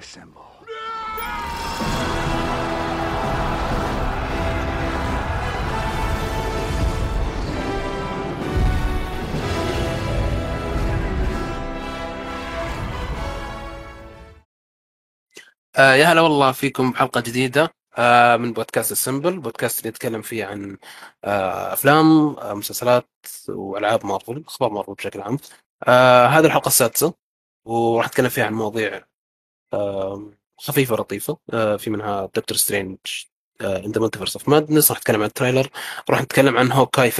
Assemble. 0.00 0.50
آه 15.76 15.94
يا 15.94 16.06
هلا 16.06 16.20
والله 16.20 16.52
فيكم 16.52 16.90
بحلقة 16.90 17.20
جديدة 17.20 17.72
من 18.36 18.52
بودكاست 18.52 18.92
السمبل 18.92 19.38
بودكاست 19.40 19.78
اللي 19.78 19.88
يتكلم 19.88 20.22
فيه 20.22 20.44
عن 20.44 20.78
آه 21.24 21.72
أفلام 21.72 22.28
آه 22.38 22.54
مسلسلات 22.54 23.08
وألعاب 23.48 24.06
مارفل 24.06 24.44
أخبار 24.46 24.70
مارفل 24.70 24.94
بشكل 24.94 25.20
عام. 25.20 25.38
آه 25.88 26.26
هذه 26.26 26.46
الحلقة 26.46 26.68
السادسة 26.68 27.14
وراح 27.64 28.06
نتكلم 28.06 28.28
فيها 28.28 28.44
عن 28.46 28.54
مواضيع 28.54 29.04
آه 29.74 30.32
خفيفة 30.58 30.96
لطيفة 30.96 31.38
آه 31.52 31.76
في 31.76 31.90
منها 31.90 32.26
Doctor 32.26 32.56
Strange 32.56 32.98
in 33.62 33.92
the 33.92 34.00
Multiverse 34.00 34.36
of 34.36 34.48
Madness 34.48 34.90
راح 34.90 34.98
نتكلم 35.00 35.20
عن 35.20 35.26
ال 35.26 35.31
trailer 35.31 35.68
راح 36.10 36.22
نتكلم 36.22 36.58
عن 36.58 36.72
Hawkeye 36.72 37.10
في 37.10 37.18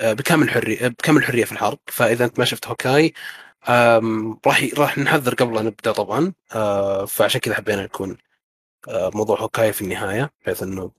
آه، 0.00 0.12
بكامل 0.12 0.50
حرية 0.50 0.88
بكامل 0.88 1.24
حرية 1.24 1.44
في 1.44 1.52
الحرق 1.52 1.80
فإذا 1.86 2.24
أنت 2.24 2.38
ما 2.38 2.44
شفت 2.44 2.66
هوكاي 2.66 3.14
راح 4.46 4.64
راح 4.78 4.98
نحذر 4.98 5.34
قبل 5.34 5.54
لا 5.54 5.62
نبدأ 5.62 5.92
طبعا 5.92 6.32
آه، 6.54 7.04
فعشان 7.04 7.40
كذا 7.40 7.54
حبينا 7.54 7.82
يكون 7.82 8.10
آه، 8.10 8.16
موضوع 8.88 9.40
Hawkeye 9.40 9.72
في 9.72 9.82
النهاية 9.82 10.32
بحيث 10.42 10.62
إنه 10.62 10.90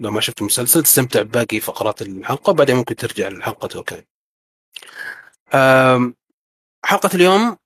لو 0.00 0.10
ما 0.10 0.20
شفت 0.20 0.40
المسلسل 0.40 0.82
تستمتع 0.82 1.22
بباقي 1.22 1.60
فقرات 1.60 2.02
الحلقة 2.02 2.52
بعدين 2.52 2.76
ممكن 2.76 2.96
ترجع 2.96 3.28
لحلقة 3.28 3.78
Hawkeye. 3.78 4.06
حلقة 6.84 7.10
اليوم 7.14 7.56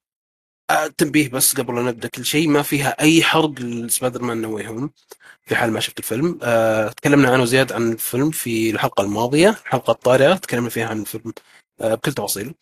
آه، 0.71 0.87
تنبيه 0.87 1.29
بس 1.29 1.55
قبل 1.57 1.75
لا 1.77 1.83
نبدأ 1.83 2.09
كل 2.09 2.25
شيء 2.25 2.49
ما 2.49 2.63
فيها 2.63 3.01
أي 3.01 3.23
حرق 3.23 3.51
ل 3.61 4.23
Spider-Man 4.23 4.41
No 4.43 4.57
Way 4.57 4.69
Home 4.69 4.91
في 5.43 5.57
حال 5.57 5.73
ما 5.73 5.81
شفت 5.81 5.99
الفيلم. 5.99 6.39
آه، 6.43 6.89
تكلمنا 6.89 7.31
عنه 7.33 7.45
زياد 7.45 7.73
عن 7.73 7.93
الفيلم 7.93 8.31
في 8.31 8.71
الحلقة 8.71 9.05
الماضية. 9.05 9.51
الحلقة 9.51 9.91
الطارئة 9.91 10.35
تكلمنا 10.35 10.71
فيها 10.71 10.87
عن 10.89 11.01
الفيلم 11.01 11.33
آه، 11.81 11.95
بكل 11.95 12.13
تفاصيله 12.13 12.55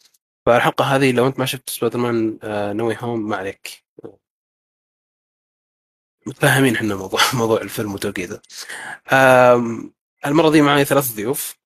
فالحلقة 0.46 0.84
هذه 0.84 1.12
لو 1.12 1.26
أنت 1.26 1.38
ما 1.38 1.46
شفت 1.46 1.70
Spider-Man 1.70 2.80
Way 2.80 2.96
Home 3.00 3.28
ما 3.28 3.36
عليك. 3.36 3.85
متفاهمين 6.26 6.74
إحنا 6.76 6.94
موضوع 6.94 7.20
موضوع 7.34 7.60
الفيلم 7.60 7.94
وتوقيته. 7.94 8.40
المرة 10.26 10.50
دي 10.50 10.62
معي 10.62 10.84
ثلاث 10.84 11.12
ضيوف. 11.16 11.58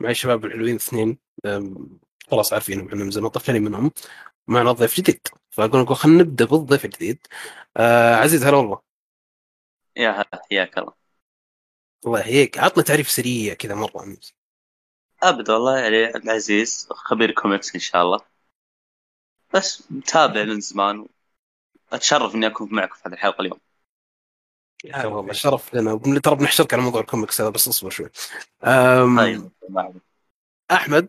معي 0.00 0.10
الشباب 0.10 0.44
الحلوين 0.44 0.74
اثنين. 0.74 1.18
خلاص 2.30 2.52
عارفينهم 2.52 2.88
إحنا 2.88 3.04
من 3.04 3.10
زمان 3.10 3.30
طفشانين 3.30 3.62
منهم. 3.64 3.90
معنا 4.46 4.72
ضيف 4.72 4.96
جديد. 4.96 5.20
فأقول 5.50 5.82
لكم 5.82 5.94
خلينا 5.94 6.22
نبدأ 6.22 6.44
بالضيف 6.44 6.84
الجديد. 6.84 7.26
آه 7.76 8.14
عزيز 8.14 8.44
هلا 8.44 8.56
والله. 8.56 8.80
يا 9.96 10.10
هلا 10.10 10.42
حياك 10.50 10.78
الله. 10.78 10.92
الله 12.06 12.20
يحييك. 12.20 12.58
عطنا 12.58 12.82
تعريف 12.82 13.10
سريع 13.10 13.54
كذا 13.54 13.74
مرة. 13.74 14.04
نفسك. 14.04 14.34
أبد 15.22 15.50
والله 15.50 15.78
يعني 15.78 16.04
عبد 16.04 16.24
العزيز 16.24 16.88
خبير 16.90 17.30
كوميكس 17.32 17.74
إن 17.74 17.80
شاء 17.80 18.02
الله. 18.02 18.18
بس 19.54 19.92
متابع 19.92 20.44
من 20.44 20.60
زمان. 20.60 21.06
اتشرف 21.94 22.34
اني 22.34 22.46
اكون 22.46 22.68
معكم 22.74 22.94
في 22.94 23.02
هذه 23.06 23.12
الحلقة 23.12 23.40
اليوم. 23.40 23.60
هلا 24.94 25.06
والله 25.06 25.32
شرف 25.32 25.74
لنا. 25.74 26.20
ترى 26.20 26.36
بنحشرك 26.36 26.74
على 26.74 26.82
موضوع 26.82 27.00
الكوميكس 27.00 27.40
هذا 27.40 27.50
بس 27.50 27.68
اصبر 27.68 27.90
شوي. 27.90 28.10
آم، 28.64 29.18
طيب. 29.20 29.50
أحمد. 30.70 31.08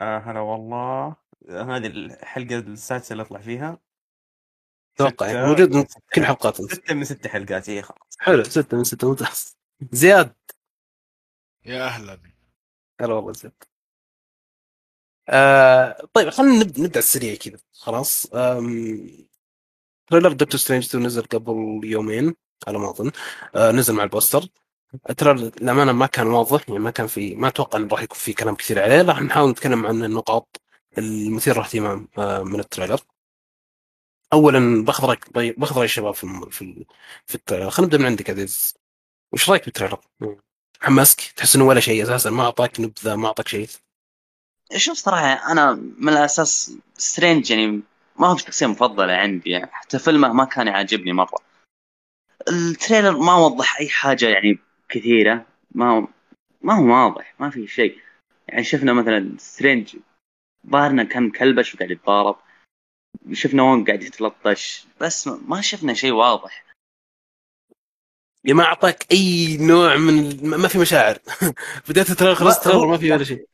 آه 0.00 0.18
هلا 0.18 0.40
والله. 0.40 1.16
هذه 1.48 1.86
الحلقة 1.86 2.58
السادسة 2.58 3.12
اللي 3.12 3.22
أطلع 3.22 3.40
فيها. 3.40 3.78
أتوقع 4.96 5.26
ستة 5.26 5.26
يعني 5.26 5.46
موجود 5.46 5.76
من. 5.76 5.84
كل 6.14 6.24
حلقات 6.24 6.62
ستة 6.62 6.94
من 6.94 7.04
ست 7.04 7.26
حلقات 7.26 7.68
اي 7.68 7.82
خلاص. 7.82 8.16
حلو 8.18 8.44
ستة 8.44 8.76
من 8.76 8.84
ستة. 8.84 9.08
ممتاز. 9.08 9.56
زياد. 9.92 10.34
يا 11.64 11.84
أهلا. 11.84 12.20
هلا 13.00 13.14
والله 13.14 13.32
زين 13.32 13.52
آه 15.28 16.06
طيب 16.14 16.30
خلينا 16.30 16.58
نبدا 16.58 16.82
نبدأ 16.82 16.98
السريع 16.98 17.34
كذا 17.34 17.58
خلاص. 17.72 18.26
trailer 20.10 20.32
Doctor 20.32 20.60
Strange 20.60 20.84
2 20.84 21.06
نزل 21.06 21.22
قبل 21.22 21.80
يومين 21.84 22.34
على 22.66 22.78
ما 22.78 22.90
أظن. 22.90 23.10
آه 23.54 23.70
نزل 23.70 23.94
مع 23.94 24.02
ال 24.04 24.09
poster. 24.09 24.48
ال 25.10 25.15
trailer 25.15 25.52
للأمانة 25.60 25.92
ما 25.92 26.06
كان 26.06 26.26
واضح 26.26 26.68
يعني 26.68 26.80
ما 26.80 26.90
كان 26.90 27.06
في 27.06 27.34
ما 27.34 27.48
أتوقع 27.48 27.78
إنه 27.78 27.88
راح 27.88 28.02
يكون 28.02 28.18
في 28.18 28.32
كلام 28.32 28.54
كثير 28.54 28.82
عليه. 28.82 29.02
راح 29.02 29.22
نحاول 29.22 29.50
نتكلم 29.50 29.86
عن 29.86 30.04
النقاط 30.04 30.60
المثيرة 30.98 31.60
اهتمام 31.62 32.08
آه 32.18 32.42
من 32.42 32.60
ال 32.60 32.64
trailer. 32.64 33.00
اولا 34.32 34.84
بأخذ 34.84 35.04
رايك 35.06 35.32
بأخذ 35.58 35.76
رأي 35.76 35.84
الشباب 35.84 36.14
في 36.14 36.26
في 36.50 36.86
في 37.26 37.34
ال 37.34 37.38
trailer. 37.38 37.70
خلينا 37.70 37.86
نبدأ 37.86 37.98
من 37.98 38.06
عندك 38.06 38.30
عزيز. 38.30 38.74
وش 39.32 39.50
رأيك 39.50 39.64
بالتريلر؟ 39.64 40.00
حماسك؟ 40.80 41.20
تحس 41.36 41.56
إنه 41.56 41.64
ولا 41.66 41.80
شيء 41.80 42.02
أساسا 42.02 42.30
ما 42.30 42.42
أعطاك 42.44 42.80
نبذة 42.80 43.16
ما 43.16 43.26
أعطاك 43.26 43.48
شيء؟ 43.48 43.68
شوف 44.76 44.96
صراحة 44.96 45.52
أنا 45.52 45.72
من 45.98 46.08
الأساس 46.08 46.76
سترينج 46.94 47.50
يعني 47.50 47.80
ما 48.18 48.26
هو 48.26 48.36
شخصية 48.36 48.66
مفضلة 48.66 49.12
عندي 49.12 49.50
يعني 49.50 49.70
حتى 49.72 49.98
فيلمه 49.98 50.32
ما 50.32 50.44
كان 50.44 50.66
يعجبني 50.66 51.12
مرة. 51.12 51.38
التريلر 52.48 53.18
ما 53.18 53.34
وضح 53.36 53.78
أي 53.80 53.88
حاجة 53.88 54.28
يعني 54.28 54.58
كثيرة 54.88 55.46
ما 55.74 56.08
ما 56.62 56.74
هو 56.74 56.84
واضح 57.04 57.34
ما 57.40 57.50
في 57.50 57.66
شيء. 57.66 57.98
يعني 58.48 58.64
شفنا 58.64 58.92
مثلا 58.92 59.34
سترينج 59.38 59.96
ظاهرنا 60.70 61.04
كان 61.04 61.22
مكلبش 61.22 61.74
وقاعد 61.74 61.90
يتضارب 61.90 62.36
شفنا 63.32 63.62
وونغ 63.62 63.84
قاعد 63.84 64.02
يتلطش 64.02 64.86
بس 65.00 65.26
ما- 65.28 65.60
شفنا 65.60 65.94
شيء 65.94 66.12
واضح. 66.12 66.64
يا 68.44 68.54
ما 68.54 68.64
أعطاك 68.64 69.06
أي 69.12 69.56
نوع 69.56 69.96
من 69.96 70.46
ما 70.48 70.68
في 70.68 70.78
مشاعر. 70.78 71.18
بديت 71.88 72.10
التريلر 72.10 72.34
خلصت 72.34 72.68
ما 72.68 72.98
في 72.98 73.12
ولا 73.12 73.24
شيء. 73.24 73.46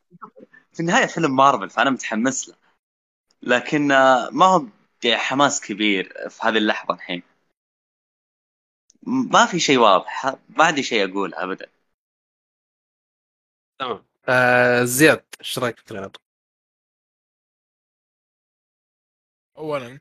في 0.73 0.79
النهاية 0.79 1.05
فيلم 1.05 1.35
مارفل 1.35 1.69
فأنا 1.69 1.89
متحمس 1.89 2.49
له. 2.49 2.55
لكن 3.43 3.91
آه، 3.91 4.29
ما 4.31 4.45
هو 4.45 4.65
يعني 5.03 5.17
حماس 5.17 5.61
كبير 5.61 6.13
في 6.29 6.39
هذه 6.43 6.57
اللحظة 6.57 6.93
الحين. 6.93 7.23
ما 9.31 9.45
في 9.45 9.59
شيء 9.59 9.77
واضح 9.77 10.25
ما 10.49 10.63
عندي 10.65 10.83
شيء 10.83 11.11
أقول 11.11 11.33
ابدا. 11.33 11.65
تمام. 13.79 14.05
آه 14.29 14.83
زياد 14.83 15.25
إيش 15.41 15.59
رأيك 15.59 15.75
في 15.75 15.81
التريلر؟ 15.81 16.11
اولا 19.57 19.99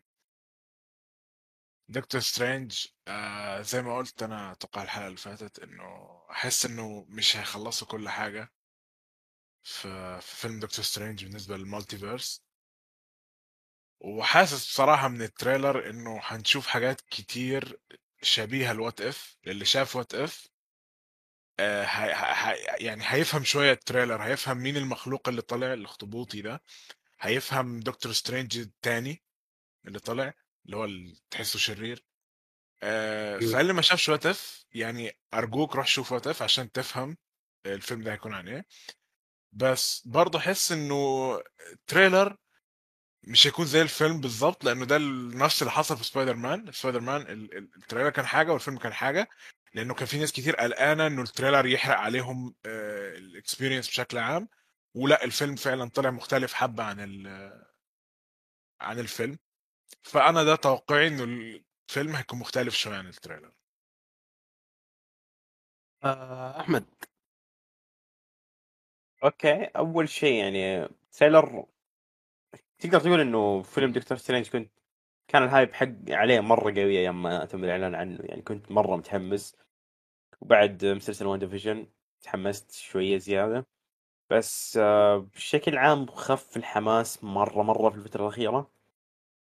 دكتور 1.88 2.20
سترينج 2.20 2.86
آه 3.08 3.60
زي 3.62 3.82
ما 3.82 3.96
قلت 3.96 4.22
أنا 4.22 4.52
أتوقع 4.52 4.82
الحلقة 4.82 5.06
اللي 5.06 5.16
فاتت 5.16 5.58
إنه 5.58 5.84
أحس 6.30 6.66
إنه 6.66 7.06
مش 7.08 7.36
هيخلصوا 7.36 7.86
كل 7.88 8.08
حاجة. 8.08 8.52
في, 9.62 10.20
في 10.20 10.36
فيلم 10.36 10.60
دكتور 10.60 10.84
سترينج 10.84 11.24
بالنسبة 11.24 11.56
لل 11.56 11.70
multiverse. 11.70 12.44
وحاسس 14.00 14.66
بصراحة 14.66 15.08
من 15.08 15.22
التريلر 15.22 15.90
إنه 15.90 16.20
هنشوف 16.22 16.66
حاجات 16.66 17.00
كتير 17.00 17.80
شبيهة 18.22 18.72
ل 18.72 18.78
What 18.78 19.00
If 19.00 19.36
للي 19.46 19.64
شاف 19.64 19.96
What 19.96 20.14
If 20.14 20.48
آه 21.60 21.84
هي 21.84 22.14
هي 22.14 22.86
يعني 22.86 23.02
هيفهم 23.06 23.44
شوية 23.44 23.72
التريلر 23.72 24.22
هيفهم 24.22 24.56
مين 24.56 24.76
المخلوق 24.76 25.28
اللي 25.28 25.42
طلع 25.42 25.72
الاخطبوطي 25.72 26.42
ده. 26.42 26.62
هيفهم 27.20 27.80
دكتور 27.80 28.12
سترينج 28.12 28.58
التاني 28.58 29.22
اللي 29.86 29.98
طلع 29.98 30.32
اللي 30.66 30.76
هو 30.76 30.84
اللي 30.84 31.16
تحسه 31.30 31.58
شرير. 31.58 32.04
آه 32.82 33.38
مم. 33.38 33.46
فاللي 33.52 33.72
ما 33.72 33.82
شافش 33.82 34.08
What 34.08 34.26
If 34.26 34.64
يعني 34.72 35.18
أرجوك 35.34 35.76
روح 35.76 35.86
شوف 35.86 36.12
What 36.12 36.26
If 36.26 36.42
عشان 36.42 36.72
تفهم 36.72 37.16
الفيلم 37.66 38.02
ده 38.02 38.12
هيكون 38.12 38.34
عن 38.34 38.48
إيه. 38.48 38.66
بس 39.52 40.02
برضه 40.08 40.38
أحس 40.38 40.72
إنه 40.72 40.96
تريلر 41.86 42.36
مش 43.24 43.46
هيكون 43.46 43.66
زي 43.66 43.82
الفيلم 43.82 44.20
بالظبط 44.20 44.64
لأنه 44.64 44.84
ده 44.84 44.98
نفس 45.38 45.62
اللي 45.62 45.70
حصل 45.72 45.96
في 45.96 46.04
سبايدر 46.04 46.36
مان 46.36 46.72
سبايدر 46.72 47.00
مان 47.00 47.20
ال- 47.22 47.58
ال- 47.58 47.70
التريلر 47.76 48.10
كان 48.10 48.26
حاجة 48.26 48.52
والفيلم 48.52 48.78
كان 48.78 48.92
حاجة 48.92 49.28
لأنه 49.74 49.94
كان 49.94 50.06
في 50.06 50.18
ناس 50.18 50.32
كتير 50.32 50.56
قلقانة 50.56 51.06
إنه 51.06 51.22
التريلر 51.22 51.66
يحرق 51.66 51.96
عليهم 51.96 52.54
ال 52.66 52.77
experience 52.77 53.88
بشكل 53.88 54.18
عام 54.18 54.48
ولا 54.94 55.24
الفيلم 55.24 55.56
فعلا 55.56 55.88
طلع 55.90 56.10
مختلف 56.10 56.52
حبة 56.52 56.84
عن 56.84 57.00
عن 58.80 58.98
الفيلم. 58.98 59.38
فأنا 60.02 60.44
ده 60.44 60.56
توقعي 60.56 61.08
إنه 61.08 61.24
الفيلم 61.88 62.16
هيكون 62.16 62.38
مختلف 62.38 62.74
شوية 62.74 62.96
عن 62.96 63.06
التريلر 63.06 63.52
آه 66.04 66.60
أحمد. 66.60 66.84
okay 69.24 69.64
أول 69.64 70.08
شيء 70.08 70.34
يعني 70.34 70.88
تريلر 71.12 71.66
تقدر 72.78 73.00
تقول 73.00 73.20
إنه 73.20 73.62
فيلم 73.62 73.92
دكتور 73.92 74.18
سترينج 74.18 74.48
كنت 74.48 74.70
كان 75.28 75.42
ال 75.44 75.50
hype 75.50 75.74
حق 75.74 75.88
عليه 76.10 76.40
مرة 76.40 76.62
قوي 76.72 76.98
أيام 76.98 77.22
ما 77.22 77.44
تم 77.44 77.64
الإعلان 77.64 77.94
عنه 77.94 78.18
يعني 78.24 78.42
كنت 78.42 78.70
مرة 78.72 78.96
متحمس. 78.96 79.56
وبعد 80.40 80.84
مسلسل 80.84 81.26
وان 81.26 81.38
ديفيجن 81.38 81.86
تحمست 82.22 82.72
شوية 82.72 83.18
زيادة. 83.18 83.66
بس 84.30 84.76
آه، 84.82 85.18
بشكل 85.18 85.78
عام 85.78 86.06
خف 86.06 86.56
الحماس 86.56 87.24
مرة 87.24 87.62
مرة 87.62 87.90
في 87.90 87.96
الفترة 87.96 88.22
الأخيرة. 88.22 88.70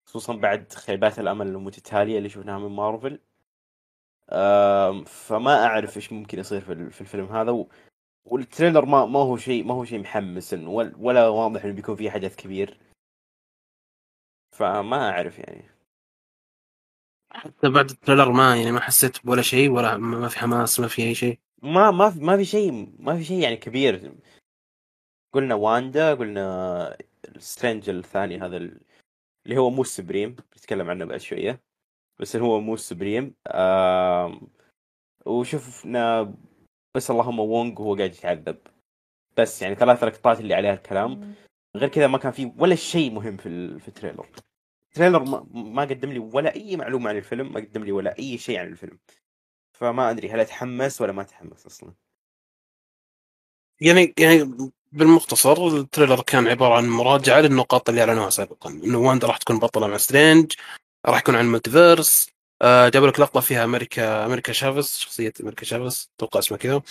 خصوصا 0.06 0.36
بعد 0.36 0.72
خيبات 0.72 1.18
الأمل 1.18 1.46
المتتالية 1.46 2.18
اللي 2.18 2.28
شفناها 2.28 2.58
من 2.58 2.68
مارفل. 2.76 3.20
فما 5.06 5.64
أعرف 5.66 5.96
إيش 5.96 6.12
ممكن 6.12 6.38
يصير 6.38 6.60
في 6.60 6.72
ال- 6.72 6.90
في 6.92 7.00
الفيلم 7.00 7.26
هذا. 7.26 7.66
والتريلر 8.24 8.84
ما 8.84 9.06
ما 9.06 9.18
هو 9.18 9.36
شيء 9.36 9.64
ما 9.64 9.74
هو 9.74 9.84
شيء 9.84 9.98
محمس 9.98 10.54
ولا, 10.54 11.28
واضح 11.28 11.64
إنه 11.64 11.74
بيكون 11.74 11.96
فيه 11.96 12.10
حدث 12.10 12.36
كبير. 12.36 12.78
فما 14.52 15.10
أعرف 15.10 15.38
يعني. 15.38 15.70
حتى 17.30 17.68
بعد 17.68 17.90
التريلر 17.90 18.32
ما 18.32 18.56
يعني 18.56 18.72
ما 18.72 18.80
حسيت 18.80 19.26
ولا 19.26 19.42
شيء 19.42 19.70
ولا 19.70 19.96
ما 19.96 20.28
في 20.28 20.38
حماس 20.38 20.80
ما 20.80 20.88
في 20.88 21.02
أي 21.02 21.14
شيء. 21.14 21.38
ما 21.62 21.90
ما 21.90 22.10
في 22.10 22.20
ما 22.20 22.36
في 22.36 22.44
شيء 22.44 22.94
ما 22.98 23.16
في 23.16 23.24
شيء 23.24 23.38
يعني 23.42 23.56
كبير. 23.56 24.14
قلنا 25.32 25.54
واندا 25.54 26.14
قلنا 26.14 26.96
سترينج 27.38 27.88
الثاني 27.90 28.38
هذا 28.40 28.56
ال- 28.56 28.80
اللي 29.46 29.56
هو 29.58 29.70
مو 29.70 29.84
supreme. 29.84 30.36
بنتكلم 30.52 30.90
عنه 30.90 31.04
بعد 31.04 31.20
شوية. 31.20 31.60
بس 32.18 32.36
هو 32.36 32.60
مو 32.60 32.76
supreme. 32.76 33.34
آم، 33.48 34.48
وشفنا 35.26 36.34
بس 36.94 37.10
اللهم 37.10 37.38
وونغ 37.38 37.82
وهو 37.82 37.94
قاعد 37.96 38.12
يتعذب. 38.14 38.58
بس 39.36 39.62
يعني 39.62 39.74
ثلاث 39.74 40.04
لقطات 40.04 40.40
اللي 40.40 40.54
عليها 40.54 40.74
الكلام. 40.74 41.34
غير 41.76 41.88
كذا 41.88 42.06
ما 42.06 42.18
كان 42.18 42.32
في 42.32 42.52
ولا 42.58 42.74
شيء 42.74 43.10
مهم 43.10 43.36
في 43.36 43.46
ال- 43.48 43.80
في 43.80 43.88
التريلر. 43.88 44.26
التريلر 44.88 45.24
ما, 45.24 45.46
ما 45.52 45.82
قدم 45.82 46.12
لي 46.12 46.18
ولا 46.18 46.54
أي 46.54 46.76
معلومة 46.76 47.08
عن 47.08 47.16
الفيلم 47.16 47.52
ما 47.52 47.60
قدم 47.60 47.84
لي 47.84 47.92
ولا 47.92 48.18
أي 48.18 48.38
شيء 48.38 48.58
عن 48.58 48.66
الفيلم. 48.66 48.98
فما 49.72 50.10
أدري 50.10 50.30
هل 50.30 50.40
أتحمس 50.40 51.00
ولا 51.00 51.12
ما 51.12 51.22
أتحمس 51.22 51.66
أصلا. 51.66 51.92
يعني 53.80 54.14
يعني 54.18 54.70
بالمختصر 54.92 55.66
التريلر 55.66 56.22
كان 56.22 56.46
عبارة 56.46 56.74
عن 56.74 56.88
مراجعة 56.88 57.40
للنقاط 57.40 57.88
اللي 57.88 58.00
أعلنوها 58.00 58.30
سابقا. 58.30 58.70
إنه 58.70 58.98
واندا 58.98 59.26
راح 59.26 59.36
تكون 59.36 59.58
بطلة 59.58 59.86
مع 59.86 59.96
سترينج 59.96 60.52
راح 61.06 61.18
يكون 61.18 61.34
عن 61.34 61.44
ال 61.44 61.52
multiverse 61.52 62.33
جابوا 62.62 63.08
لك 63.08 63.20
لقطة 63.20 63.40
فيها 63.40 63.64
أمريكا 63.64 64.26
أمريكا 64.26 64.52
شافيز 64.52 64.96
شخصية 64.96 65.32
أمريكا 65.40 65.64
شافيز 65.64 66.10
أتوقع 66.18 66.38
اسمها 66.40 66.58
كذا 66.58 66.82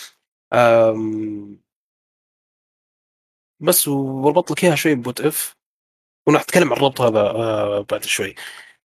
بس 3.59 3.87
وربط 3.87 4.51
لك 4.51 4.63
إياها 4.63 4.75
شوي 4.75 4.95
ب 4.95 5.00
What 5.00 5.21
If 5.21 5.55
وراح 6.27 6.41
اتكلم 6.41 6.73
عن 6.73 6.77
الربط 6.79 7.01
هذا 7.01 7.19
آه 7.19 7.81
بعد 7.91 8.03
شوي. 8.05 8.35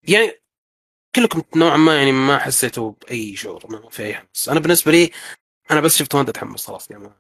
يعني 0.09 0.33
كلكم 1.17 1.43
نوعا 1.57 1.79
ما 1.79 1.97
يعني 1.99 2.13
ما 2.13 2.39
حسيتوا 2.39 2.93
بأي 2.93 3.37
شعور 3.37 3.67
ما 3.73 3.91
في 3.91 4.05
أي 4.05 4.15
حماس. 4.15 4.49
أنا 4.49 4.61
بالنسبة 4.61 4.93
لي 4.93 5.11
أنا 5.71 5.81
بس 5.81 5.97
شفت 5.99 6.15
واندا 6.15 6.31
اتحمس 6.31 6.67
خلاص 6.67 6.91
يعني 6.91 7.11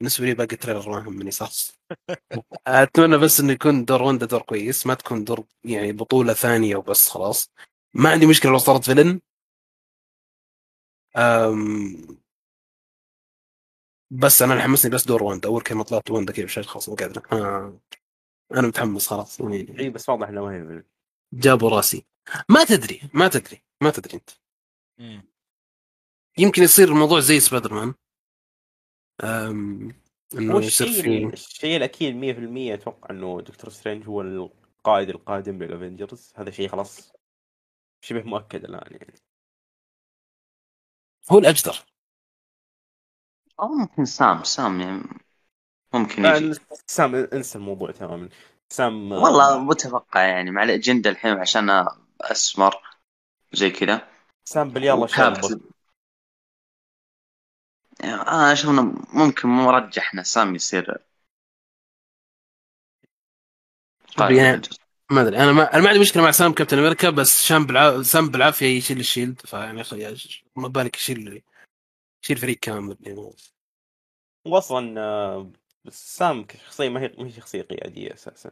بالنسبة 0.00 0.26
لي 0.26 0.34
باقي 0.34 0.52
التريلر 0.54 0.90
ما 0.90 0.98
يهمني 0.98 1.30
صح 1.30 1.50
أتمنى 2.68 3.18
بس 3.18 3.40
إنه 3.40 3.52
يكون 3.52 3.84
دور 3.84 4.02
واندا 4.02 4.26
دور 4.26 4.42
كويس 4.42 4.86
ما 4.86 4.94
تكون 4.94 5.24
دور 5.24 5.44
يعني 5.64 5.92
بطولة 5.92 6.32
ثانية 6.34 6.76
وبس 6.76 7.08
خلاص. 7.10 7.50
ما 7.94 8.10
عندي 8.10 8.26
مشكلة 8.26 8.52
لو 8.52 8.58
صارت 8.58 8.84
villain. 8.84 9.20
أم 11.16 12.18
بس 14.10 14.42
أنا 14.42 14.52
اللي 14.52 14.64
حمسني 14.64 14.90
بس 14.90 15.06
دور 15.06 15.22
واندا. 15.22 15.48
أول 15.48 15.62
كلمة 15.62 15.84
طلعت 15.84 16.10
واندا 16.10 16.32
كذا 16.32 16.44
بشكل 16.44 16.96
قادر. 16.96 17.20
أنا- 17.20 17.94
أنا 18.58 18.68
متحمس 18.68 19.06
خلاص. 19.08 19.40
يعني 19.40 19.78
إي 19.78 19.90
بس 19.90 20.08
واضح 20.08 20.28
إنه 20.28 20.44
ما 20.44 20.76
هي 20.76 20.84
جابوا 21.32 21.70
راسي. 21.70 22.06
ما 22.48 22.64
تدري 22.64 23.00
ما 23.14 23.28
تدري 23.28 23.62
ما 23.82 23.90
تدري 23.90 24.14
أنت. 24.14 24.30
مم. 24.98 25.28
يمكن 26.38 26.62
يصير 26.62 26.88
الموضوع 26.88 27.20
زي 27.20 27.40
سبايدر 27.40 27.74
مان. 27.74 27.94
أم... 29.24 29.88
إنه 30.34 30.58
يصير 30.62 30.86
الشيء 30.86 31.28
في 31.28 31.34
الشيء 31.34 31.76
الأكيد 31.76 32.14
100% 32.14 32.74
أتوقع 32.74 33.10
إنه 33.10 33.40
دكتور 33.40 33.70
سترينج 33.70 34.06
هو 34.06 34.20
القائد 34.20 35.08
القادم 35.08 35.62
للأفنجرز 35.62 36.32
هذا 36.36 36.50
شيء 36.50 36.68
خلاص. 36.68 37.13
شبه 38.04 38.22
مؤكد 38.22 38.64
الآن 38.64 38.92
يعني. 38.92 39.14
هو 41.30 41.38
الأجدر. 41.38 41.84
أو 43.60 43.68
ممكن 43.68 44.04
سام 44.04 44.42
سام 44.42 44.80
يعني 44.80 45.02
ممكن 45.94 46.22
لا، 46.22 46.36
يجي. 46.36 46.60
سام 46.86 47.14
انسى 47.14 47.58
الموضوع 47.58 47.90
تماما. 47.90 48.28
سام 48.68 49.12
والله 49.12 49.58
متوقع 49.58 50.22
يعني 50.22 50.50
مع 50.50 50.62
الأجندة 50.62 51.10
الحين 51.10 51.38
عشان 51.38 51.86
أسمر 52.20 52.74
زي 53.52 53.70
كذا. 53.70 54.08
سام 54.44 54.70
باليلا 54.70 55.06
شاب 55.06 55.34
أنا 58.04 58.52
أشوف 58.52 58.70
انه 58.70 58.94
ممكن 59.12 59.48
مرجح 59.48 60.14
انه 60.14 60.22
سام 60.22 60.54
يصير 60.54 60.98
قائد 64.16 64.36
يعني. 64.36 64.62
ما 65.10 65.22
أدري. 65.22 65.36
أنا 65.36 65.52
ما 65.52 65.74
أنا 65.74 65.82
ما 65.82 65.88
عندي 65.88 66.00
مشكلة 66.00 66.22
مع 66.22 66.30
سام 66.30 66.52
كابتن 66.52 66.78
أمريكا 66.78 67.10
بس 67.10 67.42
شام 67.44 67.66
بالع... 67.66 68.02
سام 68.02 68.28
بالعافية 68.28 68.66
يشيل 68.66 69.00
الشيلد 69.00 69.40
فيعني 69.40 69.80
أخي 69.80 70.16
ما 70.56 70.68
بالك 70.68 70.96
يشيل 70.96 71.42
يشيل 72.24 72.36
فريق 72.36 72.58
كامل. 72.58 72.96
يعني 73.00 73.30
واصلا 74.46 75.00
آه، 75.00 75.50
سام 75.88 76.44
كشخصية 76.44 76.88
ما 76.88 77.00
هي 77.00 77.14
ما 77.18 77.26
هي 77.26 77.32
شخصية 77.32 77.62
قيادية 77.62 78.14
أساسا. 78.14 78.50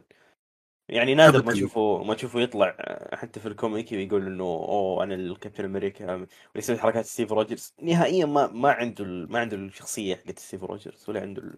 يعني 0.89 1.15
نادر 1.15 1.45
ما. 1.45 1.53
تشوفه 1.53 2.03
ما 2.03 2.13
تشوفه 2.13 2.39
يطلع 2.41 2.75
آه، 2.79 3.15
حتى 3.15 3.39
في 3.39 3.47
ال 3.47 3.54
comic 3.54 3.91
ويقول 3.91 4.27
إنه 4.27 4.43
أوه 4.43 5.03
أنا 5.03 5.15
الكابتن 5.15 5.65
أمريكا 5.65 6.27
ويسوي 6.55 6.77
حركات 6.77 7.05
ستيف 7.05 7.31
روجرز. 7.31 7.73
نهائيا 7.81 8.25
ما 8.25 8.47
ما 8.47 8.71
عنده 8.71 9.05
ما 9.05 9.39
عنده 9.39 9.57
الشخصية 9.57 10.15
حقت 10.15 10.39
ستيف 10.39 10.63
روجرز 10.63 11.05
ولا 11.09 11.21
عنده 11.21 11.53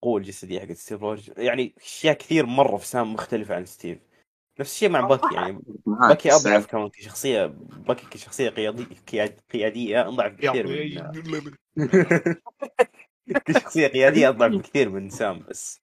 القوه 0.00 0.18
الجسديه 0.20 0.60
حقت 0.60 0.72
ستيف 0.76 1.02
روجرز. 1.02 1.38
يعني 1.38 1.74
أشياء 1.82 2.14
كثير 2.14 2.46
مرة 2.46 2.76
في 2.76 2.86
سام 2.86 3.12
مختلفة 3.12 3.54
عن 3.54 3.64
ستيف. 3.66 3.98
نفس 4.60 4.72
الشيء 4.74 4.88
مع 4.88 5.00
باكي 5.00 5.34
يعني 5.34 5.58
باكي 6.08 6.32
أضعف 6.32 6.66
كمان 6.66 6.88
كشخصية 6.88 7.46
باكي 7.86 8.06
كشخصية 8.06 8.48
قيادية 8.50 8.84
قياد- 9.12 9.40
قيادية 9.52 10.08
أضعف 10.08 10.32
بكثير 10.32 10.66
من 10.66 11.12
كشخصية 13.46 13.86
قيادية 13.86 14.28
أضعف 14.28 14.52
بكثير 14.52 14.88
من 14.88 15.10
سام 15.10 15.38
بس 15.48 15.80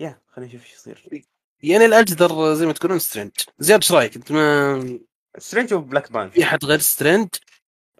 يا 0.00 0.20
خلينا 0.28 0.50
نشوف 0.54 0.62
إيش 0.64 0.72
يصير. 0.74 1.24
يعني 1.62 1.84
الأجدر 1.84 2.54
زي 2.54 2.66
ما 2.66 2.72
تقولون 2.72 2.98
سترينج. 2.98 3.30
زياد 3.58 3.80
إيش 3.80 3.92
رأيك؟ 3.92 4.16
أنت 4.16 4.32
ما 4.32 4.98
سترينج 5.38 5.74
وبلاك 5.74 6.12
بانثر؟ 6.12 6.34
في 6.34 6.44
أحد 6.44 6.64
غير 6.64 6.78
سترينج؟ 6.78 7.28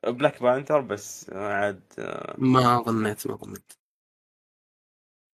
بلاك 0.07 0.43
بانثر 0.43 0.81
بس 0.81 1.31
عاد 1.31 1.83
آه، 1.99 2.35
ما 2.39 2.83
ظنيت 2.83 3.27
ما 3.27 3.37
ظنيت. 3.37 3.73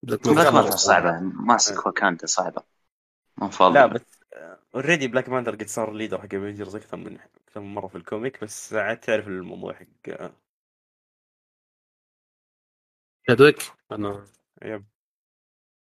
بلاك. 0.03 0.21
بانثر 0.53 0.77
صعبة. 0.77 1.19
ماسك 1.19 1.85
واكاندا 1.85 2.25
صعبة. 2.25 2.63
ما 3.37 3.49
فاضي. 3.49 3.73
لا 3.73 3.85
بس 3.85 4.01
اوريدي 4.75 5.07
بلاك 5.07 5.29
بانثر 5.29 5.55
قد 5.55 5.67
صار 5.67 5.91
الليدر 5.91 6.17
حق 6.17 6.25
افنجرز 6.25 6.75
أكثر 6.75 6.97
من 6.97 7.17
أكثر 7.47 7.61
من 7.61 7.73
مرة 7.73 7.87
في 7.87 7.95
الكوميك 7.95 8.43
بس 8.43 8.73
عاد 8.73 8.97
تعرف 8.99 9.27
الموضوع 9.27 9.73
حق 9.73 9.85
آه، 10.09 10.31
شادويك؟ 13.27 13.57
أنا 13.91 14.25
يب. 14.63 14.85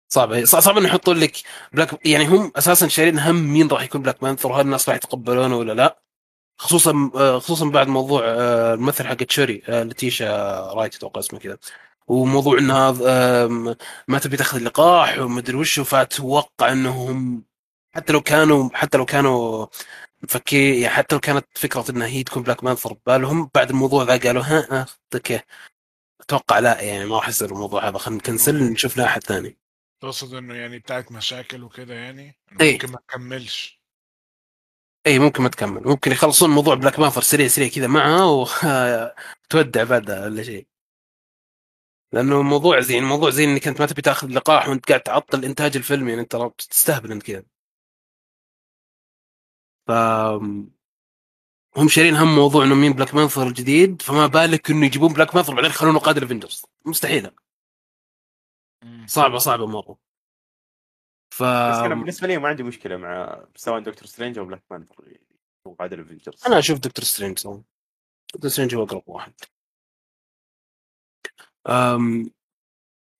صعب. 0.10 0.45
صعب 0.45 0.62
صعب 0.62 0.77
إنه 0.77 0.88
يحطون 0.88 1.17
لك 1.17 1.38
بلاك 1.74 2.05
يعني 2.05 2.27
هم 2.27 2.51
أساسا 2.55 2.88
شايلين 2.88 3.19
هم 3.19 3.36
مين 3.53 3.67
راح 3.67 3.83
يكون 3.83 4.01
بلاك 4.01 4.22
بانثر 4.22 4.50
وهل 4.51 4.65
الناس 4.65 4.89
راح 4.89 4.98
يتقبلونه 4.98 5.57
ولا 5.57 5.74
لا. 5.74 6.03
خصوصا 6.57 7.12
آه، 7.15 7.39
خصوصا 7.39 7.69
بعد 7.69 7.88
موضوع 7.88 8.22
آه، 8.25 8.74
الممثل 8.74 9.07
حق 9.07 9.15
تشيري 9.15 9.63
آه، 9.69 9.83
لتيشا 9.83 10.27
رايت 10.74 10.95
أتوقع 10.95 11.19
اسمه 11.19 11.39
كذا. 11.39 11.57
وموضوع 12.07 12.60
انها 12.60 12.91
ما 14.07 14.19
تبي 14.19 14.38
تاخذ 14.38 14.57
اللقاح 14.57 15.19
ومدري 15.19 15.55
وش 15.57 15.79
فأتوقع 15.79 16.72
إنهم 16.72 17.45
حتى 17.95 18.13
لو 18.13 18.22
كانوا 18.22 18.69
حتى 18.74 18.98
لو 18.98 19.05
كانوا 19.05 19.67
مفكرين 20.24 20.75
يعني 20.75 20.95
حتى 20.95 21.15
لو 21.15 21.19
كانت 21.22 21.45
فكرة 21.55 21.86
انها 21.89 22.07
هي 22.07 22.24
تكون 22.24 22.43
Black 22.43 22.63
Panther 22.63 22.93
ببالهم 22.93 23.50
بعد 23.55 23.69
الموضوع 23.69 24.03
ذا 24.03 24.17
قالوا 24.17 24.43
ها 24.43 24.67
ها 24.72 24.86
okay. 25.15 25.39
أتوقع 26.22 26.60
لا 26.60 26.81
يعني 26.81 27.05
ما 27.05 27.15
راح 27.15 27.29
يصير 27.29 27.51
الموضوع 27.51 27.88
هذا. 27.88 27.98
خلينا 27.98 28.19
ن 28.20 28.26
cancel 28.26 28.63
نشوف 28.72 28.98
له 28.98 29.05
أحد 29.05 29.24
ثاني. 29.24 29.57
تقصد 30.01 30.33
إنه 30.33 30.53
يعني 30.53 30.79
بتاعت 30.79 31.12
مشاكل 31.12 31.63
وكده 31.63 31.93
يعني؟ 31.93 32.36
إيه. 32.62 32.74
ممكن 32.74 32.91
ما 32.91 32.98
تكملش. 33.07 33.81
اي 35.07 35.19
ممكن 35.19 35.43
ما 35.43 35.50
تكمل. 35.50 35.81
ممكن 35.88 36.12
يخلصون 36.12 36.50
موضوع 36.50 36.75
Black 36.75 37.00
Panther 37.00 37.22
سريع 37.22 37.48
سريع 37.48 37.67
كذا 37.67 37.88
معها 37.88 38.24
وتودع 38.25 39.83
بعدها 39.89 40.25
ولا 40.25 40.43
شيء. 40.43 40.73
لأنه 42.13 42.39
الموضوع 42.39 42.79
زي 42.79 43.00
الموضوع 43.00 43.29
زي 43.29 43.43
إنك 43.43 43.67
أنت 43.67 43.82
ما 43.82 43.88
تبي 43.88 44.01
تأخذ 44.01 44.27
لقاح 44.27 44.70
وأنت 44.70 44.89
قاعد 44.89 45.01
تعطل 45.01 45.46
إنتاج 45.46 45.77
الفيلم 45.77 46.10
يعني 46.10 46.22
أنت 46.22 46.32
ترى 46.32 46.51
تستهبل 46.58 47.12
أنت 47.12 47.24
كذا 47.24 47.43
ف 49.88 49.91
هم 51.77 51.88
شايلين 51.88 52.15
هم 52.15 52.36
موضوع 52.36 52.63
انه 52.63 52.75
مين 52.75 52.93
Black 52.93 53.15
Panther 53.15 53.48
الجديد 53.48 54.01
فما 54.01 54.27
بالك 54.27 54.70
إنه 54.72 54.86
يجيبون 54.86 55.13
Black 55.13 55.34
Panther 55.34 55.53
بعدين 55.53 55.70
يخلونه 55.70 56.00
قائد 56.00 56.17
ال 56.17 56.23
Avengers 56.23 56.65
مستحيلة. 56.86 57.32
صعبة 59.05 59.38
صعبة 59.38 59.67
مرة. 59.67 59.98
ف 61.34 61.43
بس 61.43 61.77
أنا 61.77 61.96
بالنسبة 61.96 62.27
لي 62.27 62.38
ما 62.38 62.48
عندي 62.48 62.63
مشكلة 62.63 62.98
مع 62.98 63.46
سواء 63.55 63.79
Doctor 63.79 64.05
Strange 64.05 64.38
أو 64.38 64.46
Black 64.46 64.63
Panther 64.70 65.17
هو 65.67 65.74
قائد 65.74 65.93
ال 65.93 65.99
Avengers 65.99 66.43
أنا 66.48 66.60
أشوف 66.60 66.79
دكتور 66.79 67.05
سترينج 67.05 67.39
صراحة. 67.39 67.63
Doctor 68.34 68.50
Strange 68.50 68.75
هو 68.75 68.84
أقرب 68.84 69.03
واحد. 69.08 69.34
أم... 71.70 72.32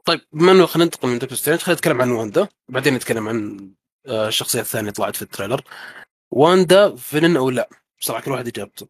طيب 0.06 0.22
بما 0.34 0.52
إنه 0.52 0.66
خلينا 0.66 0.86
ننتقل 0.86 1.10
من 1.10 1.20
Doctor 1.20 1.38
Strange 1.38 1.62
خلينا 1.62 1.78
نتكلم 1.78 2.02
عن 2.02 2.12
واندا. 2.12 2.48
بعدين 2.70 2.94
نتكلم 2.94 3.28
عن 3.28 3.70
آه، 4.08 4.28
الشخصيه 4.28 4.60
الثانية 4.62 4.82
اللي 4.82 4.92
طلعت 4.92 5.16
في 5.16 5.22
ال 5.22 5.26
trailer. 5.26 5.62
واندا 6.32 6.96
villain 6.96 7.38
أو 7.38 7.50
لا؟ 7.50 7.70
بصراحة 8.00 8.24
كل 8.24 8.32
واحد 8.32 8.48
اجابته 8.48 8.88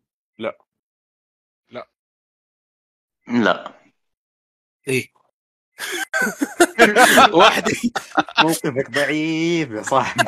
لا. 3.28 3.74
إيه. 4.88 5.14
واحد. 7.34 7.64
موقفك 8.40 8.92
ضعيف 8.92 9.72
يا 9.72 9.82
صاحبي. 9.82 10.24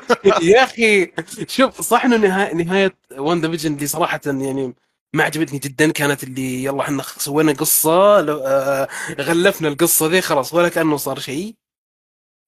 يا 0.52 0.64
أخي 0.64 1.12
شوف 1.48 1.80
صح 1.80 2.04
إنه 2.04 2.16
نهاية 2.16 2.54
نهاية 2.54 2.96
واندا 3.12 3.50
فيجن 3.50 3.74
اللي 3.74 3.86
صراحة 3.86 4.20
يعني 4.26 4.74
ما 5.14 5.24
عجبتني 5.24 5.58
جدا 5.58 5.92
كانت 5.92 6.24
اللي 6.24 6.64
يلا 6.64 6.82
إحنا 6.82 7.02
سوينا 7.02 7.52
قصة 7.52 7.92
آه، 8.20 8.88
غلفنا 9.20 9.68
القصة 9.68 10.06
ذي 10.06 10.20
خلاص 10.22 10.54
ولا 10.54 10.68
كأنه 10.68 10.96
صار 10.96 11.18
شيء. 11.18 11.54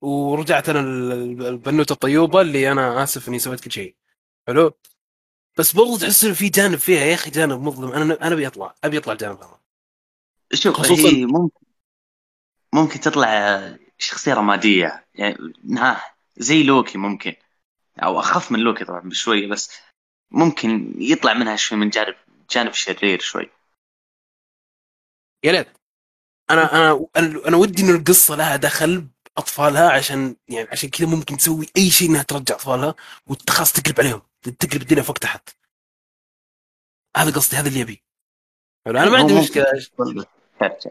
ورجعت 0.02 0.68
أنا 0.68 0.80
ال- 0.80 1.46
البنوته 1.46 1.92
الطيوبة 1.92 2.40
اللي 2.40 2.72
أنا 2.72 3.02
آسف 3.02 3.28
إني 3.28 3.38
سويت 3.38 3.60
كل 3.60 3.72
شيء. 3.72 3.96
حلو؟ 4.48 4.72
بس 5.58 5.72
برضو 5.72 5.96
تحس 5.98 6.24
إنه 6.24 6.34
في 6.34 6.48
جانب 6.48 6.76
فيها 6.78 7.00
يا 7.00 7.14
أخي 7.14 7.30
جانب 7.30 7.60
مظلم. 7.60 7.92
أنا 7.92 8.26
أنا 8.26 8.34
أبي 8.34 8.46
أطلع 8.46 8.74
أبي 8.84 8.98
أطلع 8.98 9.12
الجانب 9.12 9.38
هذا. 9.42 9.60
شوف 10.54 10.76
خصوصاً- 10.76 11.06
هي 11.14 11.26
ممكن 11.26 11.66
ممكن 12.72 13.00
تطلع 13.00 13.60
شخصية 13.98 14.34
رمادية. 14.34 15.06
يعني 15.14 15.36
ها 15.78 16.04
زي 16.36 16.62
لوكي 16.62 16.98
ممكن. 16.98 17.34
أو 18.02 18.20
أخف 18.20 18.52
من 18.52 18.58
لوكي 18.60 18.84
طبعا 18.84 19.00
بشوية 19.00 19.46
بس 19.48 19.70
ممكن 20.30 20.94
يطلع 20.98 21.32
منها 21.34 21.56
شوي 21.56 21.78
من 21.78 21.88
جانب 21.90 22.14
جانب 22.52 22.72
شرير 22.72 23.20
شوي. 23.20 23.50
يا 25.44 25.52
ليت. 25.52 25.68
أنا 26.50 26.72
أنا 26.72 27.08
أنا 27.48 27.56
ودي 27.56 27.82
انه 27.82 27.96
القصة 27.96 28.36
لها 28.36 28.56
دخل 28.56 29.08
بأطفالها 29.26 29.90
عشان 29.92 30.36
يعني 30.48 30.68
عشان 30.68 30.90
كذا 30.90 31.06
ممكن 31.06 31.36
تسوي 31.36 31.66
أي 31.76 31.90
شيء 31.90 32.08
إنها 32.10 32.22
ترجع 32.22 32.54
أطفالها 32.54 32.94
وخلاص 33.26 33.72
تقلب 33.72 34.00
عليهم 34.00 34.22
تقلب 34.42 34.82
الدنيا 34.82 35.02
فوق 35.02 35.18
تحت. 35.18 35.48
هذا 37.16 37.30
قصدي 37.30 37.56
هذا 37.56 37.68
اللي 37.68 37.82
أبي. 37.82 38.04
حلو، 38.86 38.98
أنا 38.98 39.10
ما 39.10 39.18
عندي 39.18 39.40
مشكلة. 39.40 39.64
ترجع. 40.60 40.90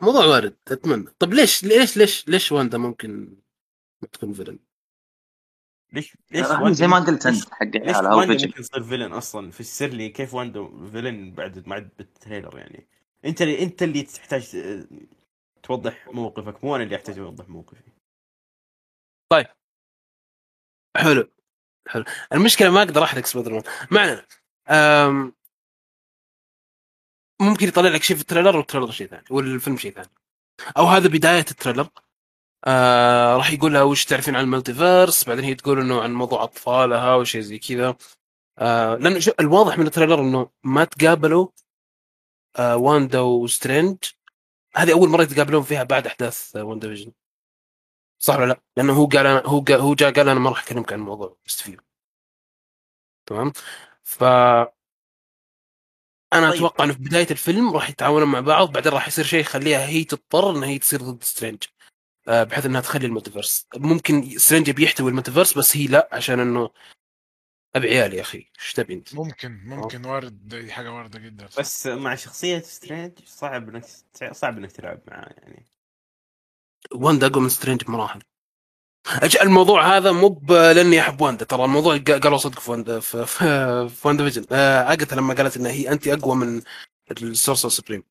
موضوع 0.00 0.24
وارد 0.24 0.56
أتمنى. 0.68 1.10
طب 1.18 1.32
ليش 1.32 1.64
ليش 1.64 1.96
ليش 1.96 2.28
ليش 2.28 2.52
واندا 2.52 2.78
ممكن 2.78 3.36
تكون 4.12 4.32
villain؟ 4.32 4.58
ليش 5.92 6.16
ليش 6.30 6.46
آه، 6.46 6.72
زي 6.72 6.86
ما 6.86 6.98
قلت 6.98 7.26
أنت 7.26 7.50
حق 7.50 7.66
ليش 7.66 7.96
WandaVision 7.96 8.48
ممكن 8.48 8.62
تصير 8.62 8.82
villain 8.82 9.12
أصلا؟ 9.12 9.50
فسر 9.50 9.86
لي 9.86 10.08
كيف 10.08 10.34
واندا 10.34 10.88
villain 10.92 11.32
بعد 11.32 11.58
بعد 11.58 11.90
بال 11.98 12.11
trailer 12.11 12.58
يعني؟ 12.58 12.88
أنت 13.24 13.42
اللي 13.42 13.62
أنت 13.62 13.82
اللي 13.82 14.02
تحتاج 14.02 14.50
ت- 14.50 14.88
توضح 15.62 16.08
موقفك 16.08 16.64
مو 16.64 16.76
أنا 16.76 16.84
اللي 16.84 16.96
أحتاج 16.96 17.18
أوضح 17.18 17.48
موقفي. 17.48 17.82
حلو. 20.96 21.28
حلو. 21.88 22.04
المشكلة 22.32 22.70
ما 22.70 22.82
أقدر 22.82 23.04
أحرق 23.04 23.24
سبايدر 23.26 23.52
مان. 23.52 23.62
ما 23.90 24.00
علينا 24.00 24.26
أم... 24.68 25.32
ممكن 27.40 27.68
يطلع 27.68 27.88
لك 27.88 28.02
شيء 28.02 28.16
في 28.16 28.22
ال 28.22 28.26
trailer 28.26 28.56
وال 28.56 28.64
trailer 28.64 28.90
شيء 28.90 29.06
ثاني 29.06 29.24
والفيلم 29.30 29.76
شيء 29.76 29.92
ثاني. 29.94 30.08
أو 30.76 30.84
هذا 30.86 31.08
بداية 31.08 31.44
ال 31.50 31.54
trailer. 31.54 31.88
آه 32.64 33.36
راح 33.36 33.52
يقول 33.52 33.72
لها 33.72 33.82
وش 33.82 34.04
تعرفين 34.04 34.36
عن 34.36 34.44
ال 34.44 34.51
multiverse 34.51 35.24
بعدين 35.24 35.44
هي 35.44 35.54
تقول 35.54 35.80
إنه 35.80 36.02
عن 36.02 36.12
موضوع 36.14 36.44
أطفالها 36.44 37.14
وشيء 37.14 37.40
زي 37.40 37.58
كذا 37.58 37.96
آه 38.58 38.94
لأنه 38.94 39.20
الواضح 39.40 39.78
من 39.78 39.86
ال 39.86 39.90
trailer 39.90 40.20
إنه 40.20 40.50
ما 40.64 40.84
تقابلوا 40.84 41.48
آه 42.58 42.76
واندا 42.76 43.20
و 43.20 43.29
Strange 43.29 43.96
هذه 44.76 44.92
أول 44.92 45.08
مرة 45.08 45.22
يتقابلون 45.22 45.62
فيها 45.62 45.82
بعد 45.82 46.06
أحداث 46.06 46.56
آه 46.56 46.62
WandaVision 46.64 47.12
صح 48.18 48.36
ولا 48.36 48.46
لا؟ 48.46 48.60
لأنه 48.76 48.92
هو 48.92 49.06
قال 49.06 49.26
أنا 49.26 49.42
هو 49.46 49.60
قال 49.60 49.80
هو 49.80 49.94
جاء 49.94 50.12
قال 50.12 50.28
أنا 50.28 50.40
ما 50.40 50.50
راح 50.50 50.62
أكلمك 50.62 50.92
عن 50.92 50.98
الموضوع 50.98 51.36
مستفيد 51.46 51.80
تمام؟ 53.26 53.52
ف 54.02 54.24
أنا 56.32 56.50
طيب. 56.50 56.56
أتوقع 56.56 56.84
إنه 56.84 56.92
في 56.92 56.98
بداية 56.98 57.26
الفيلم 57.30 57.70
راح 57.74 57.90
يتعاونون 57.90 58.28
مع 58.28 58.40
بعض 58.40 58.72
بعدين 58.72 58.92
راح 58.92 59.08
يصير 59.08 59.24
شيء 59.24 59.40
يخليها 59.40 59.86
هي 59.86 60.04
تضطر 60.04 60.50
إنها 60.50 60.68
هي 60.68 60.78
تصير 60.78 61.02
ضد 61.02 61.24
Strange 61.24 61.62
بحيث 62.26 62.66
إنها 62.66 62.80
تخلي 62.80 63.06
ال 63.06 63.12
multiverse 63.12 63.66
ممكن 63.76 64.38
Strange 64.38 64.70
بيحتوي 64.70 65.10
ال 65.10 65.14
multiverse 65.14 65.58
بس 65.58 65.76
هي 65.76 65.86
لا 65.86 66.08
عشان 66.12 66.40
إنه 66.40 66.70
أبي 67.76 67.88
عيال 67.88 68.14
يا 68.14 68.20
أخي. 68.20 68.50
إيش 68.60 68.72
تبي 68.72 68.94
أنت؟ 68.94 69.14
ممكن 69.14 69.50
ممكن 69.64 70.04
وارد 70.06 70.48
دي 70.48 70.72
حاجة 70.72 70.92
واردة 70.92 71.18
جدا. 71.18 71.48
بس 71.58 71.86
مع 71.86 72.14
شخصية 72.14 72.58
Strange 72.58 73.12
صعب 73.24 73.68
إنك 73.68 73.84
صعب 74.32 74.58
إنك 74.58 74.72
تلعب 74.72 75.00
معاه 75.06 75.34
يعني. 75.38 75.66
واندا 76.94 77.26
أقوى 77.26 77.42
من 77.42 77.48
Strange 77.48 77.84
بمراحل. 77.84 78.20
أج- 79.08 79.42
الموضوع 79.42 79.96
هذا 79.96 80.12
مو 80.12 80.28
ب- 80.28 80.52
لأني 80.52 81.00
أحب 81.00 81.20
واندا. 81.20 81.44
ترى 81.44 81.64
الموضوع 81.64 81.98
قا- 81.98 82.20
قالوا 82.22 82.38
صدق 82.38 82.60
في 82.60 82.70
واندا 82.70 83.00
في, 83.00 83.26
في, 83.26 83.38
في 83.96 84.08
WandaVision. 84.08 84.46
آه، 84.52 84.92
Agatha 84.92 85.14
لما 85.14 85.34
قالت 85.34 85.56
إنها 85.56 85.70
هي 85.70 85.92
انت 85.92 86.08
أقوى 86.08 86.36
من 86.36 86.62
ال 87.22 87.27
Sorcerer 87.27 87.68
Supreme 87.68 88.04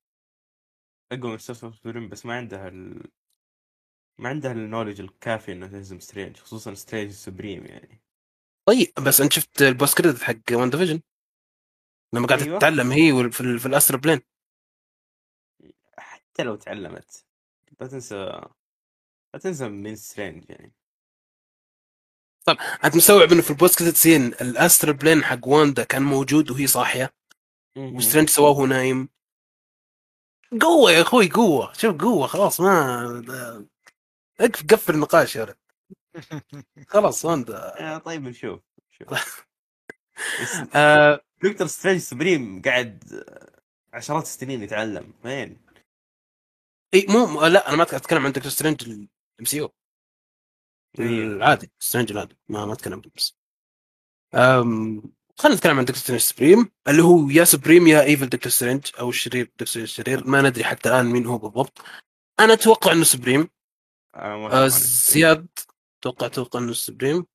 أقوى 1.11 1.31
من 1.31 1.37
Stephen 1.37 2.09
بس 2.09 2.25
ما 2.25 2.33
عندها 2.37 2.67
ال... 2.67 3.03
ما 4.21 4.29
عندها 4.29 4.51
ال 4.51 4.56
knowledge 4.56 5.01
الكافي 5.01 5.51
إنه 5.51 5.67
تهزم 5.67 5.99
Strange 5.99 6.37
خصوصا 6.37 6.73
Strange 6.73 7.11
Supreme 7.11 7.65
يعني. 7.65 8.01
طيب 8.67 8.93
بس 9.07 9.21
أنت 9.21 9.33
شفت 9.33 9.61
ال 9.61 9.97
post-credit 9.97 10.21
حق 10.21 10.35
WandaVision 10.51 11.01
لما 12.13 12.27
قاعدة 12.27 12.45
أيوة. 12.45 12.57
تتعلم 12.57 12.91
هي 12.91 13.31
في, 13.31 13.59
في 13.59 13.65
ال 13.65 13.70
astral 13.70 13.97
plane. 13.97 14.21
حتى 15.97 16.43
لو 16.43 16.55
تعلمت. 16.55 17.25
لا 17.81 17.87
تنسى 17.87 18.15
لا 19.33 19.39
تنسى 19.39 19.69
من 19.69 19.95
Strange 19.95 20.49
يعني. 20.49 20.73
أنت 22.85 22.95
مستوعب 22.95 23.31
إنه 23.31 23.41
في 23.41 23.49
ال 23.49 23.79
post-credit 23.79 23.95
scene 23.95 24.25
ال 24.27 24.36
astral 24.36 24.91
plane 24.91 25.23
حق 25.23 25.47
واندا 25.47 25.83
كان 25.83 26.01
موجود 26.01 26.51
وهي 26.51 26.67
صاحية؟ 26.67 27.13
و 27.77 27.84
Strange 27.84 28.29
سواه 28.29 28.49
وهو 28.49 28.65
نايم؟ 28.65 29.09
قوة 30.61 30.91
يا 30.91 31.01
أخوي 31.01 31.29
قوة. 31.29 31.73
شوف 31.73 31.95
قوة 31.95 32.27
خلاص 32.27 32.61
ما 32.61 33.65
قفل 34.41 34.93
النقاش 34.93 35.35
يا 35.35 35.41
ولد 35.43 35.57
خلاص 36.93 37.25
واندا 37.25 37.79
آه 37.79 37.97
طيب 37.97 38.21
نشوف 38.23 38.59
نشوف. 38.91 39.45
آه. 40.75 41.21
Doctor 41.43 41.67
Strange 41.67 41.99
Supreme 41.99 42.61
قاعد 42.61 43.23
عشرات 43.93 44.23
السنين 44.23 44.63
يتعلم. 44.63 45.13
وين؟ 45.25 45.61
إي 46.93 47.05
مو 47.09 47.45
لا 47.45 47.67
أنا 47.69 47.77
ما 47.77 47.83
أتكلم 47.83 48.25
عن 48.25 48.31
Doctor 48.31 48.51
Strange 48.51 48.83
ال 48.83 49.09
MCU. 49.43 49.73
إيه. 50.99 51.05
العادي 51.05 51.71
Strange 51.79 52.11
العادي. 52.11 52.37
ما 52.49 52.65
ما 52.65 52.73
أتكلم 52.73 52.93
عن 52.93 53.11
بس. 53.15 53.37
خلينا 55.39 55.57
نتكلم 55.57 55.77
عن 55.77 55.85
Doctor 55.85 55.97
Strange 56.01 56.21
Supreme 56.21 56.71
اللي 56.87 57.03
هو 57.03 57.29
يا 57.29 57.43
Supreme 57.43 57.87
يا 57.87 58.03
evil 58.03 58.29
Doctor 58.29 58.51
Strange 58.51 58.87
أو 58.99 59.09
الشرير 59.09 59.45
Doctor 59.45 59.67
Strange 59.67 59.87
الشرير 59.89 60.27
ما 60.27 60.41
ندري 60.41 60.63
حتى 60.63 60.89
الآن 60.89 61.05
مين 61.05 61.25
هو 61.25 61.37
بالضبط. 61.37 61.81
أنا 62.39 62.53
أتوقع 62.53 62.91
إنه 62.91 63.03
Supreme 63.03 63.49
آه 64.15 64.47
إنه 64.47 64.67
زياد 64.67 65.47
توقع 66.01 66.27
توقع 66.27 66.59
إنه 66.59 66.73
Supreme 66.73 67.25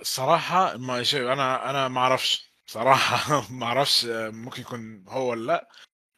الصراحه 0.00 0.76
ما 0.76 1.02
شيء 1.02 1.32
أنا 1.32 1.70
أنا 1.70 1.88
ما 1.88 2.00
أعرفش. 2.00 2.54
صراحة 2.66 3.46
ما 3.58 3.66
أعرفش 3.66 4.04
آه، 4.04 4.30
ممكن 4.30 4.60
يكون 4.62 5.04
هو 5.08 5.30
ولا 5.30 5.46
لأ. 5.52 5.68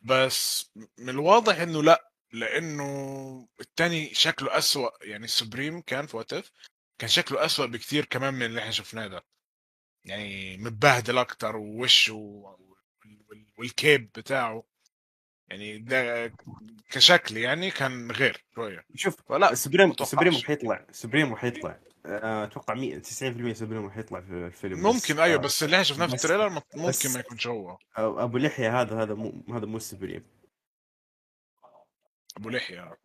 بس 0.00 0.70
من 0.98 1.08
الواضح 1.08 1.56
إنه 1.60 1.82
لأ 1.82 2.10
لأنه 2.32 3.48
التاني 3.60 4.14
شكله 4.14 4.58
أسوأ. 4.58 4.90
يعني 5.04 5.24
ال 5.24 5.31
Supreme 5.31 5.80
كان 5.80 6.06
في 6.06 6.16
What 6.16 6.40
If 6.40 6.52
كان 6.98 7.08
شكله 7.08 7.44
أسوأ 7.44 7.66
بكتير 7.66 8.04
كمان 8.04 8.34
من 8.34 8.42
اللي 8.46 8.60
إحنا 8.60 8.70
شفناه 8.70 9.06
ده. 9.06 9.24
يعني 10.04 10.56
متبهدل 10.56 11.18
أكتر 11.18 11.56
ووشه 11.56 12.14
وال- 12.14 12.76
وال- 13.30 13.52
وال 13.58 13.76
cape 13.76 14.12
بتاعه. 14.12 14.64
يعني 15.48 15.78
ده 15.78 16.32
كشكل 16.90 17.36
يعني 17.36 17.70
كان 17.70 18.10
غير 18.10 18.44
شوية. 18.54 18.84
شوف 18.94 19.16
فلا 19.28 19.54
Supreme. 19.54 19.92
Supreme 20.02 20.34
راح 20.34 20.50
يطلع 20.50 20.86
Supreme 20.92 21.32
راح 21.32 21.44
يطلع 21.44 21.78
آه، 22.06 22.44
أتوقع 22.44 22.74
100 22.74 22.98
90% 22.98 23.52
Supreme 23.52 23.84
راح 23.84 23.96
يطلع 23.96 24.20
في 24.20 24.32
الفيلم. 24.32 24.80
ممكن 24.82 25.14
بس 25.14 25.20
أيوه 25.20 25.34
آه، 25.38 25.44
بس 25.44 25.62
اللي 25.62 25.74
إحنا 25.74 25.84
شفناه 25.84 26.06
في 26.06 26.14
ال 26.14 26.18
trailer 26.18 26.48
ممكن 26.74 27.10
ما 27.14 27.20
يكونش 27.20 27.46
هو. 27.46 27.78
آه، 27.98 28.24
أبو 28.24 28.38
لحية 28.38 28.80
هذا 28.80 29.02
هذا 29.02 29.14
مو 29.14 29.44
هذا 29.54 29.66
مو 29.66 29.78
Supreme 29.78 30.24
أبو 32.36 32.50
لحية. 32.50 32.98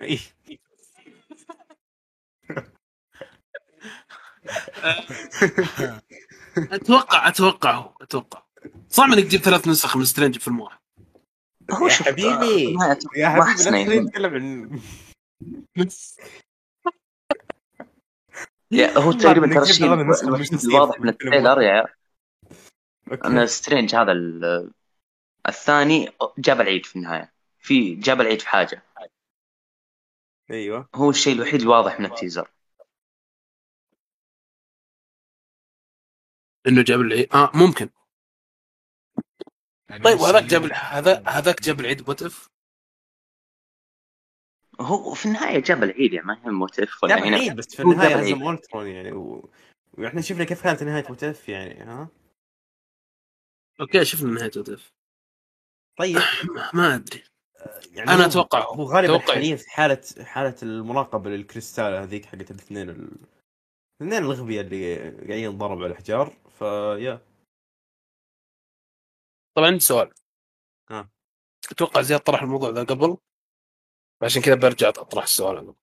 إيه. 0.00 0.18
أتوقع 6.58 7.28
أتوقع 7.28 7.74
هو 7.74 7.94
أتوقع. 8.00 8.42
صعب 8.88 9.12
إنك 9.12 9.24
تجيب 9.24 9.40
ثلاث 9.40 9.68
نسخ 9.68 9.96
من 9.96 10.04
Strange 10.04 10.34
في 10.34 10.44
فيلم 10.44 10.60
واحد 10.60 10.78
هو 11.72 11.86
يا 11.86 11.92
حبيبي. 11.92 12.76
آه، 12.76 12.98
يا 13.16 13.28
ما 13.28 13.44
حبيبي 13.44 13.84
لا 13.84 14.00
نتكلم 14.02 14.34
عن 14.34 14.80
يا 18.70 18.98
هو 18.98 19.12
تقريبا 19.22 19.46
ترى 19.54 19.62
الشيء 19.62 19.94
الشخصية 20.40 20.68
الواضح 20.68 21.00
من 21.00 21.08
ال 21.08 21.14
trailer. 21.14 21.60
يا 21.62 21.84
أن 23.24 23.46
سترينج 23.46 23.94
هذا 23.94 24.12
ال- 24.12 24.72
الثاني 25.48 26.12
جاب 26.38 26.60
العيد 26.60 26.86
في 26.86 26.96
النهاية. 26.96 27.32
في 27.58 27.94
جاب 27.94 28.20
العيد 28.20 28.40
في 28.40 28.48
حاجة. 28.48 28.82
أيوه. 30.50 30.88
هو 30.94 31.10
الشيء 31.10 31.34
الوحيد 31.34 31.60
الواضح 31.60 32.00
من 32.00 32.06
ال 32.06 32.12
teaser. 32.12 32.50
إنه 36.66 36.82
جاب 36.82 37.00
العيد. 37.00 37.28
آه 37.34 37.50
ممكن. 37.54 37.88
يعني 39.90 40.04
طيب 40.04 40.20
وهذاك 40.20 40.44
جاب 40.44 40.72
هذا 40.72 41.22
هذاك 41.26 41.62
جاب 41.62 41.80
العيد 41.80 42.10
if 42.10 42.48
هو 44.80 45.14
في 45.14 45.26
النهاية 45.26 45.58
جاب 45.58 45.82
العيد 45.82 46.12
يعني 46.12 46.26
ما 46.26 46.46
هي 46.46 46.50
What 46.50 46.86
If 46.86 47.04
ولا 47.04 47.18
هنا 47.18 47.28
العيد 47.28 47.56
بس 47.56 47.76
في 47.76 47.82
النهاية 47.82 48.16
هزم. 48.16 48.42
اولترون 48.42 48.86
يعني 48.86 49.12
و... 49.12 49.50
وإحنا 49.98 50.20
شفنا 50.20 50.44
كيف 50.44 50.62
كانت 50.64 50.82
نهاية 50.82 51.04
What 51.10 51.35
If 51.35 51.48
يعني 51.48 51.80
ها؟ 51.84 52.08
أوكي 53.80 54.04
شفنا 54.04 54.30
نهاية 54.30 54.50
If 54.56 54.92
طيب. 55.98 56.16
ما 56.74 56.94
أدري. 56.94 57.22
يعني 57.92 58.10
أنا 58.10 58.22
هو- 58.24 58.26
أتوقع 58.28 58.64
هو 58.74 58.82
غالبا. 58.84 59.18
حاليا 59.18 59.56
في 59.56 59.70
حاله 59.70 60.00
حالة 60.22 60.56
المراقبة 60.62 61.30
للكريستال 61.30 61.94
هذيك 61.94 62.24
حقت 62.24 62.50
الاثنين 62.50 62.90
ال... 62.90 63.10
الاثنين 64.00 64.22
الغبية 64.24 64.60
اللي 64.60 64.96
قاعدين 64.96 65.44
ينضربوا 65.44 65.76
على 65.76 65.86
الأحجار 65.86 66.36
فيا. 66.58 67.20
طبعا 69.60 69.70
عندي 69.70 69.80
سؤال. 69.84 70.14
ها. 70.90 71.10
أتوقع 71.70 72.02
زياد 72.02 72.20
طرح 72.20 72.42
الموضوع 72.42 72.70
ذا 72.70 72.84
قبل؟ 72.84 73.16
عشان 74.22 74.42
كذا 74.42 74.54
برجع 74.54 74.88
أطرح 74.88 75.22
السؤال 75.22 75.58
هذا 75.58 75.74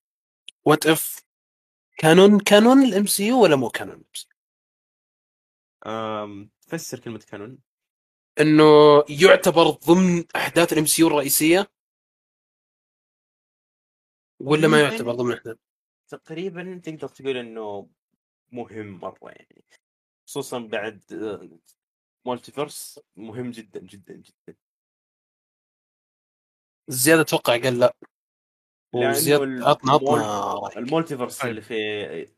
What 0.66 0.86
If 0.86 1.26
canon 1.98 2.40
canon 2.40 2.84
ال 2.84 3.06
MCU 3.06 3.44
ولا 3.44 3.56
مو 3.56 3.70
canon 3.70 4.04
أم... 5.86 6.50
تفسر 6.62 7.00
كلمة 7.00 7.20
canon 7.20 7.60
إنه 8.40 8.64
يعتبر 9.10 9.70
ضمن 9.70 10.26
أحداث 10.36 10.74
ال 10.74 10.86
MCU 10.86 11.08
الرئيسية؟ 11.08 11.72
ولا 14.40 14.68
ما. 14.68 14.82
يعتبر 14.82 15.12
ضمن 15.12 15.34
أحداث؟ 15.34 15.58
تقريبا 16.08 16.82
تقدر 16.84 17.08
تقول 17.08 17.38
إنه 17.38 17.90
مهم 18.52 19.00
مرة 19.00 19.30
يعني. 19.30 19.66
خصوصا 20.28 20.60
بعد 20.60 21.04
multiverse 22.28 23.00
مهم 23.16 23.52
جدا 23.52 23.80
جدا 23.80 24.14
جدا. 24.14 24.58
زياد 26.88 27.20
أتوقع 27.20 27.54
قال 27.58 27.80
لا. 27.80 27.94
لأنه 28.94 29.10
وزياد 29.10 29.42
ال- 29.42 29.64
عطنا 29.64 29.92
عطنا. 29.94 30.78
ال 30.80 30.85
multiverse 30.85 31.38
طيب. 31.42 31.50
اللي 31.50 31.62
في 31.62 31.76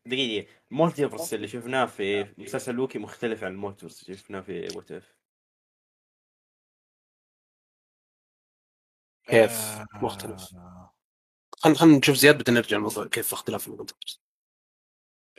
دقيقة 0.05 0.51
ال 0.71 0.77
multiverse 0.77 1.33
اللي 1.33 1.47
شفناه 1.47 1.85
في 1.85 2.33
مسلسل 2.37 2.73
لوكي 2.75 2.99
مختلف 2.99 3.43
عن 3.43 3.51
ال 3.51 3.56
multiverse 3.56 4.03
اللي 4.03 4.17
شفناه 4.17 4.41
في 4.41 4.67
What 4.75 4.91
If 4.91 5.15
كيف؟ 9.23 9.51
آه، 9.51 9.85
مختلف 9.93 10.41
خلينا 11.59 11.77
خلينا 11.77 11.97
نشوف 11.97 12.15
زياد 12.15 12.35
بعدين 12.37 12.53
نرجع 12.53 12.77
الموضوع 12.77 13.05
كيف 13.07 13.33
اختلاف 13.33 13.67
المنطقة 13.67 13.97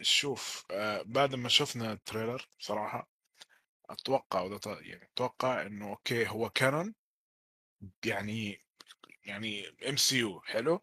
شوف 0.01 0.65
آه 0.71 1.03
بعد 1.07 1.35
ما 1.35 1.49
شفنا 1.49 1.93
ال 1.93 2.00
trailer 2.00 2.49
بصراحة 2.61 3.10
أتوقع 3.93 4.41
وده 4.43 4.61
يعني 4.81 5.09
أتوقع 5.15 5.63
إنه 5.63 5.89
أوكي 5.91 6.29
هو 6.29 6.51
canon 6.51 6.95
يعني 8.05 8.61
يعني 9.25 9.65
MCU 9.89 10.41
حلو 10.41 10.83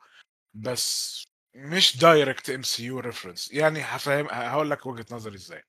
بس 0.54 1.24
مش 1.56 1.98
direct 1.98 2.50
MCU 2.50 2.84
reference 2.86 3.52
يعني 3.52 3.82
هفهم 3.82 4.28
هقول 4.32 4.70
لك 4.72 4.86
وجهة 4.86 5.06
نظري 5.12 5.36
إزاي. 5.36 5.64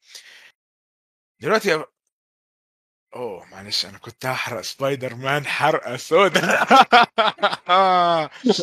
دلوقتي 1.40 1.82
أ- 1.82 1.86
أوه 3.16 3.44
معلش 3.46 3.86
أنا 3.86 3.98
كنت 3.98 4.26
هحرق 4.26 4.60
سبايدر 4.60 5.14
مان 5.14 5.46
حرقة 5.46 5.96
سودا 5.96 6.40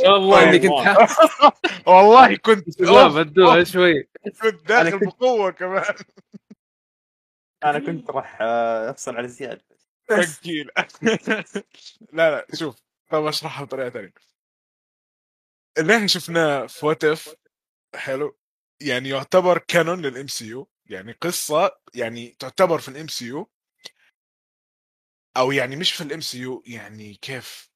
والله 0.05 0.39
طيب، 0.39 0.47
اني 0.47 0.59
كنت 0.59 0.97
والله. 1.87 2.35
كنت 2.37 2.81
لا 2.81 3.07
بدوها 3.07 3.63
شوي. 3.63 4.09
كنت 4.41 4.67
داخل 4.67 4.99
بقوة 4.99 5.51
كمان. 5.51 5.95
أنا 7.65 7.79
كنت 7.79 8.09
راح 8.09 8.37
آه، 8.41 8.89
أفصل 8.89 9.15
على 9.17 9.27
زياد. 9.27 9.61
تسجيل 10.07 10.69
لا 12.13 12.31
لا 12.31 12.45
شوف 12.53 12.75
طب 13.09 13.25
أشرحها 13.25 13.65
بطريقة 13.65 13.89
ثانية 13.89 14.13
اللي 15.77 15.95
إحنا 15.95 16.07
شفناه 16.07 16.65
في 16.65 16.85
What 16.85 17.03
If 17.03 17.35
حلو 17.95 18.37
يعني 18.81 19.09
يعتبر 19.09 19.57
canon 19.57 20.01
لل 20.01 20.27
MCU 20.27 20.69
يعني 20.85 21.11
قصة 21.11 21.71
يعني 21.95 22.35
تعتبر 22.39 22.79
في 22.79 22.87
ال 22.87 23.07
MCU 23.07 23.51
أو 25.37 25.51
يعني 25.51 25.75
مش 25.75 25.93
في 25.93 26.03
ال 26.03 26.21
MCU 26.21 26.63
يعني 26.67 27.13
كيف 27.13 27.69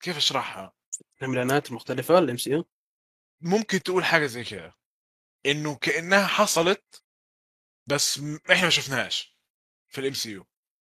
كيف 0.00 0.16
أشرحها؟ 0.16 0.72
الاعلانات 1.22 1.70
المختلفة 1.70 2.18
ال 2.18 2.36
MCU 2.36 2.64
ممكن 3.40 3.82
تقول 3.82 4.04
حاجة 4.04 4.26
زي 4.26 4.44
كده 4.44 4.74
إنه 5.46 5.76
كأنها 5.76 6.26
حصلت 6.26 7.01
بس 7.86 8.18
إحنا 8.52 8.62
ما 8.64 8.70
شفناهاش 8.70 9.38
في 9.88 10.00
ال 10.00 10.12
MCU 10.12 10.46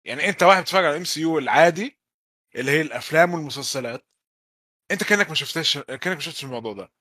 يعني 0.05 0.29
أنت 0.29 0.43
واحد 0.43 0.63
بتتفرج 0.63 0.85
على 0.85 0.93
ال 0.93 1.05
MCU 1.05 1.39
العادي 1.39 2.01
اللي 2.57 2.71
هي 2.71 2.81
الأفلام 2.81 3.35
والمسلسلات 3.35 4.07
أنت 4.91 5.05
كأنك 5.05 5.29
ما 5.29 5.35
شفتش 5.35 5.79
كأنك 5.79 6.07
ما 6.09 6.21
شفتش 6.21 6.45
الموضوع 6.45 6.73
ده. 6.73 6.93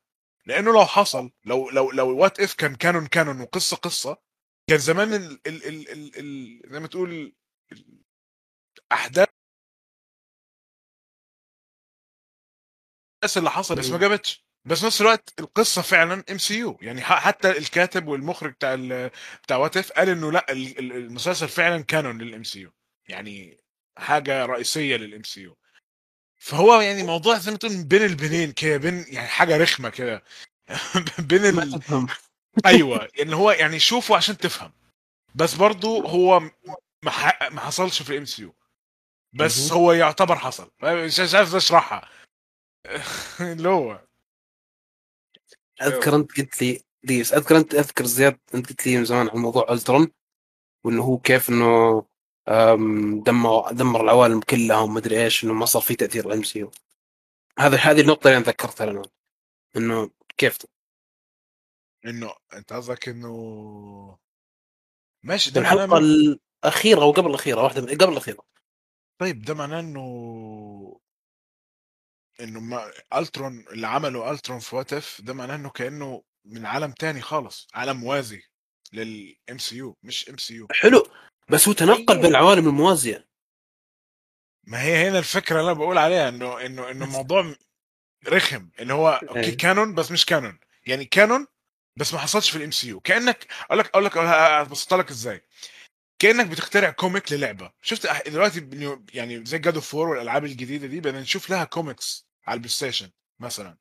لأنه 0.46 0.72
لو 0.72 0.84
حصل 0.86 1.30
لو 1.44 1.70
لو 1.70 1.90
لو 1.90 2.16
What 2.18 2.40
If 2.40 2.54
كان 2.54 2.74
canon 2.74 3.06
canon 3.06 3.40
وقصة 3.40 3.76
قصة 3.76 4.22
كان 4.70 4.78
زمان 4.78 5.14
ال 5.14 5.40
ال 5.46 5.64
ال 5.68 5.88
ال 5.92 6.18
ال 6.18 6.62
زي 6.72 6.80
ما 6.80 6.86
تقول 6.88 7.36
الأحداث 8.78 9.28
اللي 13.36 13.50
حصلت 13.50 13.78
بس 13.78 13.90
ما 13.90 13.98
جابتش. 13.98 14.47
بس 14.64 14.84
نفس 14.84 15.00
الوقت 15.00 15.34
القصة 15.40 15.82
فعلا 15.82 16.24
MCU 16.30 16.78
يعني 16.82 17.02
حتى 17.02 17.50
الكاتب 17.50 18.06
والمخرج 18.08 18.52
بتاع 18.52 18.74
بتاع 19.42 19.56
What 19.56 19.76
If 19.76 19.92
قال 19.92 20.08
إنه 20.08 20.32
لأ 20.32 20.52
ال- 20.52 20.78
ال- 20.78 20.92
المسلسل 20.92 21.48
فعلا 21.48 21.82
canon 21.82 22.18
لل 22.22 22.44
MCU 22.44 22.70
يعني 23.08 23.58
حاجة 23.98 24.46
رئيسية 24.46 24.96
لل 24.96 25.22
MCU 25.22 25.56
فهو 26.40 26.80
يعني 26.80 27.02
موضوع 27.02 27.38
زي 27.38 27.50
ما 27.50 27.56
تقول 27.56 27.84
بين 27.84 28.02
البنين 28.02 28.52
كده 28.52 28.76
بين 28.76 29.04
يعني 29.08 29.28
حاجة 29.28 29.56
رخمة 29.56 29.88
كده. 29.88 30.22
بين 31.28 31.44
ال... 31.44 31.80
أيوه 32.66 33.08
إن 33.20 33.32
هو 33.32 33.50
يعني 33.50 33.78
شوفه 33.78 34.16
عشان 34.16 34.36
تفهم. 34.38 34.72
بس 35.34 35.54
برضو 35.54 36.00
هو 36.06 36.40
ما, 37.02 37.10
ح... 37.10 37.50
ما 37.52 37.60
حصلش 37.60 38.02
في 38.02 38.10
ال 38.10 38.24
MCU 38.24 38.54
بس. 39.32 39.72
هو 39.72 39.92
يعتبر 39.92 40.36
حصل. 40.36 40.70
مش 40.82 41.34
عارف 41.34 41.54
أشرحها. 41.54 42.08
اللي 43.40 43.68
هو 43.68 44.07
أذكر 45.82 46.16
أنت 46.16 46.38
قلت 46.40 46.62
لي 46.62 46.82
ديس 47.02 47.34
أذكر 47.34 47.56
أنت 47.56 47.74
أذكر 47.74 48.04
زياد 48.04 48.38
أنت 48.54 48.68
قلت 48.68 48.86
لي 48.86 48.96
من 48.96 49.04
زمان 49.04 49.28
عن 49.28 49.38
موضوع 49.38 49.72
ألترون 49.72 50.08
وإنه 50.84 51.02
هو 51.02 51.18
كيف 51.18 51.50
إنه 51.50 52.04
دمر 53.26 53.72
دمر 53.72 54.00
العوالم 54.00 54.40
كلها 54.40 54.78
ومدري 54.80 55.24
إيش 55.24 55.44
إنه 55.44 55.52
ما 55.52 55.66
صار 55.66 55.82
في 55.82 55.94
تأثير 55.96 56.26
ال 56.26 56.42
MCU. 56.42 56.70
هذا 57.58 57.76
هذه 57.76 58.00
النقطة 58.00 58.28
اللي 58.28 58.36
أنا 58.36 58.46
ذكرتها 58.46 58.90
أنا 58.90 59.02
إنه 59.76 60.10
كيف؟ 60.36 60.58
إنه 62.06 62.32
أنت 62.52 62.72
قصدك 62.72 63.08
إنه 63.08 64.18
ماشي 65.22 65.50
ده 65.50 65.60
معناه 65.60 65.84
الحلقة 65.84 65.98
الأخيرة 66.64 67.02
أو 67.02 67.10
قبل 67.10 67.30
الأخيرة 67.30 67.62
واحدة 67.62 67.80
من 67.80 67.88
قبل 67.88 68.12
الأخيرة. 68.12 68.42
طيب 69.18 69.42
ده 69.42 69.54
معناه 69.54 69.80
إنه 69.80 70.97
إنه 72.40 72.60
ما 72.60 72.92
ألترون 73.14 73.64
اللي 73.70 73.86
عمله 73.86 74.30
ألترون 74.30 74.58
في 74.58 74.76
What 74.76 74.92
If 74.92 75.20
ده 75.20 75.34
معناه 75.34 75.54
إنه 75.54 75.70
كأنه 75.70 76.22
من 76.44 76.66
عالم 76.66 76.92
تاني 76.92 77.20
خالص 77.20 77.68
عالم 77.74 77.96
موازي 77.96 78.42
لل 78.92 79.58
MCU 79.58 79.96
مش 80.02 80.28
MCU 80.30 80.66
حلو 80.72 81.06
بس 81.50 81.68
هو 81.68 81.74
تنقل 81.74 82.16
بين 82.16 82.26
العوالم 82.26 82.68
الموازية. 82.68 83.28
ما 84.66 84.82
هي 84.82 85.08
هنا 85.08 85.18
الفكرة 85.18 85.60
اللي 85.60 85.70
أنا 85.70 85.78
بقول 85.78 85.98
عليها 85.98 86.28
إنه 86.28 86.66
إنه 86.66 86.90
إنه 86.90 87.04
الموضوع 87.04 87.54
رخم 88.28 88.70
اللي 88.78 88.92
هو 88.94 89.08
أوكي 89.28 89.40
أي. 89.40 89.52
canon 89.52 89.94
بس 89.94 90.10
مش 90.12 90.26
canon. 90.26 90.58
يعني 90.86 91.04
canon 91.04 91.46
بس 91.96 92.14
ما 92.14 92.20
حصلش 92.20 92.50
في 92.50 92.56
ال 92.56 92.70
MCU 92.70 93.00
كأنك 93.00 93.46
أقول 93.62 93.78
لك 93.78 93.88
أقول 93.88 94.04
لك 94.04 94.16
ابسط 94.16 94.94
لك 94.94 95.10
إزاي. 95.10 95.44
كأنك 96.18 96.46
بتخترع 96.46 96.90
comic 96.90 97.32
للعبة. 97.32 97.72
شفت 97.82 98.28
دلوقتي 98.28 98.60
بنيو- 98.60 99.04
يعني 99.14 99.44
زي 99.44 99.58
God 99.58 99.74
of 99.74 99.94
War 99.94 100.08
والألعاب 100.08 100.44
الجديدة 100.44 100.86
دي 100.86 101.00
بدنا 101.00 101.20
نشوف 101.20 101.50
لها 101.50 101.64
كوميكس 101.64 102.27
على 102.48 102.54
البلاي 102.54 102.70
ستيشن 102.70 103.10
مثلا. 103.40 103.76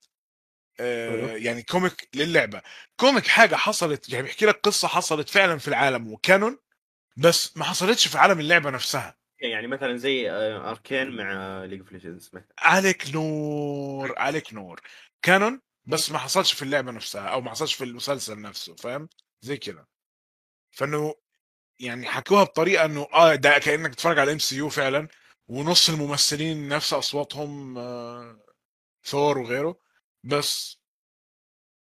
آه. 0.80 1.38
يعني 1.38 1.64
comic 1.64 2.10
للعبة. 2.16 2.62
comic 3.00 3.28
حاجة 3.28 3.56
حصلت 3.56 4.10
يعني 4.10 4.24
بيحكي 4.24 4.46
لك 4.46 4.60
قصة 4.64 4.88
حصلت 4.88 5.30
فعلا 5.30 5.58
في 5.58 5.68
العالم 5.68 6.14
و 6.14 6.21
canon 6.21 6.58
بس 7.18 7.58
ما 7.58 7.64
حصلتش 7.64 8.08
في 8.08 8.18
عالم 8.18 8.40
اللعبة 8.40 8.70
نفسها. 8.70 9.18
يعني 9.40 9.68
مثلا 9.68 9.98
زي 9.98 10.32
آه، 10.32 10.70
Arcane 10.70 11.16
مع 11.16 11.64
League 11.64 11.80
of 11.80 11.92
Legends 11.92 12.30
مثلا. 12.34 12.48
عليك 12.60 13.16
نور 13.16 14.20
عليك 14.20 14.54
نور. 14.54 14.82
canon 15.22 15.62
بس 15.86 16.12
ما 16.12 16.18
حصلش 16.18 16.54
في 16.54 16.62
اللعبة 16.62 16.92
نفسها 16.92 17.28
أو 17.28 17.42
ما 17.42 17.52
حصلش 17.52 17.74
في 17.74 17.84
المسلسل 17.84 18.42
نفسه 18.42 18.76
فاهم؟ 18.76 19.10
زي 19.42 19.58
كده. 19.58 19.88
فإنه 20.72 21.16
يعني 21.80 22.08
حكوها 22.08 22.44
بطريقة 22.44 22.86
إنه 22.86 23.08
آه 23.14 23.36
ده 23.36 23.58
كأنك 23.58 23.90
بتتفرج 23.90 24.20
على 24.20 24.32
MCU 24.32 24.70
فعلا 24.70 25.08
ونص 25.48 25.90
الممثلين 25.90 26.68
نفس 26.68 26.94
أصواتهم 26.94 27.78
آه 27.78 28.47
ثور 29.08 29.38
وغيره 29.38 29.80
بس 30.24 30.82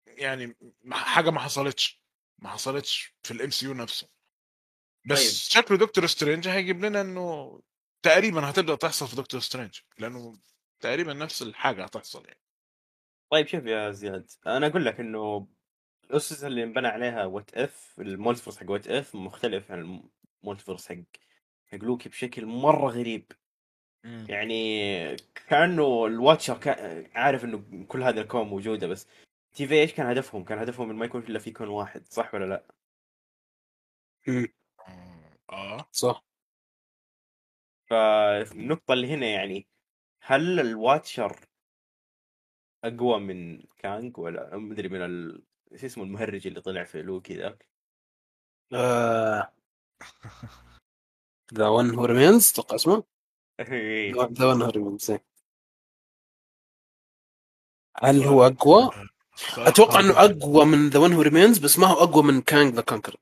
يعني 0.07 0.57
حاجة 0.93 1.31
ما 1.31 1.41
حصلتش 1.41 2.03
ما 2.39 2.49
حصلتش 2.49 3.15
في 3.23 3.31
ال 3.31 3.51
MCU 3.51 3.75
نفسه. 3.75 4.09
بس 5.07 5.19
طيب. 5.19 5.63
شكله 5.63 5.79
دكتور 5.79 6.07
سترينج 6.07 6.49
هيجيب 6.49 6.85
لنا 6.85 7.01
إنه 7.01 7.61
تقريبا 8.03 8.51
هتبدأ 8.51 8.75
تحصل 8.75 9.09
في 9.09 9.17
دكتور 9.17 9.41
سترينج 9.41 9.81
لأنه 9.99 10.39
تقريبا 10.81 11.13
نفس 11.13 11.43
الحاجة 11.43 11.85
هتحصل 11.85 12.27
يعني. 12.27 12.41
طيب 13.31 13.47
شوف 13.47 13.65
يا 13.65 13.91
زياد 13.91 14.31
أنا 14.47 14.67
أقول 14.67 14.85
لك 14.85 15.01
إنه 15.01 15.49
الأسس 16.05 16.45
اللي 16.45 16.63
انبنى 16.65 16.89
عليها 16.89 17.25
What 17.25 17.55
If 17.55 17.95
ال 17.99 18.04
multiverse 18.04 18.59
حق 18.59 18.71
What 18.71 18.89
If 18.89 19.15
مختلف 19.15 19.71
عن 19.73 20.03
ال 20.43 20.47
multiverse 20.47 20.89
حق 20.89 20.97
حق 21.67 21.79
لوكي 21.79 22.09
بشكل 22.09 22.47
مرة 22.47 22.91
غريب. 22.91 23.33
يعني 24.05 25.17
كأنه 25.49 26.07
ال 26.07 26.13
Watcher 26.13 26.59
كان 26.59 27.07
عارف 27.15 27.45
إنه 27.45 27.85
كل 27.89 28.03
هذا 28.03 28.21
الكون 28.21 28.47
موجودة 28.47 28.87
بس 28.87 29.07
TVA 29.53 29.75
إيش 29.75 29.95
كان 29.95 30.07
هدفهم؟ 30.07 30.45
كان 30.45 30.59
هدفهم 30.59 30.91
إنه 30.91 30.99
ما 30.99 31.05
يكون 31.07 31.23
إلا 31.23 31.39
في 31.39 31.51
كون 31.51 31.69
واحد 31.69 32.07
صح 32.07 32.35
ولا 32.35 32.45
لا؟ 32.45 32.65
آه 35.51 35.89
صح 35.93 36.25
فالنقطة 37.91 38.93
اللي 38.93 39.07
هنا 39.07 39.27
يعني 39.27 39.67
هل 40.23 40.61
ال 40.61 40.71
Watcher 40.71 41.41
أقوى 42.85 43.21
من 43.21 43.63
كانج 43.63 44.19
ولا 44.19 44.57
مدري 44.57 44.89
من 44.89 45.03
ال... 45.03 45.43
إيش 45.73 45.85
اسمه 45.85 46.05
المهرج 46.05 46.47
اللي 46.47 46.61
طلع 46.61 46.85
في 46.85 47.03
لوكي 47.03 47.37
ذاك؟ 47.37 47.69
He 51.55 51.69
Who 51.69 51.95
Remains 51.95 52.51
أتوقع 52.51 52.75
اسمه 52.77 53.05
إيه. 53.61 54.13
هل 58.03 58.23
هو 58.23 58.47
أقوى؟ 58.47 58.91
أتوقع 59.59 60.01
إنه 60.01 60.25
أقوى 60.25 60.65
من 60.65 60.89
The 60.89 60.99
One 60.99 61.13
Who 61.13 61.23
Remains 61.23 61.59
بس 61.59 61.79
ما 61.79 61.87
هو 61.87 62.03
أقوى 62.05 62.23
من 62.23 62.43
كانج 62.43 62.75
the 62.75 62.83
Conqueror 62.83 63.17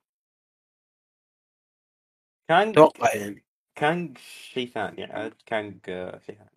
كانج 2.49 2.79
أتوقع 2.79 3.15
يعني. 3.15 3.45
كانج 3.75 4.19
شيء 4.53 4.71
ثاني 4.71 5.05
عاد 5.05 5.35
كانج 5.47 5.85
شيء 6.27 6.37
ثاني. 6.37 6.51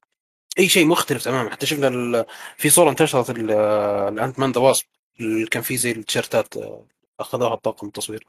أي 0.59 0.69
شيء 0.69 0.87
مختلف 0.87 1.23
تماما. 1.23 1.49
حتى 1.49 1.65
شفنا 1.65 1.87
ال- 1.87 2.25
في 2.57 2.69
صورة 2.69 2.89
انتشرت 2.89 3.29
ال- 3.29 3.51
ال 4.13 4.39
Ant-Man 4.39 4.51
the 4.51 4.61
Wasp 4.61 4.85
اللي 5.19 5.47
كان 5.47 5.61
فيه 5.63 5.75
زي 5.77 5.91
التيشيرتات 5.91 6.57
آه، 6.57 6.85
أخذوها 7.19 7.53
الطاقم 7.53 7.87
التصوير 7.87 8.27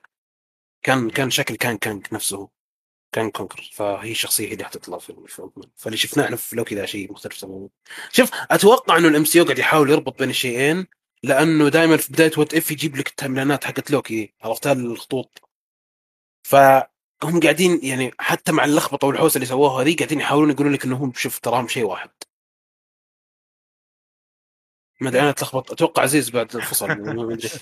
كان 0.83 1.11
كان 1.11 1.31
شكل 1.31 1.57
كان 1.57 1.79
كانج 1.79 2.07
نفسه. 2.15 2.49
كانج 3.13 3.31
Conqueror 3.31 3.71
فهي 3.73 4.11
الشخصيه 4.11 4.49
هي 4.49 4.53
اللي 4.53 4.65
حتطلع 4.65 4.99
في 4.99 5.13
Ant-Man. 5.39 5.51
فاللي 5.77 5.97
شفناه 5.97 6.25
إحنا 6.25 6.37
في 6.37 6.57
لوكي 6.57 6.75
ذا 6.75 6.87
شيء 6.87 7.13
مختلف 7.13 7.41
تماما. 7.41 7.69
شوف 8.13 8.31
أتوقع 8.51 8.97
إنه 8.97 9.09
ال 9.09 9.25
MCU 9.25 9.41
قاعد 9.41 9.59
يحاول 9.59 9.91
يربط 9.91 10.19
بين 10.19 10.31
الشيئين 10.31 10.87
لأنه 11.23 11.69
دائما 11.69 11.97
في 11.97 12.13
بداية 12.13 12.33
What 12.39 12.55
If 12.55 12.71
يجيب 12.71 12.97
لك 12.97 13.09
التايملاينات 13.09 13.65
حقت 13.65 13.91
لوكي 13.91 14.35
عرفتها 14.43 14.73
الخطوط. 14.73 15.43
فهم 16.43 17.41
قاعدين 17.43 17.81
يعني 17.83 18.13
حتى 18.19 18.53
مع 18.53 18.65
اللخبطة 18.65 19.07
والحوسة 19.07 19.37
اللي 19.37 19.47
سووها 19.47 19.83
هذه 19.83 19.97
قاعدين 19.97 20.21
يحاولون 20.21 20.51
يقولون 20.51 20.73
لك 20.73 20.85
انهم 20.85 21.13
شوف 21.17 21.39
تراهم 21.39 21.69
شيء 21.69 21.85
واحد. 21.85 22.11
ما 25.01 25.09
أدري 25.09 25.21
أنا 25.21 25.31
أتلخبط 25.31 25.73
أتوقع 25.73 26.03
عزيز 26.03 26.31
بعد 26.31 26.57
الفصل 26.57 26.89
ما 26.89 27.35
أدري 27.35 27.49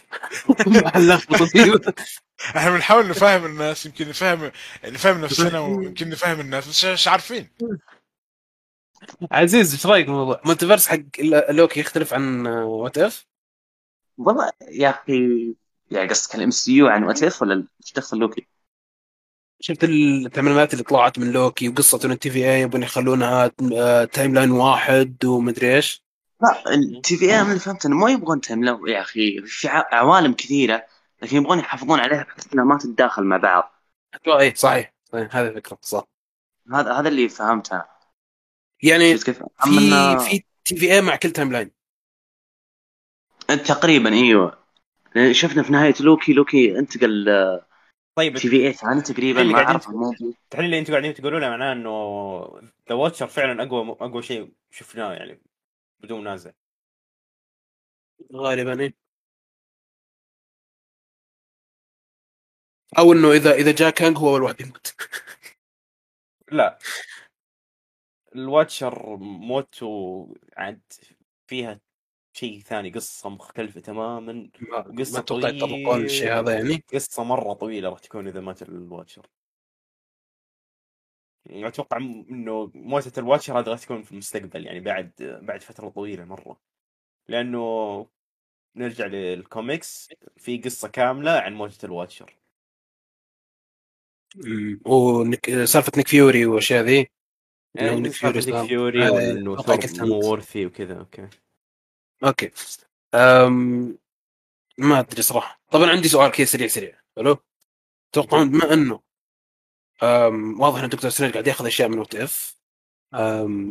إحنا 2.56 2.70
بنحاول 2.70 3.08
نفهم 3.08 3.44
الناس 3.44 3.86
يمكن 3.86 4.08
نفهم 4.08 4.50
نفهم 4.84 5.20
نفسنا 5.20 5.60
ويمكن 5.60 6.08
نفهم 6.08 6.40
الناس 6.40 6.68
بس 6.68 6.84
مش 6.84 7.08
عارفين 7.08 7.50
عزيز 9.30 9.72
إيش 9.72 9.86
رأيك 9.86 10.06
بالموضوع؟ 10.06 10.40
multiverse 10.44 10.88
حق 10.88 10.98
لوكي 11.50 11.80
يختلف 11.80 12.14
عن 12.14 12.46
What 12.46 12.98
If؟ 12.98 13.26
والله 14.18 14.50
يا 14.68 14.90
أخي 14.90 15.54
يعني 15.90 16.08
قصدك 16.08 16.34
ال 16.34 16.50
MCU 16.50 16.86
عن 16.86 17.04
What 17.04 17.22
If 17.22 17.42
ولا 17.42 17.66
إيش 17.82 17.92
دخل 17.92 18.18
لوكي؟ 18.18 18.46
شفت 19.60 19.84
التايملاينات 19.84 20.72
اللي 20.72 20.84
طلعت 20.84 21.18
من 21.18 21.32
لوكي 21.32 21.68
وقصة 21.68 22.00
إن 22.04 22.10
ال 22.10 22.30
TVA 22.30 22.60
يبون 22.60 22.82
يخلونها 22.82 23.50
آه، 23.72 24.04
timeline 24.04 24.50
واحد 24.50 25.24
ومدري 25.24 25.76
إيش 25.76 26.07
لا 26.42 26.74
ال 26.74 27.16
TVA 27.16 27.42
من 27.42 27.48
اللي 27.48 27.60
فهمت 27.60 27.86
إنه 27.86 27.96
ما 27.96 28.10
يبغون 28.10 28.40
تملو 28.40 28.86
يا 28.86 29.00
أخي. 29.00 29.42
في 29.42 29.68
ع- 29.68 29.88
عوالم 29.94 30.32
كثيرة 30.32 30.86
لكن 31.22 31.36
يبغون 31.36 31.58
يحافظون 31.58 32.00
عليها 32.00 32.22
بحيث 32.22 32.52
إنها 32.52 32.64
ما 32.64 32.78
تتداخل 32.78 33.22
مع 33.24 33.36
بعض. 33.36 33.72
أي 34.26 34.54
صحيح. 34.54 34.94
صحيح. 35.12 35.36
هذه 35.36 35.48
الفكرة 35.48 35.78
صح. 35.82 36.04
هذا 36.74 36.92
هذا 36.92 37.08
اللي 37.08 37.28
فهمته. 37.28 37.74
أنا 37.76 37.86
يعني 38.82 39.16
شفت 39.16 39.26
كيف؟ 39.26 39.38
في 39.38 39.70
إنه- 39.70 40.20
في 40.20 40.44
TVA 40.64 41.00
مع 41.00 41.16
كل 41.16 41.30
timeline 41.30 41.70
تقريبا 43.48 44.12
إيوه. 44.12 44.58
شفنا 45.32 45.62
في 45.62 45.72
نهاية 45.72 45.94
لوكي 46.00 46.32
لوكي 46.32 46.78
انتقل 46.78 47.26
طيب 48.14 48.38
TVA 48.38 48.72
ثاني 48.72 49.00
تقريبا 49.02 49.40
اللي 49.40 49.52
ما 49.52 49.58
قاعدين 49.58 49.70
اعرف 49.74 49.88
الموضوع 49.88 50.16
التحليل 50.44 50.64
اللي 50.66 50.78
أنتم 50.78 50.92
قاعدين 50.92 51.14
تقولونه 51.14 51.48
معناه 51.48 51.72
إنه 51.72 51.90
the 52.88 52.94
Watcher 52.94 53.26
فعلا 53.26 53.62
أقوى 53.62 53.96
أقوى 54.00 54.22
شيء 54.22 54.52
شفناه 54.70 55.12
يعني. 55.12 55.40
بدون 56.00 56.20
منازع. 56.20 56.52
غالبا 58.34 58.80
إيه. 58.80 58.94
أو 62.98 63.12
إنه 63.12 63.32
إذا 63.32 63.52
إذا 63.54 63.72
جاء 63.72 63.90
كانج 63.90 64.16
هو 64.18 64.28
أول 64.30 64.42
واحد 64.42 64.60
يموت. 64.60 64.94
لا. 66.52 66.78
الواتشر 68.34 69.16
موته 69.16 70.28
عاد 70.56 70.80
فيها 71.46 71.80
شيء 72.32 72.60
ثاني 72.60 72.90
قصة 72.90 73.30
مختلفة 73.30 73.80
تماما 73.80 74.50
ما 74.60 74.78
قصة 74.98 75.12
ما 75.12 75.18
أتوقع 75.18 75.48
يطبقون 75.48 76.04
الشيء 76.04 76.32
هذا 76.32 76.54
يعني. 76.54 76.84
قصة 76.94 77.24
مرة 77.24 77.52
طويلة 77.52 77.88
راح 77.88 77.98
تكون 77.98 78.28
إذا 78.28 78.40
مات 78.40 78.62
ال 78.62 78.69
Watcher. 78.69 79.26
أتوقع 81.50 81.98
م- 81.98 82.26
إنه 82.30 82.70
موتة 82.74 83.20
ال 83.20 83.25
Watcher 83.25 83.58
هذا 83.58 83.70
راح 83.70 83.80
تكون 83.80 84.02
في 84.02 84.12
المستقبل 84.12 84.66
يعني 84.66 84.80
بعد 84.80 85.12
بعد 85.42 85.62
فترة 85.62 85.88
طويلة 85.88 86.24
مرة. 86.24 86.60
لأنه 87.28 88.06
نرجع 88.76 89.06
للكوميكس 89.06 90.10
في 90.36 90.58
قصة 90.58 90.88
كاملة 90.88 91.30
عن 91.30 91.54
موتة 91.54 91.86
ال 91.86 91.92
Watcher. 91.92 92.36
ونك... 94.86 95.64
سالفة 95.64 95.92
نيك 95.96 96.08
فيوري 96.08 96.46
والأشياء 96.46 96.84
ذي؟ 96.84 97.10
يعني 97.74 98.00
نيك 98.00 98.12
سالفة 98.12 98.40
فيوري 98.40 98.52
نيك 98.52 98.68
فيوري 98.68 99.08
آه، 99.58 99.76
كنت 99.76 100.02
مو. 100.02 100.20
وورثي 100.20 100.66
وكذا 100.66 100.98
أوكي. 100.98 101.28
أوكي. 102.24 102.50
أم... 103.14 103.98
ما 104.78 105.00
أدري 105.00 105.22
صراحة. 105.22 105.60
طبعا 105.70 105.90
عندي 105.90 106.08
سؤال 106.08 106.30
كذا 106.30 106.46
سريع 106.46 106.66
سريع. 106.66 107.00
حلو؟ 107.16 107.36
تتوقعون 108.12 108.50
بما 108.50 108.72
إنه. 108.72 109.07
واضح 110.58 110.82
إن 110.82 110.88
دكتور 110.88 111.10
سترينج 111.10 111.32
قاعد 111.32 111.46
ياخذ 111.46 111.66
أشياء 111.66 111.88
من 111.88 111.98
What 111.98 112.14
If. 112.14 112.58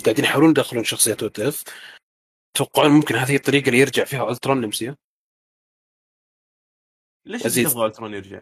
قاعدين 0.05 0.25
يحاولون 0.25 0.49
يدخلون 0.49 0.83
شخصيات 0.83 1.23
What 1.23 1.39
If 1.39 1.63
تتوقعون 2.53 2.91
ممكن 2.91 3.15
هذه 3.15 3.35
الطريقة 3.35 3.67
اللي 3.67 3.79
يرجع 3.79 4.03
فيها 4.03 4.29
ألترون 4.29 4.61
لل 4.61 4.75
MCU 4.75 4.95
ليش 7.25 7.45
عزيز. 7.45 7.73
تبغى 7.73 7.85
ألترون 7.85 8.13
يرجع؟ 8.13 8.41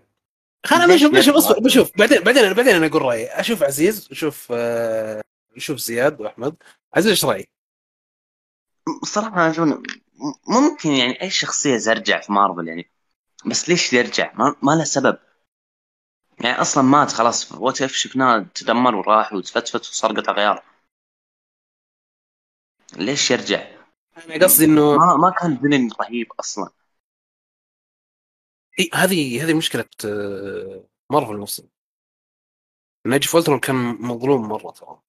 خلينا 0.65 0.85
ليش 0.85 1.03
بشوف 1.03 1.15
بشوف؟ 1.15 1.35
أصبر 1.35 1.59
بشوف 1.59 1.97
بعدين 1.97 2.21
بعدين 2.21 2.53
بعدين 2.53 2.75
أنا 2.75 2.85
أقول 2.85 3.01
رأيي 3.01 3.27
أشوف 3.27 3.63
عزيز 3.63 4.07
أشوف 4.11 4.47
آه، 4.51 5.21
أشوف 5.55 5.77
زياد 5.77 6.21
وأحمد 6.21 6.55
عزيز 6.93 7.09
إيش 7.09 7.25
رأيك؟ 7.25 7.49
الصراحه 9.03 9.33
أنا 9.33 9.51
أشوف 9.51 9.67
ممكن 10.47 10.89
يعني 10.89 11.21
أي 11.21 11.29
شخصية 11.29 11.77
ترجع 11.77 12.21
في 12.21 12.31
مارفل 12.31 12.67
يعني 12.67 12.91
بس 13.45 13.69
ليش 13.69 13.93
يرجع؟ 13.93 14.33
ما, 14.33 14.55
ما 14.63 14.71
له 14.71 14.83
سبب 14.83 15.17
يعني 16.43 16.61
أصلا 16.61 16.83
مات 16.83 17.11
خلاص 17.11 17.51
What 17.51 17.81
If 17.81 17.91
شفناه 17.91 18.45
تدمر 18.55 18.95
وراح 18.95 19.33
وتفتفت 19.33 19.89
وصار 19.89 20.11
قطع 20.19 20.31
غيار 20.31 20.63
ليش 22.97 23.31
يرجع؟ 23.31 23.67
أنا 24.17 24.43
قصدي 24.43 24.65
إنه 24.65 24.97
ما 24.97 25.15
ما 25.15 25.33
كان 25.41 25.57
villain 25.57 25.89
رهيب 26.01 26.27
أصلا. 26.39 26.69
إيه، 28.79 28.89
هذه 28.93 29.45
هذه 29.45 29.53
مشكلة 29.53 29.85
آه، 30.05 30.87
مارفل 31.09 31.39
نفسها 31.39 31.67
أصلا 33.05 33.27
ألترون 33.27 33.59
كان 33.59 33.75
مظلوم 34.01 34.49
مرة 34.49 34.71
ترى. 34.71 35.01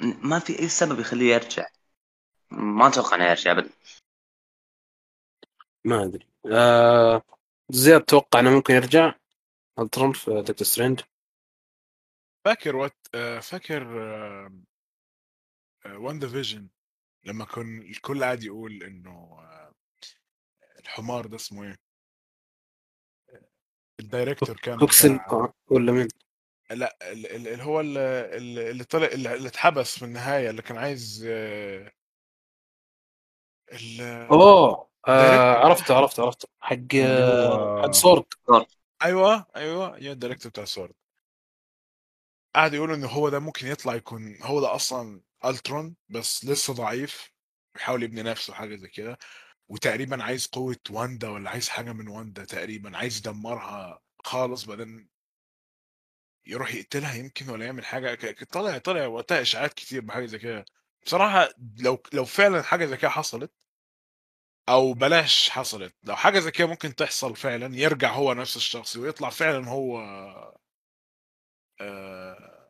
ما 0.00 0.38
في 0.38 0.58
أي 0.58 0.68
سبب 0.68 1.00
يخليه 1.00 1.34
يرجع. 1.34 1.66
ما 2.50 2.88
أتوقع 2.88 3.16
إنه 3.16 3.24
يرجع 3.24 3.52
ابدا. 3.52 3.70
ما 5.84 6.04
أدري. 6.04 6.28
آه 6.52 7.22
زياد 7.70 8.02
توقع 8.02 8.40
إنه 8.40 8.50
ممكن 8.50 8.74
يرجع 8.74 9.14
الترون 9.78 10.12
في 10.12 10.42
دكتور 10.42 10.66
سترينج 10.66 11.00
فاكر 12.44 12.76
What 12.76 12.96
آه، 13.14 13.40
فاكر 13.40 13.82
WandaVision 15.86 16.68
لما 17.24 17.44
كان 17.44 17.78
الكل 17.78 18.24
قاعد 18.24 18.42
يقول 18.42 18.82
إنه 18.82 19.10
آه، 19.40 19.74
الحمار 20.78 21.26
ده 21.26 21.36
اسمه 21.36 21.64
إيه؟ 21.64 21.76
ال 24.00 24.06
director 24.06 24.56
كان 24.56 24.78
آه، 25.32 25.54
ولا 25.66 25.92
مين؟ 25.92 26.08
لا 26.70 26.98
ال- 27.12 27.26
ال- 27.26 27.48
اللي 27.48 27.62
هو 27.64 27.80
ال- 27.80 27.98
ال- 27.98 28.58
اللي 28.58 28.84
طلع 28.84 29.06
اللي 29.06 29.48
اتحبس 29.48 29.98
في 29.98 30.04
النهاية 30.04 30.50
اللي 30.50 30.62
كان 30.62 30.76
عايز 30.78 31.26
آه، 31.28 31.92
ال- 33.72 34.00
أوه 34.30 34.88
آه 35.08 35.66
عرفته 35.66 35.94
عرفته 35.94 36.22
عرفته. 36.22 36.48
حق 36.60 36.94
آه، 36.94 37.82
حق 37.82 37.90
سورد. 37.90 38.24
أيوه 39.04 39.46
أيوه 39.56 39.98
يا 39.98 40.12
ال 40.12 40.16
director 40.16 40.50
بتاع 40.50 40.64
سورد. 40.64 40.94
قعد 42.54 42.74
يقولوا 42.74 42.96
ان 42.96 43.04
هو 43.04 43.28
ده 43.28 43.38
ممكن 43.38 43.66
يطلع 43.66 43.94
يكون 43.94 44.38
هو 44.42 44.60
ده 44.60 44.74
أصلا 44.74 45.20
ألترون 45.44 45.96
بس 46.08 46.44
لسه 46.44 46.72
ضعيف. 46.72 47.32
بيحاول 47.74 48.02
يبني 48.02 48.22
نفسه 48.22 48.54
حاجة 48.54 48.76
زي 48.76 48.88
كده. 48.88 49.18
وتقريبا 49.68 50.24
عايز 50.24 50.46
قوة 50.46 50.76
واندا 50.90 51.28
ولا 51.28 51.50
عايز 51.50 51.68
حاجة 51.68 51.92
من 51.92 52.08
واندا 52.08 52.44
تقريبا. 52.44 52.96
عايز 52.96 53.18
يدمرها 53.18 54.00
خالص 54.24 54.64
بعدين 54.64 55.08
يروح 56.46 56.74
يقتلها 56.74 57.14
يمكن 57.14 57.50
ولا 57.50 57.64
يعمل 57.64 57.84
حاجة. 57.84 58.34
طلع 58.50 58.78
طلع 58.78 59.06
وقتها 59.06 59.40
إشاعات 59.40 59.74
كتير 59.74 60.00
بحاجة 60.00 60.26
زي 60.26 60.38
كده. 60.38 60.64
بصراحة 61.06 61.48
لو 61.78 62.02
لو 62.12 62.24
فعلا 62.24 62.62
حاجة 62.62 62.84
زي 62.86 62.96
كده 62.96 63.10
حصلت 63.10 63.52
أو 64.68 64.92
بلاش 64.94 65.50
حصلت. 65.50 65.94
لو 66.04 66.16
حاجة 66.16 66.38
زي 66.38 66.50
كده 66.50 66.66
ممكن 66.68 66.94
تحصل 66.94 67.36
فعلا 67.36 67.76
يرجع 67.76 68.12
هو 68.12 68.34
نفس 68.34 68.56
الشخص 68.56 68.96
ويطلع 68.96 69.30
فعلا 69.30 69.68
هو 69.68 69.98
آه، 71.80 72.68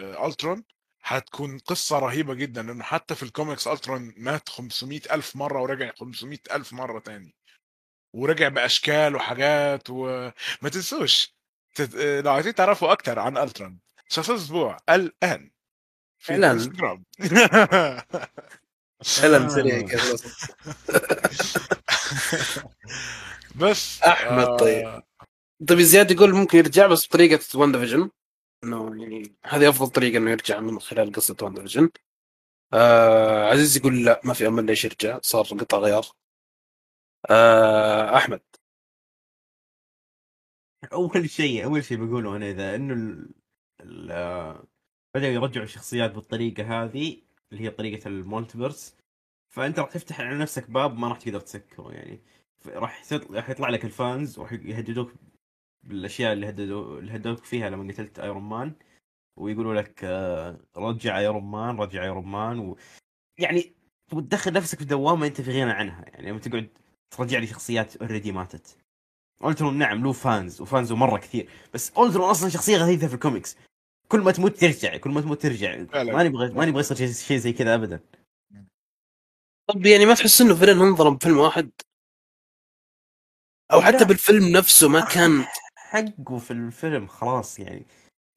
آه، 0.00 0.26
ألترون. 0.26 0.64
هتكون 1.02 1.58
قصة 1.58 1.98
رهيبة 1.98 2.34
جدا 2.34 2.62
لأنه 2.62 2.84
حتى 2.84 3.14
في 3.14 3.22
الكوميكس 3.22 3.68
ألترون 3.68 4.14
مات 4.16 4.48
500 4.48 5.00
ألف 5.12 5.36
مرة 5.36 5.62
ورجع 5.62 5.92
500 6.00 6.38
ألف 6.52 6.72
مرة 6.72 6.98
تاني. 7.00 7.34
ورجع 8.14 8.48
بأشكال 8.48 9.16
وحاجات 9.16 9.90
وما 9.90 10.70
تنسوش 10.72 11.34
تت... 11.74 11.94
آه، 11.94 12.20
لو 12.20 12.32
عايزين 12.32 12.54
تعرفوا 12.54 12.92
أكتر 12.92 13.18
عن 13.18 13.36
ألترون 13.38 13.80
شخصية 14.08 14.32
الأسبوع 14.34 14.76
الآن 14.90 15.50
في. 16.18 16.34
الانستغرام 16.36 17.04
اعلان 19.22 19.48
سريع 19.48 19.80
كذا. 19.80 20.16
بس 23.56 24.02
أحمد 24.02 24.44
آه، 24.44 24.56
طيب. 24.56 25.02
طيب 25.68 25.80
زياد 25.80 26.10
يقول 26.10 26.34
ممكن 26.34 26.58
يرجع 26.58 26.86
بس 26.86 27.06
بطريقة 27.06 27.40
WandaVision 27.54 28.10
إنه 28.64 29.02
يعني 29.02 29.34
هذه 29.44 29.68
أفضل 29.68 29.88
طريقة 29.90 30.18
إنه 30.18 30.30
يرجع 30.30 30.60
من 30.60 30.80
خلال 30.80 31.12
قصة 31.12 31.36
WandaVision 31.42 31.90
آه 32.72 33.44
عزيز 33.50 33.76
يقول 33.76 34.04
لا 34.04 34.20
ما 34.24 34.34
في 34.34 34.46
أمل 34.46 34.64
ليش 34.66 34.84
يرجع 34.84 35.18
صار 35.22 35.42
قطع 35.44 35.78
غيار. 35.78 36.06
آه 37.30 38.16
أحمد. 38.16 38.40
أول 40.92 41.30
شيء 41.30 41.64
أول 41.64 41.84
شيء 41.84 42.04
بقوله 42.04 42.36
أنا 42.36 42.50
إذا 42.50 42.74
إنه 42.74 42.94
ال... 42.94 43.30
ال... 43.80 44.10
آه، 44.12 44.64
بدأوا 45.14 45.32
يرجعوا 45.32 45.64
الشخصيات 45.64 46.10
بالطريقة 46.10 46.84
هذه 46.84 47.22
اللي 47.52 47.64
هي 47.64 47.70
طريقة 47.70 48.08
multiverse 48.08 48.96
فأنت 49.54 49.78
راح 49.78 49.90
تفتح 49.90 50.20
على 50.20 50.38
نفسك 50.38 50.70
باب 50.70 50.98
ما 50.98 51.08
راح 51.08 51.18
تقدر 51.18 51.40
تسكره 51.40 51.92
يعني. 51.92 52.20
راح 52.66 53.02
راح 53.30 53.50
يطلع 53.50 53.68
لك 53.68 53.84
ال 53.84 53.95
fans 53.95 54.38
وراح 54.38 54.52
يهددوك 54.52 55.12
بالأشياء 55.82 56.32
اللي 56.32 56.48
هددوا 56.48 56.98
اللي 56.98 57.16
هددوك 57.16 57.44
فيها. 57.44 57.70
لما 57.70 57.92
قتلت 57.92 58.18
Iron 58.18 58.42
Man 58.42 58.72
ويقولوا 59.36 59.74
لك 59.74 60.04
آه، 60.04 60.60
رجع 60.76 61.18
Iron 61.18 61.44
Man 61.44 61.76
رجع 61.76 62.02
Iron 62.02 62.26
Man 62.26 62.58
و... 62.58 62.76
يعني 63.38 63.74
وتدخل 64.12 64.52
نفسك 64.52 64.78
في 64.78 64.84
دوامة 64.84 65.26
أنت 65.26 65.40
في 65.40 65.50
غنى 65.50 65.72
عنها. 65.72 66.04
يعني 66.08 66.30
لما 66.30 66.38
تقعد 66.38 66.68
ترجع 67.10 67.38
لي 67.38 67.46
شخصيات 67.46 67.96
already 67.96 68.32
ماتت. 68.32 68.78
Ultron 69.42 69.78
نعم 69.78 70.02
له 70.02 70.12
fans 70.12 70.60
و 70.60 70.66
fans 70.66 70.90
ه 70.90 70.96
مرة 70.96 71.18
كثير. 71.18 71.48
بس 71.74 71.90
Ultron 71.90 72.30
أصلا 72.30 72.48
شخصية 72.48 72.76
غثيثة 72.76 73.08
في 73.08 73.14
الكوميكس 73.14 73.56
كل 74.10 74.20
ما 74.20 74.32
تموت 74.32 74.56
ترجع 74.56 74.96
كل 74.96 75.10
ما 75.10 75.20
تموت 75.20 75.42
ترجع. 75.42 75.76
ما 75.94 76.22
نبغى 76.22 76.52
ما 76.52 76.64
نبغى 76.66 76.80
يصير 76.80 76.96
شيء- 77.12 77.36
زي 77.38 77.52
كذا 77.52 77.74
ابدا. 77.74 78.00
طب 79.66 79.86
يعني 79.86 80.06
ما 80.06 80.14
تحس 80.14 80.40
إنه 80.40 80.54
villain 80.54 80.80
انظلم 80.80 81.16
بفيلم 81.16 81.38
واحد؟ 81.38 81.70
أو 83.72 83.80
حتى. 83.80 84.04
بالفيلم 84.04 84.48
نفسه 84.56 84.88
ما 84.88 85.00
كان. 85.00 85.44
حقه 85.76 86.38
في 86.38 86.50
الفيلم 86.50 87.06
خلاص 87.06 87.58
يعني. 87.58 87.86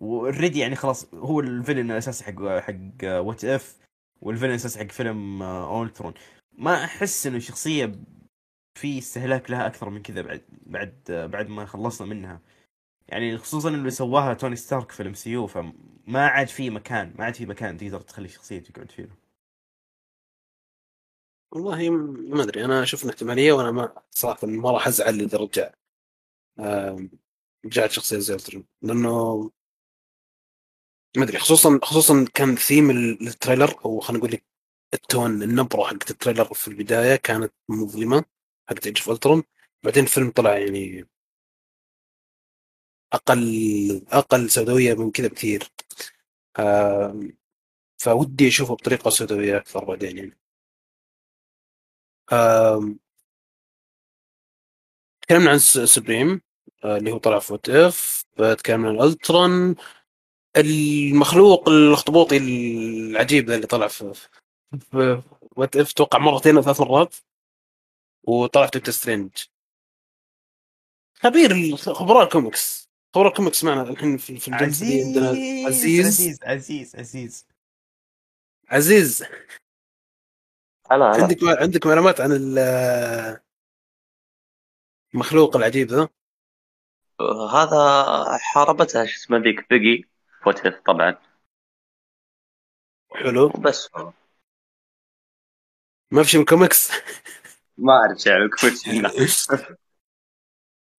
و 0.02 0.09
already 0.09 0.60
يعني 0.60 0.76
خلاص 0.76 1.14
هو 1.14 1.40
ال 1.40 1.46
villain 1.46 1.92
الأساسي 1.92 2.24
حق 2.24 2.60
حق 2.60 3.04
What 3.04 3.46
If 3.46 3.78
وال 4.22 4.29
villain 4.29 4.52
الأساسي 4.52 4.80
حق 4.80 4.86
فيلم 4.92 5.42
Ultron 5.44 6.14
ما 6.58 6.84
أحس 6.84 7.28
إنه 7.28 7.40
شخصية 7.40 7.96
في 8.80 8.98
استهلاك 8.98 9.52
لها 9.52 9.68
أكثر 9.68 9.90
من 9.90 10.02
كذا 10.02 10.22
بعد 10.22 10.42
بعد 10.66 11.04
بعد 11.32 11.48
ما 11.50 11.66
خلصنا 11.66 12.08
منها. 12.08 12.42
يعني 13.08 13.38
خصوصا 13.38 13.70
اللي 13.70 13.92
سواها 13.92 14.34
توني 14.34 14.56
ستارك 14.56 14.92
في 14.92 15.00
ال 15.00 15.14
MC 15.14 15.48
فما 15.48 16.28
عاد 16.28 16.48
في 16.48 16.70
مكان 16.70 17.14
ما 17.18 17.26
عاد 17.26 17.36
في 17.36 17.46
مكان 17.46 17.78
تقدر 17.78 18.02
تخلي 18.02 18.28
شخصية 18.30 18.60
تقعد 18.60 18.92
فيه. 18.92 19.10
والله 21.52 21.90
ما 21.90 22.44
أدري 22.44 22.66
أنا 22.66 22.84
أشوف 22.84 23.06
احتمالية 23.06 23.54
وأنا 23.54 23.72
ما 23.72 24.02
صراحة 24.12 24.48
ما 24.48 24.72
راح 24.72 24.88
أزعل 24.88 25.22
إذا 25.22 25.38
رجع. 25.38 25.72
رجعت 27.66 27.92
شخصية 27.92 28.18
زي 28.18 28.34
Ultron 28.34 28.66
لأنه 28.82 29.52
ما 31.18 31.24
أدري 31.24 31.40
خصوصا 31.40 31.80
خصوصا 31.84 32.26
كان 32.34 32.56
ثيم 32.56 32.90
ال- 32.90 33.28
ال 33.28 33.35
trailer 33.35 33.86
أو 33.86 34.00
خلينا 34.00 34.20
نقول 34.20 34.32
لك 34.34 34.44
ال 34.94 35.04
tone 35.04 35.44
النبرة 35.44 35.84
حقت 35.84 36.12
ال 36.12 36.17
trailer 36.17 36.54
في 36.54 36.68
البداية 36.68 37.16
كانت 37.16 37.54
مظلمة 37.70 38.26
حقت 38.70 38.86
Age 38.88 38.98
of 38.98 39.10
Ultron 39.10 39.44
بعدين 39.84 40.04
الفيلم 40.04 40.32
طلع 40.32 40.58
يعني 40.58 41.08
أقل 43.14 44.06
أقل 44.12 44.50
سوداوية 44.50 44.94
من 44.94 45.12
كذا 45.12 45.28
بكثير. 45.28 45.70
فودي 47.98 48.48
أشوفه 48.48 48.74
بطريقة 48.76 49.10
سوداوية 49.10 49.58
أكثر 49.58 49.86
بعدين 49.86 50.18
يعني. 50.18 50.38
تكلمنا 55.22 55.52
عن 55.52 55.60
Supreme 55.60 56.42
آه، 56.84 56.98
اللي 56.98 57.12
هو 57.12 57.18
طلع 57.18 57.40
في 57.40 57.54
What 57.54 57.70
If 57.70 58.26
تكلمنا 58.58 58.90
عن 58.90 59.08
Ultron 59.08 59.76
المخلوق 60.58 61.70
الاخطبوطي 61.70 62.38
العجيب 62.38 63.50
ذا 63.50 63.56
اللي 63.56 63.68
طلع 63.68 63.88
في 63.88 64.14
What 65.58 65.76
If 65.76 65.94
توقع 65.94 66.20
مرتين 66.20 66.56
أو 66.56 66.62
ثلاث 66.62 66.82
مرات. 66.82 67.16
وطلع 68.24 68.68
في 68.68 68.92
Strange 68.92 69.32
خبير 71.16 71.76
خبراء 71.78 72.24
الكوميكس 72.24 72.83
خبراء 73.16 73.28
الكوميكس 73.32 73.64
معنا 73.64 73.82
الحين 73.82 74.18
في 74.18 74.40
في 74.40 74.48
الجلسه 74.48 74.86
دي 74.86 75.04
عندنا؟ 75.04 75.30
عزيز. 75.68 76.06
عزيز. 76.06 76.40
عزيز 76.44 76.96
عزيز 76.96 77.48
عزيز. 78.70 79.24
هلا 80.92 81.12
هلا. 81.12 81.24
عندك 81.24 81.38
عندك 81.44 81.86
معلومات 81.88 82.22
عن 82.22 82.32
ال- 82.32 83.40
المخلوق 85.14 85.56
العجيب 85.56 85.88
ذا؟ 85.88 86.10
هذا 87.54 88.38
حاربتها 88.38 89.06
شو 89.06 89.16
اسمه 89.16 89.38
ذيك 89.38 89.70
بيجي 89.70 90.10
فوتف 90.46 90.82
طبعا. 90.88 91.18
حلو. 93.12 93.46
وبس 93.46 93.90
ما 96.12 96.24
في 96.24 96.30
شيء 96.30 96.40
من 96.40 96.44
الكوميكس 96.44 96.92
ما 97.78 97.94
ارجع 98.04 98.38
لكم 98.38 98.68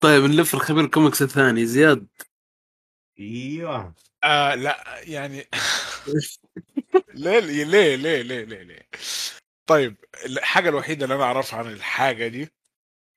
طيب 0.05 0.23
نلف 0.25 0.55
الخبير 0.55 0.85
الكوميكس 0.85 1.23
الثاني. 1.23 1.67
زياد. 1.67 2.07
إيوه. 3.21 3.95
آه 4.25 4.55
لا 4.55 5.01
يعني 5.03 5.49
ليه 7.15 7.39
ليه 7.41 7.65
ليه 7.65 7.97
ليه 7.97 8.23
ليه 8.23 8.63
ليه 8.63 8.89
طيب 9.67 9.97
الحاجة 10.27 10.69
الوحيدة 10.69 11.05
اللي 11.05 11.15
أنا 11.15 11.25
أعرفها 11.25 11.59
عن 11.59 11.67
الحاجة 11.67 12.29
دي 12.29 12.49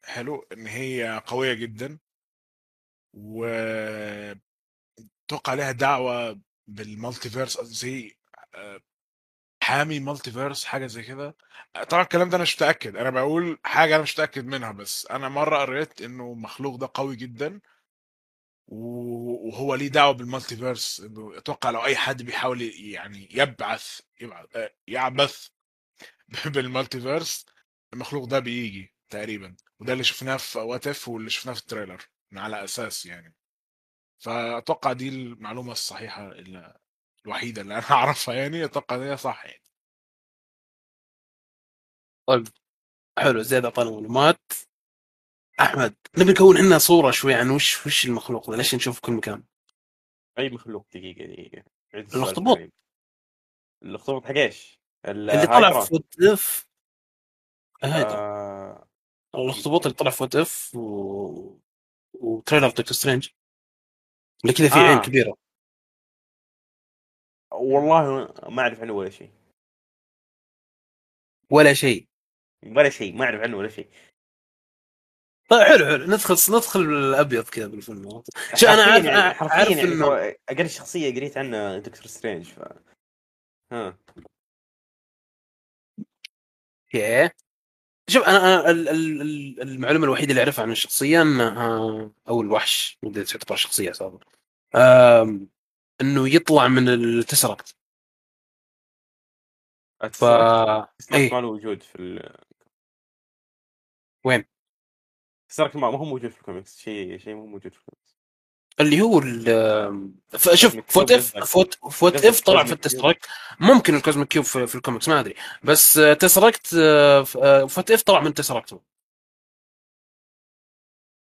حلو 0.06 0.47
إن 0.52 0.67
هي 0.67 1.23
قوية 1.28 1.54
جدا 1.54 2.00
و 3.13 3.45
توقع 5.28 5.54
لها 5.54 5.71
دعوة 5.71 6.41
بال 6.67 6.83
multiverse 6.83 7.62
زي 7.62 8.17
حامي 9.67 9.99
multiverse 10.00 10.65
حاجة 10.65 10.88
زي 10.88 11.03
كده. 11.03 11.36
طبعا 11.89 12.03
الكلام 12.03 12.30
ده 12.30 12.36
أنا 12.36 12.43
مش 12.43 12.56
متأكد. 12.56 12.95
أنا 12.95 13.10
بقول 13.10 13.60
حاجة 13.63 13.95
أنا 13.95 14.03
مش 14.03 14.13
متأكد 14.13 14.45
منها 14.45 14.71
بس 14.71 15.08
أنا 15.12 15.30
مرة 15.30 15.58
قريت 15.58 16.01
إنه 16.01 16.32
المخلوق 16.34 16.75
ده 16.75 16.89
قوي 16.93 17.15
جدا 17.15 17.62
وهو 18.67 19.75
ليه 19.75 19.88
دعوة 19.88 20.12
بال 20.12 20.26
multiverse 20.26 21.00
إنه 20.99 21.38
أتوقع 21.38 21.69
لو 21.69 21.86
أي 21.86 21.95
حد 21.95 22.23
بيحاول 22.23 22.62
يعني 22.62 23.30
يبعث 23.32 23.99
يبعث 24.21 24.45
آه، 24.56 24.73
يعبث 24.88 25.47
بال 26.54 26.69
multiverse 26.69 27.45
المخلوق 27.93 28.25
ده 28.25 28.39
بيجي 28.39 28.93
تقريبا. 29.10 29.56
وده 29.80 29.93
اللي 29.93 30.03
شفناه 30.03 30.38
في 30.38 30.60
What 30.60 30.88
If 30.88 31.08
واللي 31.08 31.30
شفناه 31.30 31.53
في 31.53 31.60
ال 31.62 31.66
trailer 31.66 32.02
على 32.34 32.63
أساس 32.63 33.06
يعني. 33.06 33.36
فأتوقع 34.19 34.93
دي 34.93 35.10
المعلومة 35.10 35.71
الصحيحة 35.71 36.32
اللي 36.32 36.80
الوحيدة 37.28 37.62
اللي 37.62 37.74
أنا 37.74 37.84
أعرفها 37.92 38.36
يعني 38.36 38.66
أتوقع 38.66 38.96
ان 38.96 39.02
هي 39.02 39.18
صح 39.18 39.46
يعني. 39.46 39.63
طيب 42.28 42.48
حلو 43.20 43.42
زياد 43.42 43.66
اعطانا 43.66 43.92
معلومات. 43.92 44.42
أحمد 45.62 45.96
نبي 46.18 46.32
نكون 46.32 46.58
عندنا 46.58 46.78
صورة 46.78 47.12
شوي 47.12 47.34
عن 47.34 47.50
وش 47.50 47.88
وش 47.88 48.06
المخلوق 48.06 48.50
ذا 48.50 48.58
ليش 48.58 48.76
نشوف 48.76 48.96
في 48.96 49.02
كل 49.02 49.12
مكان؟ 49.12 49.44
أي 50.40 50.50
مخلوق؟ 50.50 50.88
دقيقة 50.94 51.26
دقيقة. 51.26 51.63
ثاني. 51.92 52.72
الاخطبوط. 53.84 54.26
حق 54.26 54.36
إيش؟ 54.36 54.80
اللي 55.06 55.48
طلع 55.48 55.82
في 55.82 55.94
What 55.93 56.15
If 56.21 56.67
هذا 57.84 58.10
آه... 58.10 58.88
الاخطبوط 59.36 59.86
اللي 59.86 59.98
طلع 59.98 60.12
في 60.12 60.24
وات 60.24 60.36
اف 60.36 60.76
و... 60.76 61.60
و 62.13 62.20
trailer 62.20 62.69
Doctor 62.69 62.91
Strange 62.91 63.30
اللي 64.44 64.54
كذا 64.54 64.70
في 64.70 64.76
آه. 64.76 64.80
عين 64.80 65.02
كبيرة. 65.02 65.38
والله 67.58 68.34
ما 68.50 68.62
أعرف 68.62 68.80
عنه 68.82 68.93
ولا 68.93 69.10
شيء. 69.10 69.32
ولا 71.50 71.74
شيء. 71.74 72.08
ولا 72.65 72.89
شيء 72.89 73.15
ما 73.15 73.26
أعرف 73.26 73.41
عنه 73.41 73.58
ولا 73.58 73.70
شيء. 73.70 73.88
طيب 75.50 75.63
حلو 75.63 75.86
حلو. 75.86 76.06
ندخل 76.06 76.34
ندخل 76.34 76.80
الابيض 76.80 77.43
كذا 77.50 77.67
بالفيلم. 77.67 78.24
شو 78.56 78.67
أنا 78.67 78.84
عارف 78.84 79.06
حرفياً 79.06 79.12
يعني 79.12 79.52
عارف 79.52 79.70
يعني 79.70 79.82
إنه 79.82 80.06
هو 80.06 80.36
أقل 80.50 80.70
شخصية 80.70 81.15
قريت 81.15 81.38
عنها 81.38 81.78
دكتور 81.80 82.06
سترينج 82.08 82.46
ف 82.46 82.60
ها. 83.72 83.98
أوكي. 86.96 87.30
شوف 88.10 88.24
أنا 88.24 88.38
أنا 88.38 88.70
ال- 88.72 88.89
ال- 88.89 89.22
ال- 89.22 89.62
المعلومة 89.62 90.06
الوحيدة 90.06 90.30
اللي 90.30 90.41
أعرفها 90.41 90.63
عن 90.63 90.72
الشخصية 90.72 91.22
إنها 91.22 92.12
أو 92.30 92.41
الوحش 92.41 92.98
مو 93.04 93.12
تعتبر 93.12 93.56
شخصية 93.56 93.91
آم، 94.76 95.50
إنه 96.01 96.29
يطلع 96.29 96.67
من 96.67 96.89
التسركت 96.89 97.75
ف 100.12 100.23
اي 100.23 101.29
ما 101.29 101.41
له 101.41 101.47
وجود 101.47 101.83
في 101.83 101.95
ال... 101.95 102.36
وين؟ 104.25 104.45
Tesseract 105.50 105.76
ما 105.75 105.88
هو 105.88 106.05
موجود 106.05 106.31
في 106.31 106.39
الكوميكس 106.39 106.77
شيء 106.77 107.17
شيء 107.17 107.36
مو 107.36 107.45
موجود 107.45 107.73
في 107.73 107.79
الكوميكس 107.79 108.17
اللي 108.79 109.01
هو 109.01 109.21
شوف 110.53 110.77
ف 110.88 110.92
What 110.92 111.12
If. 111.12 111.38
ف 111.38 111.45
What 111.45 111.73
ف 111.91 111.98
What 111.98 112.26
If 112.26 112.41
طلع 112.41 112.63
في. 112.63 112.71
ال 112.73 112.79
Tesseract 112.79 113.26
ممكن 113.60 113.95
ال 113.95 114.00
Cosmic 114.00 114.28
Cube 114.28 114.45
في, 114.45 114.67
في 114.67 114.75
الكوميكس 114.75 115.10
ما 115.10 115.19
أدري 115.19 115.36
بس 115.63 115.97
آه، 115.97 116.13
Tesseract 116.13 116.73
آه، 116.79 117.25
آه، 117.36 117.65
ف 117.65 117.71
What 117.71 117.91
If 117.91 118.02
طلع 118.01 118.21
من 118.21 118.33
Tesseract 118.34 118.80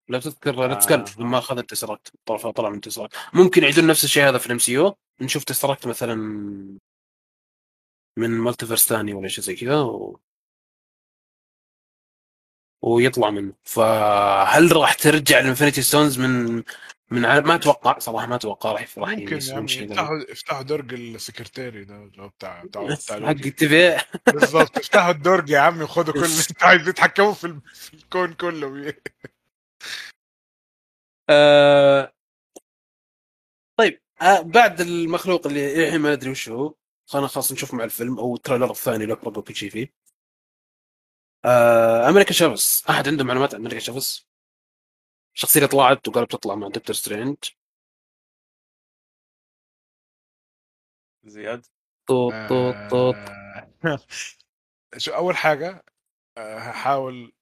لو 0.08 0.20
تذكر 0.20 0.64
آه. 0.72 0.74
تذكر 0.74 1.04
لما 1.22 1.38
أخذ 1.38 1.58
ال 1.58 1.64
Tesseract 1.64 2.12
طلع 2.26 2.50
طلع 2.50 2.68
من 2.68 2.74
ال 2.76 2.80
Tesseract 2.80 3.16
ممكن 3.34 3.62
يعيدون 3.62 3.86
نفس 3.86 4.04
الشيء 4.04 4.28
هذا 4.28 4.38
في 4.38 4.46
ال 4.46 4.58
MCU 4.58 4.96
نشوف 5.20 5.44
Tesseract 5.44 5.86
مثلا 5.86 6.14
من 8.18 8.30
multiverse 8.30 8.88
ثاني 8.88 9.14
ولا 9.14 9.28
شيء 9.28 9.44
زي 9.44 9.54
كذا 9.56 9.80
و... 9.80 10.20
ويطلع 12.82 13.30
منه 13.30 13.52
فهل 13.64 14.76
راح 14.76 14.94
ترجع 14.94 15.40
ال 15.40 15.45
Infinity 15.45 15.82
Stones 15.82 16.18
من 16.18 16.62
من 17.10 17.20
ما 17.20 17.54
أتوقع 17.54 17.98
صراحة 17.98 18.26
ما 18.26 18.34
أتوقع 18.34 18.72
راح 18.72 18.98
راح 18.98 19.08
ممكن 19.10 19.36
يسوون 19.36 19.68
يعني. 19.68 19.84
يفتحوا 19.84 20.16
يفتحوا 20.30 20.62
درج 20.62 20.94
السكرتيري 20.94 21.84
ده 21.84 21.94
اللي 21.96 22.22
هو 22.22 22.28
بتاع 22.28 22.64
بتاع 22.64 22.82
حق. 22.82 23.12
ال 23.12 23.22
TVA 23.22 23.50
بالظبط 24.26 24.78
افتحوا 24.78 25.10
الدرج 25.10 25.50
يا 25.50 25.58
عم 25.58 25.86
خدوا 25.86 26.12
كل 26.14 26.24
اللي 26.24 26.40
أنتوا 26.50 26.66
عايزين 26.66 26.88
يتحكموا 26.88 27.32
في 27.34 27.46
ال- 27.46 27.60
في 27.74 27.94
الكون 27.94 28.32
كله. 28.34 28.94
آه... 31.30 32.12
طيب 33.78 34.00
آه 34.22 34.40
بعد 34.40 34.80
المخلوق 34.80 35.46
اللي 35.46 35.86
الحين 35.86 36.00
ما 36.00 36.14
ندري 36.14 36.30
وش 36.30 36.48
هو. 36.48 36.74
خلينا 37.06 37.26
خلاص 37.28 37.52
نشوف 37.52 37.74
مع 37.74 37.84
الفيلم 37.84 38.18
أو 38.18 38.34
ال 38.34 38.39
trailer 38.39 38.70
الثاني 38.70 39.04
اللي 39.04 39.14
اقرب 39.14 39.42
كل 39.42 39.54
شيء 39.54 39.70
فيه 39.70 39.92
آه... 41.44 42.08
America 42.08 42.32
Chavez 42.32 42.86
أحد 42.90 43.08
عنده 43.08 43.24
معلومات 43.24 43.54
عن 43.54 43.60
America 43.60 43.80
Chavez 43.80 44.26
الشخصيه 45.34 45.60
اللي 45.60 45.68
طلعت 45.68 46.08
وقالت 46.08 46.32
تطلع 46.32 46.54
مع 46.54 46.68
Doctor 46.68 46.96
Strange. 46.96 47.36
زياد؟ 51.24 51.66
طوط 52.06 52.32
طوط 52.48 52.74
طوط. 52.90 53.14
آه، 53.14 53.98
شو 54.98 55.12
أول 55.14 55.36
حاجة 55.36 55.84
آه، 56.38 56.58
هحاول 56.58 57.32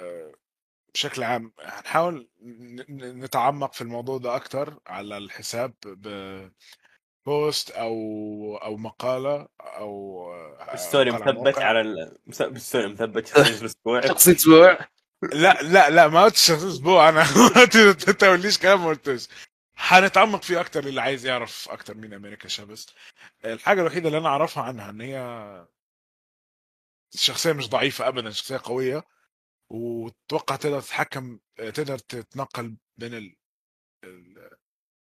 آه، 0.00 0.32
بشكل 0.94 1.22
عام 1.22 1.52
هنحاول 1.60 2.28
نتعمق 3.00 3.72
في 3.74 3.80
الموضوع 3.82 4.18
ده 4.18 4.36
أكتر 4.36 4.80
على 4.86 5.18
الحساب 5.18 5.74
post 7.26 7.70
أو 7.70 7.94
أو 8.62 8.76
مقالة 8.76 9.48
أو 9.60 10.24
آه، 10.34 10.76
story 10.76 11.10
مثبت. 11.10 11.58
على 11.58 12.16
story 12.58 12.86
مثبت 12.92 13.26
شخصية 13.26 13.60
الأسبوع 13.60 14.00
شخصيه 14.08 14.36
أسبوع. 14.36 14.78
لا 15.22 15.62
لا 15.62 15.90
لا 15.90 16.08
ما 16.08 16.24
قلتش 16.24 16.50
أسبوع. 16.50 17.08
أنا 17.08 17.24
ما 17.36 17.64
تقوليش 18.12 18.58
كلام 18.58 18.80
ما 18.80 18.88
قلتوش. 18.88 19.28
هنتعمق 19.76 20.42
فيه 20.42 20.60
أكتر 20.60 20.84
اللي 20.86 21.00
عايز 21.00 21.26
يعرف 21.26 21.68
أكتر 21.70 21.94
مين 21.94 22.14
America 22.14 22.48
Chavez. 22.48 22.86
الحاجة 23.44 23.80
الوحيدة 23.80 24.08
اللي 24.08 24.18
أنا 24.18 24.28
أعرفها 24.28 24.62
عنها 24.64 24.90
إن 24.90 25.00
هي 25.00 25.66
شخصية 27.14 27.52
مش 27.52 27.68
ضعيفة 27.70 28.08
ابدا 28.08 28.30
شخصية 28.30 28.60
قوية. 28.64 29.04
وتتوقع 29.72 30.56
تقدر 30.56 30.80
تتحكم 30.80 31.38
تقدر 31.56 31.98
تتنقل 31.98 32.76
بين 32.96 33.14
ال 33.14 33.36
ال- 34.04 34.50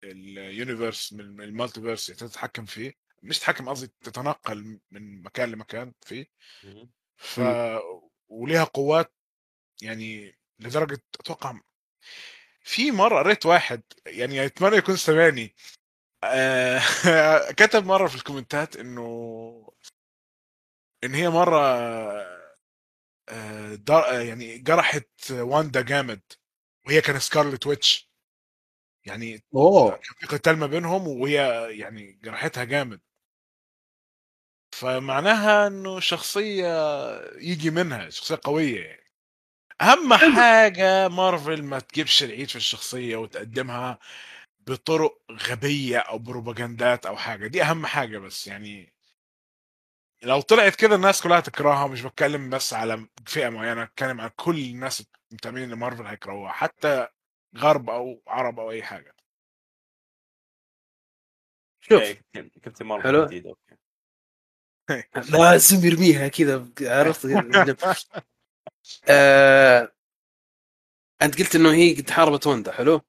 ال 0.05 0.17
universe 0.17 1.13
من 1.13 1.41
ال 1.41 1.47
multiverse 1.47 2.09
يعني 2.09 2.21
تتحكم 2.21 2.65
فيه. 2.65 2.95
مش 3.23 3.39
تتحكم 3.39 3.69
قصدي 3.69 3.93
تتنقل 4.01 4.81
من 4.91 5.23
مكان 5.23 5.51
لمكان 5.51 5.93
فيه. 6.07 6.27
ف 7.17 7.41
وليها 8.29 8.65
قوات 8.65 9.15
يعني 9.83 10.39
لدرجة 10.59 11.03
أتوقع 11.21 11.61
في 12.61 12.91
مرة 12.91 13.19
قريت 13.19 13.47
واحد 13.47 13.83
يعني 14.07 14.47
أتمنى 14.47 14.77
يكون 14.77 14.97
سامعني. 14.97 15.55
آه، 16.25 16.79
كتب 17.61 17.87
مرة 17.87 18.07
في 18.09 18.15
الكومنتات 18.17 18.77
إنه 18.77 19.73
إن 21.05 21.15
هي 21.15 21.29
مرة 21.31 21.59
يعني 24.13 24.59
جرحت 24.59 25.09
واندا 25.31 25.81
جامد 25.83 26.23
وهي 26.87 27.01
كان 27.01 27.19
Scarlet 27.19 27.67
Witch 27.67 28.09
يعني 29.07 29.45
أوه. 29.55 29.91
كان 29.91 30.15
في 30.21 30.27
قتال 30.27 30.57
ما 30.59 30.67
بينهم 30.67 31.09
وهي 31.09 31.67
يعني 31.79 32.21
جرحتها 32.25 32.65
جامد. 32.65 33.01
فمعناها 34.73 35.67
إنه 35.67 36.01
شخصية 36.01 36.67
يجي 37.39 37.71
منها 37.71 38.11
شخصية 38.11 38.41
قوية 38.45 38.81
يعني. 38.85 39.05
أهم 39.83 40.15
حاجة 40.15 41.09
مارفل 41.09 41.65
ما 41.65 41.81
تجيبش 41.81 42.25
العيد 42.25 42.51
في 42.51 42.57
الشخصية 42.57 43.17
وتقدمها 43.17 44.01
بطرق 44.69 45.23
غبية 45.51 45.99
أو 45.99 46.19
بروباجندات 46.21 47.07
أو 47.07 47.19
حاجة 47.19 47.49
دي 47.49 47.63
أهم 47.65 47.87
حاجة 47.87 48.19
بس 48.19 48.49
يعني 48.49 48.94
لو 50.25 50.41
طلعت 50.41 50.75
كده 50.75 50.95
الناس 50.95 51.23
كلها 51.23 51.41
تكرهها 51.41 51.87
مش 51.87 52.03
بتكلم 52.03 52.51
بس 52.51 52.75
على 52.75 53.09
فئة 53.27 53.49
معينة 53.49 53.85
بتكلم 53.85 54.21
عن 54.21 54.31
كل 54.37 54.59
الناس 54.59 55.07
المتابعين 55.31 55.71
لمارفل 55.71 56.07
هيكرهوها 56.07 56.53
حتى 56.53 57.09
غرب 57.57 57.91
أو 57.91 58.23
عرب 58.27 58.61
أو 58.61 58.71
أي 58.71 58.83
حاجة 58.83 59.15
شوف 61.81 62.03
كابتن 62.63 62.87
مارفل 62.87 63.05
حلو. 63.09 63.27
جديد 63.27 63.47
أوكي 63.47 63.77
لازم 65.33 65.87
يرميها 65.87 66.29
كذا 66.29 66.69
عرفت 66.81 67.27
آه... 69.09 69.93
أنت 71.23 71.39
قلت 71.39 71.55
إنه 71.55 71.73
هي 71.73 71.95
قد 71.95 72.11
حاربت 72.11 72.47
وندا 72.47 72.73
حلو 72.73 73.01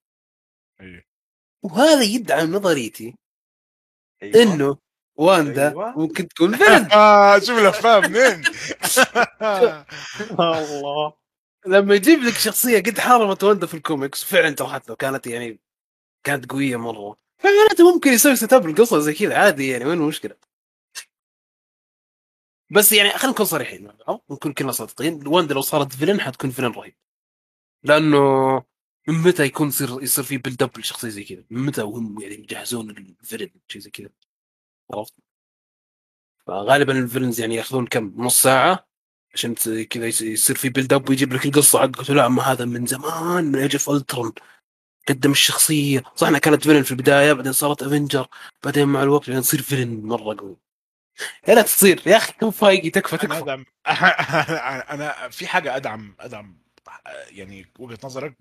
أيه. 0.82 1.06
وهذا 1.64 2.02
يدعم 2.02 2.52
نظريتي 2.56 3.16
أيوة. 4.24 4.44
إنه 4.44 4.85
واندا 5.16 5.70
أيوة. 5.70 6.00
ممكن 6.00 6.28
تكون 6.28 6.58
villain 6.58 6.92
آه 6.94 7.40
شوف 7.40 7.60
الافلام 7.60 8.12
منين؟ 8.12 8.44
الله. 10.40 11.14
لما 11.68 11.96
يجيب 11.96 12.20
لك 12.20 12.34
شخصية 12.34 12.80
قد 12.80 13.00
حاربت 13.00 13.44
وندا 13.44 13.68
في 13.68 13.74
الكوميكس 13.74 14.24
فعلا 14.24 14.50
جرحتها 14.50 14.94
وكانت 14.94 15.28
يعني 15.28 15.60
كانت 16.24 16.52
قوية 16.52 16.76
مرة. 16.76 17.18
فمعناته 17.38 17.94
ممكن 17.94 18.12
يسوي 18.14 18.36
set 18.36 18.54
up 18.54 18.66
القصة 18.70 19.00
زي 19.00 19.14
كذا 19.14 19.38
عادي 19.38 19.70
يعني 19.70 19.86
وين 19.86 19.98
المشكلة؟ 19.98 20.36
بس 22.72 22.92
يعني 22.92 23.10
خلينا 23.10 23.34
نكون 23.34 23.46
صريحين 23.46 23.84
مع 23.84 23.94
بعض 24.08 24.26
نكون 24.32 24.54
كلنا 24.54 24.72
صادقين. 24.72 25.28
واندا 25.28 25.54
لو 25.54 25.62
صارت 25.62 25.94
villain 25.94 26.22
حتكون 26.22 26.50
villain 26.52 26.72
رهيب. 26.72 26.96
لأنه 27.84 28.18
من 29.08 29.14
متى 29.16 29.44
يكون 29.44 29.68
يصير 29.68 30.04
يصير 30.04 30.24
في 30.24 30.38
build 30.38 30.64
up 30.64 30.80
لشخصية 30.80 31.10
زي 31.10 31.24
كذا؟ 31.24 31.44
من 31.50 31.66
متى 31.66 31.82
وهم 31.82 32.22
يعني 32.22 32.36
يجهزون 32.36 32.90
ال 32.90 32.97
villain 32.97 33.50
شيء 33.68 33.82
زي 33.82 33.90
كذا؟ 33.90 34.10
عرفت؟ 34.94 35.14
فغالبا 36.48 37.00
ال 37.00 37.04
villains 37.04 37.40
يعني 37.42 37.56
يأخذون 37.56 37.88
كم؟ 37.88 38.14
نص 38.18 38.44
ساعة 38.44 38.88
عشان 39.34 39.56
كذا 39.90 40.08
يص- 40.08 40.22
يصير 40.22 40.56
في 40.56 40.70
build 40.70 40.94
up 40.94 41.10
ويجيب 41.10 41.34
لك 41.34 41.46
القصة. 41.46 41.80
حقته 41.82 42.14
لا 42.14 42.26
أما 42.26 42.44
هذا 42.44 42.66
من 42.66 42.86
زمان 42.86 43.44
من 43.46 43.60
Age 43.60 43.76
of 43.76 43.90
Ultron 43.90 44.34
قدم 45.10 45.32
الشخصية. 45.32 46.04
صح 46.16 46.28
إنها 46.28 46.40
كانت 46.40 46.64
villain 46.64 46.84
في 46.84 46.92
البداية 46.92 47.34
بعدين 47.34 47.52
صارت 47.52 47.84
Avenger 47.84 48.28
بعدين 48.64 48.88
مع 48.88 49.04
الوقت 49.04 49.28
بعدين 49.28 49.42
تصير 49.44 49.62
villain 49.62 50.06
مرة 50.06 50.38
قوي. 50.40 50.58
يا 51.48 51.56
لا 51.56 51.62
تصير. 51.62 52.02
يا 52.08 52.18
أخي 52.18 52.34
كم 52.34 52.52
فايقي 52.52 52.90
تكفى 52.90 53.18
تكفى. 53.18 53.38
أدعم. 53.38 53.66
أنا 54.94 55.30
في 55.30 55.48
حاجة 55.48 55.76
أدعم 55.76 56.16
أدعم 56.20 56.58
يعني 57.30 57.66
وجهة 57.80 58.00
نظرك 58.04 58.38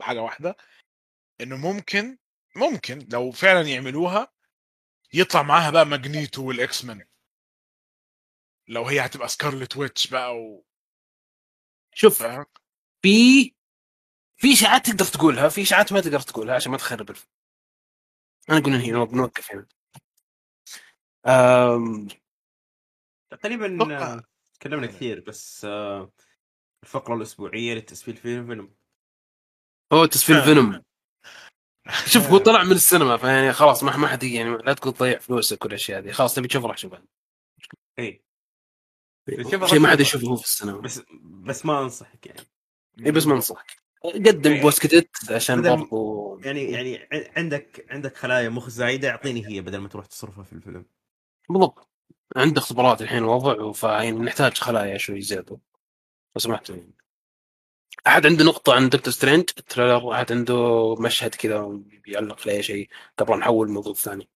بحاجة 0.00 0.22
واحدة 0.22 0.56
إنه 1.40 1.56
ممكن 1.56 2.18
ممكن 2.56 3.08
لو 3.12 3.30
فعلا 3.30 3.68
يعملوها 3.68 4.32
يطلع 5.12 5.42
معاها 5.42 5.70
بقى 5.70 5.86
Magneto 5.86 6.48
وال 6.48 6.84
X-Men 6.84 7.06
لو 8.68 8.84
هي 8.84 9.00
هتبقى 9.00 9.28
Scarlet 9.28 9.76
Witch 9.76 10.06
بقى 10.06 10.36
و... 10.36 10.64
شوف 11.94 12.22
في 13.02 13.54
في 14.36 14.52
اشاعات 14.52 14.86
تقدر 14.86 15.04
تقولها 15.04 15.48
في 15.48 15.62
اشاعات 15.62 15.92
ما 15.92 16.00
تقدر 16.00 16.20
تقولها 16.20 16.54
عشان 16.54 16.72
ما 16.72 16.78
تخرب 16.78 17.10
الفيلم 17.10 17.32
أنا 18.50 18.58
أقول 18.58 18.74
هنا 18.74 19.16
نوقف 19.16 19.52
هنا. 19.52 19.66
أم... 21.26 22.08
تقريبا 23.30 23.96
آه، 23.98 24.24
تكلمنا 24.54 24.86
كثير 24.86 25.20
بس 25.20 25.64
آه، 25.64 26.12
الفقرة 26.82 27.14
الأسبوعية 27.14 27.74
لتسفيل 27.74 28.16
Venom. 28.16 28.46
فيلم 28.46 28.74
هو 29.92 30.06
تسفيل 30.06 30.42
Venom 30.42 30.82
شوف 32.12 32.30
هو 32.30 32.38
طلع 32.38 32.64
من 32.64 32.72
السينما 32.72 33.16
فيعني 33.16 33.52
خلاص 33.52 33.82
ما 33.82 34.06
حد 34.06 34.22
يعني 34.22 34.50
لا 34.50 34.72
تقول 34.72 34.92
تضيع 34.92 35.18
فلوسك 35.18 35.64
والاشياء 35.64 36.00
هذه. 36.00 36.10
خلاص 36.10 36.34
تبي 36.34 36.48
تشوف 36.48 36.64
راح 36.64 36.76
تشوفها 36.76 37.02
إي. 37.98 38.22
شيء 39.66 39.78
ما 39.78 39.88
حد 39.88 40.00
يشوفه 40.00 40.36
في 40.36 40.44
السينما. 40.44 40.80
بس 40.80 41.02
بس 41.22 41.66
ما 41.66 41.82
أنصحك 41.82 42.26
يعني. 42.26 42.40
إي 43.06 43.12
بس 43.12 43.26
ما 43.26 43.34
أنصحك. 43.34 43.76
قدم 44.04 44.52
إيه. 44.52 44.62
بوس 44.62 44.78
كدت 44.78 45.32
عشان 45.32 45.62
برضو 45.62 46.38
يعني 46.44 46.64
يعني 46.64 47.08
عندك 47.36 47.86
عندك 47.90 48.16
خلايا 48.16 48.48
مخ 48.48 48.68
زايدة 48.68 49.10
أعطيني 49.10 49.46
هي 49.48 49.60
بدل 49.60 49.78
ما 49.78 49.88
تروح 49.88 50.06
تصرفها 50.06 50.44
في 50.44 50.52
الفيلم. 50.52 50.86
بالضبط. 51.50 51.88
عنده 52.36 52.60
اختبارات 52.60 53.02
الحين 53.02 53.18
الوضع 53.18 53.72
فيعني 53.72 54.12
نحتاج 54.12 54.58
خلايا 54.58 54.98
شوي 54.98 55.20
زيادة. 55.20 55.60
لو 56.36 56.40
سمحت. 56.40 56.70
يعني. 56.70 56.99
أحد 58.06 58.26
عنده 58.26 58.44
نقطة 58.44 58.74
عن 58.74 58.88
Doctor 58.88 59.12
Strange؟ 59.12 59.50
ال 59.58 59.65
trailer 59.65 60.12
أحد 60.12 60.32
عنده 60.32 60.94
مشهد 60.94 61.34
كذا 61.34 61.68
بيعلق 62.04 62.48
عليه 62.48 62.60
شيء؟ 62.60 62.88
قبل 63.18 63.38
نحول 63.38 63.66
الموضوع 63.66 63.92
الثاني. 63.92 64.28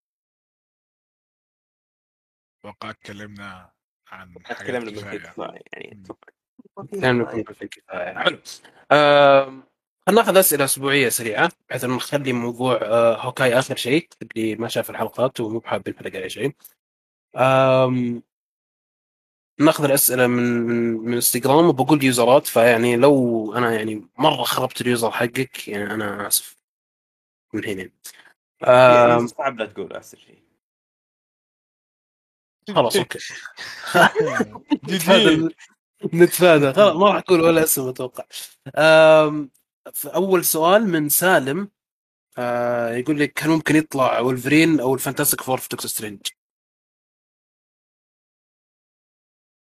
أتوقع 2.65 2.93
تكلمنا 2.93 3.73
عن 4.09 4.35
تكلمنا 4.35 4.91
من 4.91 4.97
كفاية. 4.97 5.19
كذا 5.19 5.59
يعني 6.93 7.27
في 7.45 7.63
الكفاية. 7.63 8.19
حلو. 8.19 8.39
خلينا 10.07 10.23
ناخذ 10.23 10.37
أسئلة 10.37 10.65
أسبوعية 10.65 11.09
سريعة 11.09 11.53
بحيث 11.69 11.85
إنه 11.85 11.97
نخلي 11.97 12.33
موضوع 12.33 12.81
آه، 12.83 13.17
Hawkeye 13.17 13.59
آخر 13.59 13.77
شيء 13.77 14.09
اللي 14.23 14.57
ما 14.57 14.69
شاف 14.69 14.91
الحلقات 14.91 15.41
ومو 15.41 15.59
بحاب 15.59 15.89
ينحرق 15.89 16.17
عليه 16.17 16.29
شيء. 16.29 16.55
ناخذ 19.61 19.85
الأسئلة 19.85 20.27
من 20.27 20.43
من 20.43 20.93
من 20.93 21.15
انستغرام 21.15 21.65
وبقول 21.69 22.05
يوزرات 22.05 22.47
فيعني 22.47 22.97
لو 22.97 23.55
أنا 23.57 23.75
يعني 23.75 24.09
مرة 24.19 24.43
خربت 24.43 24.81
ال 24.81 24.87
user 24.87 25.11
حقك 25.11 25.69
يعني 25.69 25.95
أنا 25.95 26.27
آسف. 26.27 26.57
من 27.53 27.65
هنا. 27.65 27.91
يعني 28.67 29.29
صعب 29.29 29.59
لا 29.59 29.67
تقول 29.67 29.93
احسن 29.93 30.19
شيء 30.19 30.43
خلاص 32.75 32.97
okay. 32.97 33.19
نتفادى 36.15 36.73
خلاص 36.73 36.97
ما 36.97 37.07
راح 37.07 37.17
أقول 37.17 37.41
ولا 37.41 37.63
اسم 37.63 37.89
أتوقع. 37.89 38.25
اول 40.07 40.45
سؤال 40.45 40.89
من 40.89 41.09
سالم. 41.09 41.71
آه 42.39 42.95
يقول 42.95 43.21
لك 43.21 43.43
هل 43.43 43.51
ممكن 43.51 43.77
يطلع 43.77 44.21
ولفرين 44.21 44.81
أو 44.81 44.95
ال 44.95 44.99
Fantastic 44.99 45.41
Four 45.41 45.59
في 45.59 45.69
Doctor 45.69 45.87
Strange؟ 45.91 46.21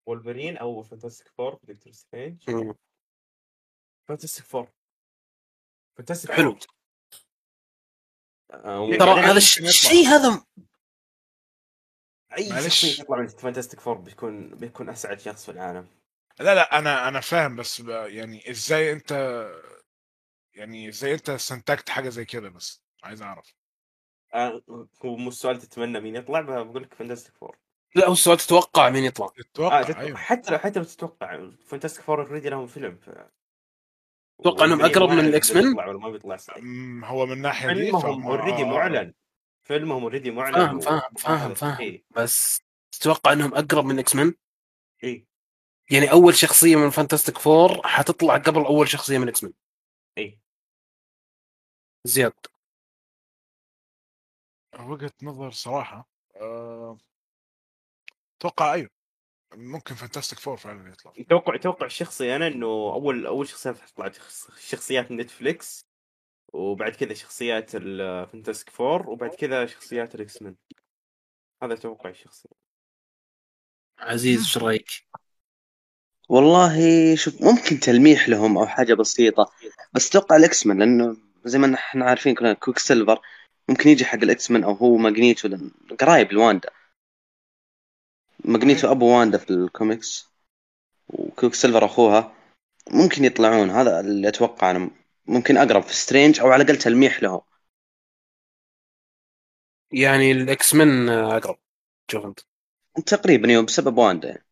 وولفرين 0.07 0.57
أو 0.57 0.83
Fantastic 0.83 1.29
Four 1.29 1.59
Doctor 1.62 1.93
Strange. 1.93 2.43
Fantastic 4.09 4.45
Four 4.45 4.71
Fantastic 5.97 6.31
حلو. 6.33 6.59
آه، 8.51 8.91
ترى 8.99 9.11
هذا 9.11 9.21
يطلع. 9.21 9.37
الشيء 9.37 10.07
هذا 10.07 10.45
أي. 12.39 12.71
شخصيه 12.71 13.03
تطلع 13.03 13.17
من 13.19 13.29
Fantastic 13.29 13.81
Four 13.81 13.99
بيكون 13.99 14.55
بيكون 14.55 14.89
أسعد 14.89 15.21
شخص 15.21 15.45
في 15.45 15.51
العالم 15.51 15.89
لا 16.41 16.55
لا 16.55 16.79
أنا 16.79 17.09
أنا 17.09 17.21
فاهم 17.21 17.57
بس 17.57 17.81
يعني 17.81 18.51
إزاي 18.51 18.93
انت 18.93 19.13
يعني 20.55 20.89
إزاي 20.89 21.15
أنت 21.15 21.31
استنتجت 21.31 21.89
حاجة 21.89 22.09
زي 22.09 22.25
كده 22.25 22.49
بس 22.49 22.83
عايز 23.03 23.23
أعرف 23.23 23.55
آه، 24.35 24.63
هو 25.05 25.17
مو 25.17 25.29
السؤال 25.29 25.59
تتمنى 25.59 26.01
مين 26.01 26.17
يطلع 26.17 26.41
بقول 26.41 26.83
لك 26.83 26.95
Fantastic 26.95 27.35
Four 27.35 27.59
لا 27.97 28.07
هو 28.09 28.13
السؤال 28.13 28.39
تتوقع 28.39 28.91
مين 28.91 29.05
يطلع؟ 29.05 29.29
أتوقع 29.39 29.81
آه 29.81 29.83
تتوقع. 29.83 30.01
أيوه. 30.01 30.17
حتى 30.17 30.51
لو 30.51 30.59
حتى 30.59 30.79
لو 30.79 30.85
تتوقع. 30.85 31.51
Fantastic 31.67 32.05
Four 32.05 32.27
already 32.27 32.49
لهم 32.49 32.67
فيلم 32.67 32.97
ف... 32.97 33.11
تتوقع 34.41 34.65
إنهم 34.65 34.81
أقرب 34.85 35.09
من 35.11 35.19
ال 35.25 35.53
X-Men؟ 35.53 35.64
بيطلع 35.65 35.87
ولا 35.87 35.99
ما 35.99 36.11
بيطلع 36.11 36.37
هو 37.05 37.27
من 37.27 37.33
الناحية 37.33 37.73
دي 37.73 37.75
فيلمهم 37.75 38.27
already 38.27 38.62
آه، 38.63 38.67
معلن. 38.67 39.15
فيلمهم 39.63 40.03
already 40.03 40.31
معلن 40.31 40.55
فاهم 40.55 40.81
فاهم 40.81 41.15
فاهم 41.19 41.39
هذا 41.39 41.55
فاهم. 41.55 41.81
إيه. 41.81 42.05
بس 42.11 42.63
تتوقع 42.93 43.33
إنهم 43.33 43.55
أقرب 43.55 43.85
من 43.85 43.95
ال 43.95 44.17
X-Men؟ 44.17 44.35
اي 45.05 45.27
يعني 45.91 46.13
أول 46.13 46.35
شخصية 46.35 46.77
من 46.77 46.91
Fantastic 46.91 47.39
Four 47.39 47.87
حتطلع 47.87 48.37
قبل 48.37 48.65
أول 48.65 48.89
شخصية 48.89 49.19
من 49.19 49.25
ال 49.25 49.45
X-Men 49.45 49.53
اي 50.19 50.39
زياد. 52.05 52.33
وجهة 54.81 55.13
نظر 55.23 55.51
صراحة 55.51 56.09
آه، 56.37 56.76
أتوقع 58.39 58.74
أيوه. 58.74 58.89
ممكن 59.55 59.95
Fantastic 59.95 60.39
Four 60.39 60.57
فعلا 60.57 60.91
يطلع 60.91 61.12
توقع 61.30 61.57
توقع 61.57 61.89
شخصي 61.89 62.37
أنا 62.37 62.47
إنه 62.47 62.66
أول 62.66 63.26
أول 63.26 63.49
شخصيات 63.49 63.78
حتطلع 63.78 64.11
شخص- 64.11 64.51
شخصيات 64.59 65.12
Netflix 65.12 65.87
وبعد 66.53 66.93
كذا 66.93 67.14
شخصيات 67.14 67.70
ال 67.75 67.84
Fantastic 67.84 68.71
Four 68.71 69.11
وبعد 69.11 69.30
كذا 69.30 69.66
شخصيات 69.66 70.14
ال 70.14 70.43
X-Men 70.43 70.55
هذا 71.62 71.74
توقعي 71.74 72.12
الشخصي. 72.12 72.49
عزيز 73.99 74.39
إيش 74.41 74.59
رأيك؟ 74.59 75.07
والله 76.28 76.76
شوف 77.16 77.43
ممكن 77.43 77.80
تلميح 77.80 78.28
لهم 78.28 78.59
أو 78.59 78.66
حاجة 78.66 78.95
بسيطة 78.95 79.53
بس 79.93 80.09
أتوقع 80.09 80.37
الاكس 80.37 80.66
مان 80.66 80.78
لأنه 80.78 81.16
زي 81.45 81.59
ما 81.59 81.74
إحنا 81.74 82.05
عارفين 82.05 82.34
كلنا 82.34 82.53
كويك 82.53 82.78
سيلفر 82.78 83.20
ممكن 83.68 83.91
يجي 83.91 84.05
حق 84.05 84.18
الاكس 84.18 84.51
مان 84.51 84.64
أو 84.64 84.72
هو 84.72 84.97
ماجنيتو 84.97 85.59
قرايب 86.01 86.32
لواندا. 86.32 86.70
ماجنيتو 88.47 88.91
أبو 88.93 89.19
واندا 89.19 89.39
في 89.39 89.51
الكوميكس 89.51 90.33
وكويك 91.09 91.55
سيلفر 91.55 91.85
أخوها 91.85 92.35
ممكن 92.93 93.25
يطلعون 93.25 93.71
هذا 93.71 94.01
اللي 94.01 94.29
أتوقع 94.29 94.71
أنا 94.71 94.91
ممكن 95.27 95.57
أقرب 95.57 95.83
في 95.83 95.95
سترينج 95.97 96.41
أو 96.41 96.49
على 96.53 96.63
الأقل 96.63 96.79
تلميح 96.79 97.23
لهم. 97.23 97.41
يعني 99.93 100.33
الاكس 100.33 100.75
مان 100.75 101.09
أقرب 101.09 101.59
شوف 102.11 102.25
أنت. 102.27 102.41
تقريبا 103.07 103.49
يوم 103.53 103.65
بسبب 103.65 103.99
واندا. 103.99 104.29
يعني. 104.29 104.47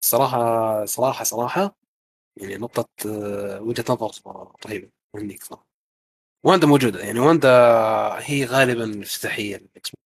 صراحة 0.00 0.84
صراحة 0.84 1.24
صراحة 1.24 1.76
يعني 2.36 2.56
نقطة 2.56 2.88
آه، 3.06 3.60
وجهة 3.62 3.84
نظر 3.90 4.12
رهيبة 4.66 4.90
منك 5.14 5.44
صراحة. 5.44 5.66
واندا 6.44 6.66
موجودة 6.66 7.00
يعني 7.00 7.20
واندا 7.20 7.48
هي 8.20 8.44
غالبا 8.44 8.84
الافتتاحيه 8.84 9.56
للاكس 9.56 9.90
مان 9.94 10.07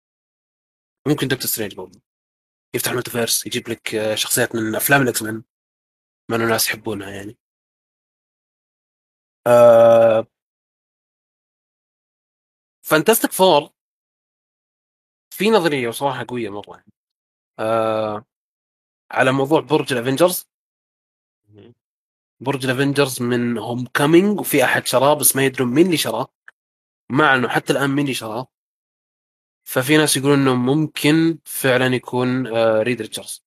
ممكن 1.08 1.28
دكتور 1.28 1.48
سترينج 1.48 1.76
برضه. 1.76 2.02
يفتح 2.76 2.92
ال 2.92 2.97
multiverse 2.97 3.46
يجيب 3.46 3.70
لك 3.70 3.96
آه، 3.96 4.16
شخصيات 4.16 4.56
من 4.56 4.76
أفلام 4.76 5.02
الإكس 5.02 5.24
مان. 5.24 5.44
ما 6.30 6.36
الناس 6.36 6.68
يحبونها 6.68 7.10
يعني. 7.10 7.38
آه 9.48 10.28
فانتاستيك 12.86 13.32
فور 13.32 13.70
في 15.34 15.50
نظرية 15.50 15.88
وصراحه 15.88 16.26
قوية 16.30 16.50
مرة 16.50 16.84
آه 17.60 18.26
على 19.12 19.32
موضوع 19.32 19.62
برج 19.62 19.94
الافنجرز 19.94 20.50
برج 22.40 22.66
الافنجرز 22.66 23.22
من 23.22 23.58
Homecoming 23.58 24.40
وفي 24.40 24.64
أحد 24.64 24.86
شراه 24.86 25.14
بس 25.14 25.36
ما 25.36 25.46
يدرون 25.46 25.70
مين 25.74 25.86
اللي 25.86 25.98
شراه. 25.98 26.28
مع 27.12 27.36
إنه 27.36 27.48
حتى 27.50 27.74
الآن 27.74 27.90
مين 27.90 28.06
اللي 28.06 28.14
شراه. 28.14 28.48
ففي 29.66 29.98
ناس 29.98 30.18
يقولون 30.18 30.40
إنه 30.40 30.56
ممكن 30.56 31.40
فعلا 31.46 31.96
يكون 31.96 32.48
آه 32.48 32.82
ريد 32.82 33.02
ريتشاردز 33.02 33.46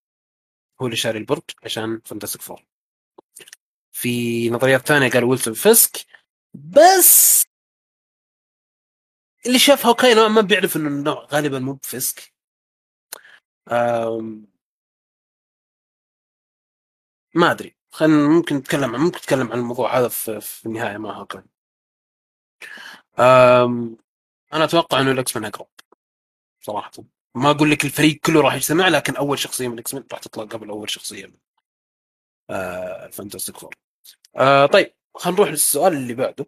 هو 0.83 0.87
اللي 0.87 0.97
شاري 0.97 1.19
البرج 1.19 1.43
عشان 1.65 2.01
فانتاستيك 2.05 2.43
فور 2.43 2.65
في 3.93 4.51
نظريات 4.51 4.89
ثانية 4.89 5.11
قال 5.11 5.25
ويلسون 5.25 5.55
فيسك 5.55 6.07
بس 6.55 7.45
اللي 9.47 9.59
شاف 9.59 9.87
هوكاي 9.87 10.15
نوعا 10.15 10.29
ما 10.29 10.41
بيعرف 10.41 10.77
إنه 10.77 10.89
النوع 10.89 11.27
غالبا 11.33 11.59
مو 11.59 11.73
بفيسك. 11.73 12.35
ما 17.35 17.51
أدري. 17.51 17.77
خلينا 17.91 18.29
ممكن 18.29 18.57
نتكلم 18.57 18.95
عن 18.95 19.01
ممكن 19.01 19.19
نتكلم 19.19 19.53
عن 19.53 19.59
الموضوع 19.59 19.99
هذا 19.99 20.09
في, 20.09 20.41
في 20.41 20.67
النهاية 20.67 20.99
مع 20.99 21.13
هوكاي. 21.13 21.43
أنا 24.53 24.65
أتوقع 24.65 25.01
إنه 25.01 25.11
الاكس 25.13 25.37
مان 25.37 25.45
اقرب 25.45 25.69
صراحة. 26.69 26.91
ما 27.35 27.51
أقول 27.51 27.71
لك 27.71 27.85
الفريق 27.85 28.21
كله 28.25 28.41
راح 28.41 28.55
يجتمع 28.55 28.89
لكن 28.89 29.17
أول 29.17 29.39
شخصية 29.39 29.69
من 29.69 29.75
الاكس 29.75 29.95
مان 29.95 30.05
راح 30.13 30.21
تطلع 30.21 30.45
قبل 30.45 30.69
أول 30.71 30.91
شخصية 30.91 31.27
من 31.27 31.37
آه 32.51 33.07
الفانتاستيك 33.07 33.57
فور 33.57 33.75
آه 34.37 34.67
طيب 34.67 34.95
خلينا 35.15 35.37
نروح 35.39 35.51
للسؤال 35.51 35.93
اللي 35.93 36.15
بعده. 36.15 36.47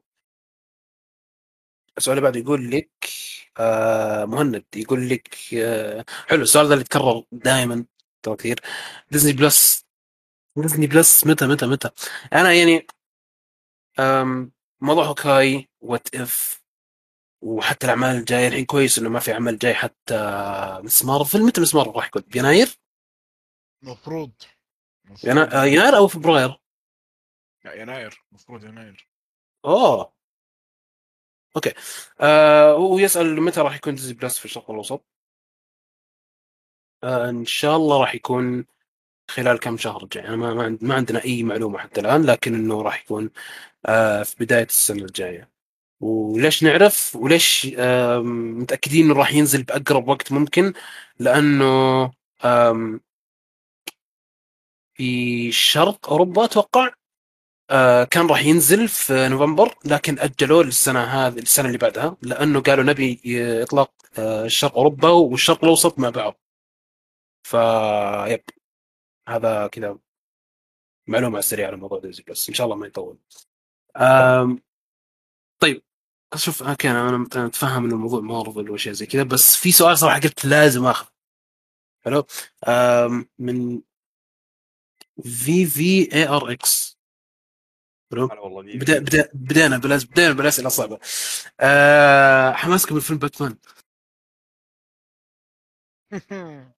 السؤال 1.99 2.18
اللي 2.18 2.29
بعده 2.31 2.41
يقول 2.41 2.71
لك 2.71 2.91
آه 3.59 4.25
مهند 4.25 4.64
يقول 4.77 5.09
لك 5.09 5.55
آه 5.55 6.05
حلو 6.29 6.43
السؤال 6.43 6.66
ذا 6.66 6.73
اللي 6.75 6.83
يتكرر 6.83 7.25
دائما 7.33 7.85
ترى 8.23 8.37
كثير. 8.37 8.61
ديزني 9.11 9.33
بلس 9.33 9.87
ديزني 10.57 10.87
بلس 10.87 11.27
متى 11.27 11.47
متى 11.47 11.66
متى؟ 11.66 11.91
أنا 12.33 12.53
يعني 12.53 12.87
موضوع 14.81 15.05
هوكاي 15.05 15.68
What 15.80 16.14
If 16.14 16.59
وحتى 17.43 17.86
الأعمال 17.86 18.16
الجاية 18.16 18.49
الحين 18.49 18.64
كويس 18.64 18.99
إنه 18.99 19.09
ما 19.09 19.20
في 19.20 19.32
عمل 19.32 19.59
جاي 19.59 19.74
حتى 19.74 20.14
مس 20.82 21.05
مارفل 21.05 21.43
متى 21.43 21.61
مس 21.61 21.74
مارفل 21.74 21.91
راح 21.91 22.07
يكون؟ 22.07 22.22
بيناير 22.22 22.68
المفروض 23.82 24.32
آه، 25.26 25.64
يناير 25.64 25.97
أو 25.97 26.09
فبراير؟ 26.09 26.61
لا 27.64 27.74
يناير. 27.74 28.24
المفروض 28.32 28.64
يناير. 28.64 29.09
أوه. 29.64 30.12
okay. 31.57 31.72
آه 32.20 32.74
ويسال 32.76 33.43
متى 33.43 33.61
راح 33.61 33.76
يكون 33.76 33.95
ديزني 33.95 34.14
بلس 34.14 34.38
في 34.38 34.45
الشرق 34.45 34.70
الأوسط؟ 34.70 35.05
آه 37.05 37.30
إن 37.30 37.45
شاء 37.45 37.76
الله 37.76 38.01
راح 38.01 38.14
يكون 38.14 38.66
خلال 39.30 39.59
كم 39.61 39.76
شهر 39.76 40.03
الجاي 40.03 40.28
أنا 40.28 40.36
ما 40.36 40.78
ما 40.82 40.95
عندنا 40.95 41.24
أي 41.24 41.43
معلومة 41.43 41.78
حتى 41.78 42.01
الآن 42.01 42.22
لكن 42.26 42.55
إنه 42.55 42.82
راح 42.82 43.03
يكون 43.03 43.30
آه 43.86 44.22
في 44.22 44.45
بداية 44.45 44.64
السنة 44.66 45.05
الجاية. 45.05 45.51
وليش 46.01 46.62
نعرف 46.62 47.16
وليش 47.16 47.72
آه 47.78 48.18
متأكدين 48.20 49.05
إنه 49.07 49.14
راح 49.14 49.32
ينزل 49.34 49.62
بأقرب 49.62 50.09
وقت 50.09 50.32
ممكن 50.32 50.72
لأنه 51.18 52.12
في 54.94 55.53
شرق 55.53 56.11
أوروبا 56.11 56.44
أتوقع 56.44 56.90
آه 57.70 58.05
كان 58.05 58.26
راح 58.26 58.44
ينزل 58.44 58.88
في 58.88 59.28
نوفمبر 59.28 59.74
لكن 59.84 60.18
أجلوه 60.18 60.64
للسنة 60.64 61.01
هذه 61.05 61.38
السنة 61.38 61.66
اللي 61.66 61.78
بعدها 61.78 62.16
لأنه 62.22 62.61
قالوا 62.62 62.84
نبي 62.84 63.20
ي- 63.24 63.62
إطلاق 63.62 63.92
آه 64.18 64.46
شرق 64.48 64.76
أوروبا 64.76 65.09
والشرق 65.11 65.64
الأوسط 65.64 65.98
مع 65.98 66.11
بعض 66.11 66.40
ف 67.42 67.55
yep 68.32 68.45
هذا 69.28 69.66
كذا 69.66 69.98
معلومة 71.09 71.32
على 71.34 71.38
السريع 71.38 71.66
على 71.66 71.76
موضوع 71.76 71.98
ديزني 72.01 72.22
بس 72.28 72.48
إن 72.48 72.55
شاء 72.55 72.64
الله 72.64 72.76
ما 72.76 72.86
يطول. 72.86 73.18
طيب. 75.61 75.82
أشوف 76.33 76.62
okay 76.62 76.91
أنا 76.91 77.09
أنا 77.37 77.47
أتفهم 77.47 77.85
إنه 77.85 77.95
الموضوع 77.95 78.20
مارفل 78.20 78.70
واشياء 78.70 78.95
زي 78.95 79.07
كذا 79.07 79.22
بس 79.22 79.57
في 79.57 79.72
سؤال 79.72 79.99
صراحة 79.99 80.20
قلت 80.20 80.45
لازم 80.47 80.87
آخذ. 80.87 81.07
حلو؟ 82.05 82.26
من 83.39 83.83
في 85.24 85.66
في 85.66 86.12
اي 86.14 86.28
ار 86.28 86.53
إكس 86.53 86.99
حلو؟ 88.12 88.24
هلا 88.26 88.41
والله 88.41 88.62
baby. 88.62 88.78
بدا 88.78 88.99
بدا 88.99 89.28
بدينا 89.35 89.78
بلاس 89.78 90.05
بدينا 90.05 90.33
بالأسئلة 90.33 90.66
الصعبة. 90.66 90.99
آه 91.61 92.53
حماسكم 92.53 92.99
لفيلم 92.99 93.18
باتمان. 93.18 93.57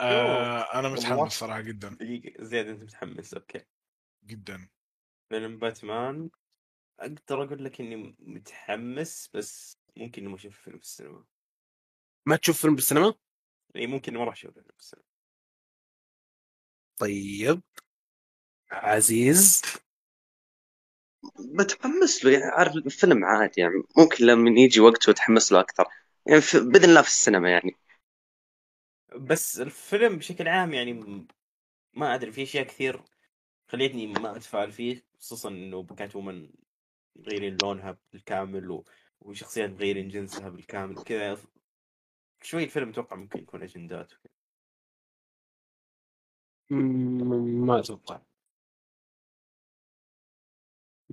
آه 0.00 0.78
أنا. 0.78 0.88
متحمس 0.88 1.32
صراحة 1.32 1.60
جدا. 1.60 1.88
دقيقة 1.88 2.44
زياد 2.44 2.66
أنت 2.68 2.82
متحمس. 2.82 3.34
okay. 3.34 3.64
جدا. 4.26 4.68
فيلم 5.30 5.58
باتمان. 5.58 6.30
أقدر 7.00 7.42
أقول 7.44 7.64
لك 7.64 7.80
إني 7.80 8.16
متحمس 8.18 9.30
بس 9.34 9.78
ممكن 9.96 10.28
ما 10.28 10.34
أشوف 10.34 10.58
فيلم 10.58 10.78
في 10.78 10.84
السينما. 10.84 11.24
ما 12.26 12.36
تشوف 12.36 12.60
فيلم 12.60 12.74
بالسينما 12.74 13.14
إي 13.76 13.86
ممكن 13.86 14.14
ما 14.14 14.24
راح 14.24 14.32
أشوف 14.32 14.54
فيلم 14.54 14.66
في 14.66 14.78
السينما. 14.78 15.04
طيب. 16.98 17.62
عزيز. 18.70 19.62
بتحمس 21.58 22.24
له 22.24 22.32
يعني 22.32 22.44
عارف 22.44 22.76
الفيلم 22.76 23.24
عادي 23.24 23.60
يعني 23.60 23.74
ممكن 23.98 24.24
لما 24.24 24.60
يجي 24.60 24.80
وقته 24.80 25.10
اتحمس 25.10 25.52
له 25.52 25.60
أكثر. 25.60 25.84
يعني 26.26 26.40
في 26.40 26.60
بإذن 26.60 26.84
الله 26.84 27.02
في 27.02 27.08
السينما 27.08 27.50
يعني. 27.50 27.76
بس 29.16 29.60
الفيلم 29.60 30.16
بشكل 30.16 30.48
عام 30.48 30.74
يعني 30.74 31.26
ما 31.94 32.14
أدري 32.14 32.32
في 32.32 32.42
أشياء 32.42 32.64
كثير 32.64 33.02
خليتني 33.68 34.06
ما 34.06 34.36
اتفاعل 34.36 34.72
فيه. 34.72 35.09
خصوصا 35.20 35.48
إنه 35.48 35.86
كانت 35.86 36.16
وومن 36.16 36.50
مغيرين 37.16 37.56
لونها 37.62 37.98
بالكامل 38.12 38.70
و... 38.70 38.84
وشخصيات 39.20 39.70
مغيرين 39.70 40.08
جنسها 40.08 40.48
بالكامل 40.48 40.98
وكذا. 40.98 41.38
شوي 42.42 42.64
الفيلم 42.64 42.88
أتوقع 42.88 43.16
ممكن 43.16 43.38
يكون 43.38 43.62
أجندات 43.62 44.12
وكذا. 44.12 44.32
ما 46.70 47.78
أتوقع. 47.78 48.20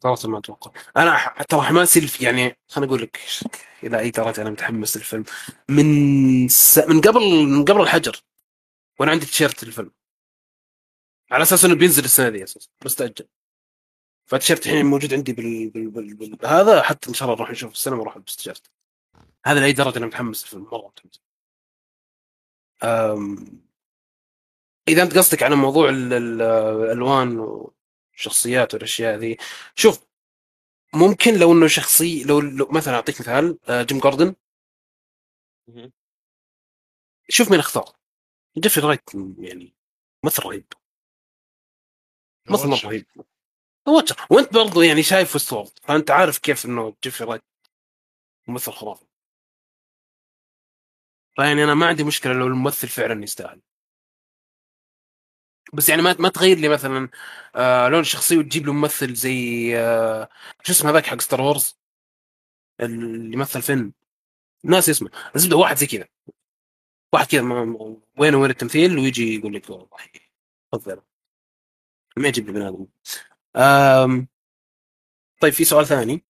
صراحة 0.03 0.27
ما 0.29 0.37
أتوقع. 0.39 0.81
أنا 0.97 1.43
ترى 1.49 1.61
حماسي 1.61 2.25
يعني 2.25 2.57
خليني 2.67 2.89
أقول 2.91 3.01
لك 3.01 3.19
إلى 3.83 3.99
أي 3.99 4.11
درجة 4.11 4.41
أنا 4.41 4.49
متحمس 4.49 4.97
للفيلم. 4.97 5.23
من 5.69 6.47
س... 6.47 6.77
من 6.77 7.01
قبل 7.01 7.45
من 7.47 7.65
قبل 7.65 7.81
الحجر. 7.81 8.21
وأنا 8.99 9.11
عندي 9.11 9.25
تيشيرت 9.25 9.63
الفيلم 9.63 9.91
على 11.31 11.43
أساس 11.43 11.65
إنه 11.65 11.75
بينزل 11.75 12.05
السنة 12.05 12.29
دي 12.29 12.43
أساسا. 12.43 12.69
بس 12.85 12.95
تأجل. 12.95 13.27
فالتيشيرت 14.27 14.65
الحين 14.65 14.85
موجود 14.85 15.13
عندي 15.13 15.33
بال... 15.33 15.69
بال... 15.69 15.89
بال... 15.89 16.15
بال... 16.15 16.45
هذا 16.45 16.81
حتى 16.81 17.09
إن 17.09 17.13
شاء 17.13 17.25
الله 17.25 17.37
نروح 17.37 17.51
نشوف 17.51 17.71
السينما 17.71 17.99
وأروح 17.99 18.15
ألبس 18.15 18.49
هذا 19.45 19.59
لأي 19.59 19.73
درجة 19.73 19.97
أنا 19.97 20.05
متحمس 20.05 20.43
للفيلم 20.43 20.63
مرة 20.63 20.87
متحمس 20.87 21.21
أم... 22.83 23.61
إذا 24.87 25.03
أنت 25.03 25.17
قصدك 25.17 25.43
على 25.43 25.55
موضوع 25.55 25.89
ال... 25.89 26.13
ال... 26.13 26.41
الألوان 26.41 27.39
والشخصيات 27.39 28.73
والأشياء 28.73 29.15
ذي 29.15 29.37
شوف 29.75 30.07
ممكن 30.93 31.39
لو 31.39 31.51
إنه 31.51 31.67
شخصي 31.67 32.23
لو, 32.23 32.39
لو 32.39 32.67
مثلا 32.71 32.95
أعطيك 32.95 33.21
مثال 33.21 33.59
آه، 33.69 33.83
جيم 33.83 33.99
جوردن. 33.99 34.35
شوف 37.29 37.51
مين 37.51 37.59
اختار 37.59 37.95
جيفري 38.57 38.87
رايت 38.87 39.09
يعني 39.39 39.73
ممثل 40.23 40.43
رهيب. 40.43 40.73
ممثل 42.49 42.67
مرة 42.67 42.79
رهيب. 42.83 43.05
Watcher 43.87 44.25
وانت 44.31 44.53
برضو 44.53 44.81
يعني 44.81 45.03
شايف 45.03 45.53
وورد 45.53 45.79
فأنت 45.83 46.11
عارف 46.11 46.37
كيف 46.37 46.65
إنه 46.65 46.95
جيفري 47.03 47.27
رايت 47.27 47.43
ممثل 48.47 48.71
خرافي. 48.71 49.05
فيعني 51.35 51.63
أنا 51.63 51.73
ما 51.73 51.87
عندي 51.87 52.03
مشكلة 52.03 52.33
لو 52.33 52.47
الممثل 52.47 52.87
فعلا 52.87 53.23
يستاهل. 53.23 53.61
بس 55.73 55.89
يعني 55.89 56.01
ما 56.01 56.15
ما 56.19 56.29
تغير 56.29 56.57
لي 56.57 56.69
مثلا 56.69 57.09
آه 57.55 57.87
لون 57.89 57.99
الشخصيه 57.99 58.37
وتجيب 58.37 58.65
له 58.65 58.73
ممثل 58.73 59.13
زي 59.13 59.71
آه 59.77 60.29
شو 60.63 60.71
اسمه 60.73 60.91
هذاك 60.91 61.05
حق 61.05 61.21
ستار 61.21 61.41
وورز؟ 61.41 61.77
اللي 62.79 63.33
يمثل 63.33 63.61
فين 63.61 63.93
ناس 64.63 64.89
اسمه. 64.89 65.09
بس 65.35 65.51
واحد 65.53 65.77
زي 65.77 65.87
كذا. 65.87 66.07
واحد 67.13 67.27
كذا 67.27 67.41
وين 68.17 68.35
وين 68.35 68.51
التمثيل؟ 68.51 68.97
ويجي 68.99 69.35
يقول 69.35 69.53
لك 69.55 69.69
والله 69.69 69.87
تفضل 70.71 71.01
ما 72.17 72.23
يعجب 72.25 72.47
لي 72.47 72.51
بني 72.53 72.87
آم، 73.57 74.27
طيب 75.41 75.53
في 75.53 75.65
سؤال 75.65 75.85
ثاني. 75.85 76.23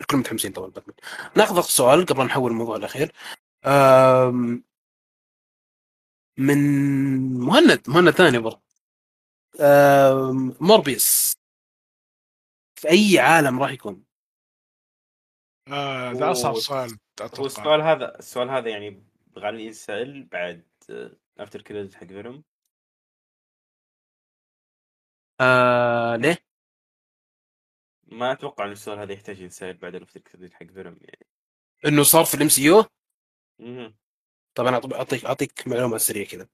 الكل 0.00 0.16
متحمسين 0.16 0.52
طبعا 0.52 0.68
باتمان 0.70 0.96
ناخذ 1.36 1.60
سؤال 1.60 2.06
قبل 2.06 2.24
نحول 2.24 2.50
الموضوع 2.50 2.76
الاخير 2.76 3.12
آم، 3.66 4.64
من 6.38 6.58
مهند 7.38 7.82
مهند 7.88 8.10
ثاني 8.10 8.38
برضه. 8.38 8.62
آم، 9.60 10.56
موربيوس 10.60 11.36
في 12.80 12.88
أي 12.90 13.18
عالم 13.18 13.62
راح 13.62 13.70
يكون؟ 13.70 14.04
آه 15.68 16.12
ذا 16.12 16.30
أصعب. 16.30 16.54
سؤال 16.54 16.98
أتوقع. 17.20 17.46
السؤال 17.46 17.80
هذا 17.82 18.18
السؤال 18.18 18.50
هذا 18.50 18.70
يعني 18.70 19.04
غالبا 19.38 19.60
ينسال 19.62 20.24
بعد 20.24 20.66
after 21.38 21.62
credit 21.62 21.94
حق 21.94 22.04
فيلم 22.06 22.44
آه 25.44 26.16
ليه؟ 26.16 26.38
ما 28.02 28.32
أتوقع 28.32 28.64
إن 28.66 28.72
السؤال 28.72 28.98
هذا 28.98 29.12
يحتاج 29.12 29.40
ينسال 29.40 29.76
بعد 29.76 29.94
ال 29.94 29.98
after 29.98 30.20
credit 30.20 30.54
حق 30.54 30.66
فيلم 30.66 30.98
يعني 31.00 31.26
إنه 31.86 32.02
صار 32.02 32.24
في 32.24 32.34
ال 32.34 32.48
MCU 32.48 32.84
مهم. 33.58 33.96
طب 34.54 34.66
أنا 34.66 34.80
أعطيك- 34.80 34.94
اعطيك 34.94 35.24
أعطيك 35.24 35.68
معلومة 35.68 35.98
سريعة 35.98 36.26
كذا 36.28 36.48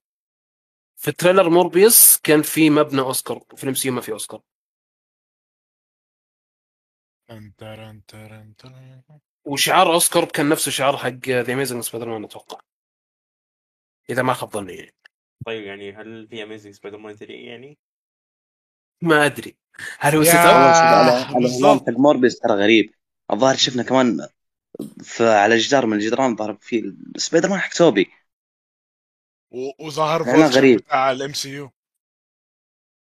في 0.97 1.13
trailer 1.13 1.51
موربيوس 1.51 2.17
كان 2.21 2.43
في 2.43 2.71
مبنى 2.71 3.01
أوسكار 3.01 3.45
وفي 3.53 3.63
ال 3.65 3.75
MCU 3.75 3.95
ما 3.95 4.01
في 4.01 4.13
أوسكار. 4.13 4.43
وشعار 9.45 9.93
أوسكار 9.95 10.25
كان 10.25 10.49
نفسه 10.49 10.71
شعار 10.71 10.97
حق 10.97 11.29
The 11.29 11.53
Amazing 11.53 11.83
Spider-Man 11.83 12.25
أتوقع 12.25 12.61
إذا 14.11 14.23
ما 14.23 14.33
خاب 14.35 14.51
ظني 14.51 14.75
يعني 14.75 14.95
طيب 15.47 15.65
يعني 15.65 15.93
هل 15.93 16.29
في 16.29 16.43
Amazing 16.43 16.75
Spider-Man 16.75 17.17
3 17.17 17.33
يعني؟ 17.35 17.79
ما 19.03 19.27
أدري. 19.27 19.57
هل 19.99 20.17
هو 20.17 20.25
شوف 20.25 20.35
على 20.35 21.25
حق 21.25 21.89
موربيس 21.89 22.39
ترى 22.39 22.53
غريب. 22.53 22.95
الظاهر 23.33 23.57
شفنا 23.57 23.83
كمان 23.83 24.29
على 25.21 25.57
جدار 25.57 25.87
من 25.87 25.97
الجدران 25.97 26.37
ظهر 26.37 26.55
في 26.61 26.97
سبايدر 27.17 27.49
مان 27.49 27.59
حق 27.59 27.73
توبي. 27.73 28.11
وظهر 29.81 30.23
إعلان 30.23 30.37
فولتشر 30.37 30.59
غريب. 30.59 30.79
بتاع 30.79 31.11
ال 31.11 31.33
MCU. 31.33 31.71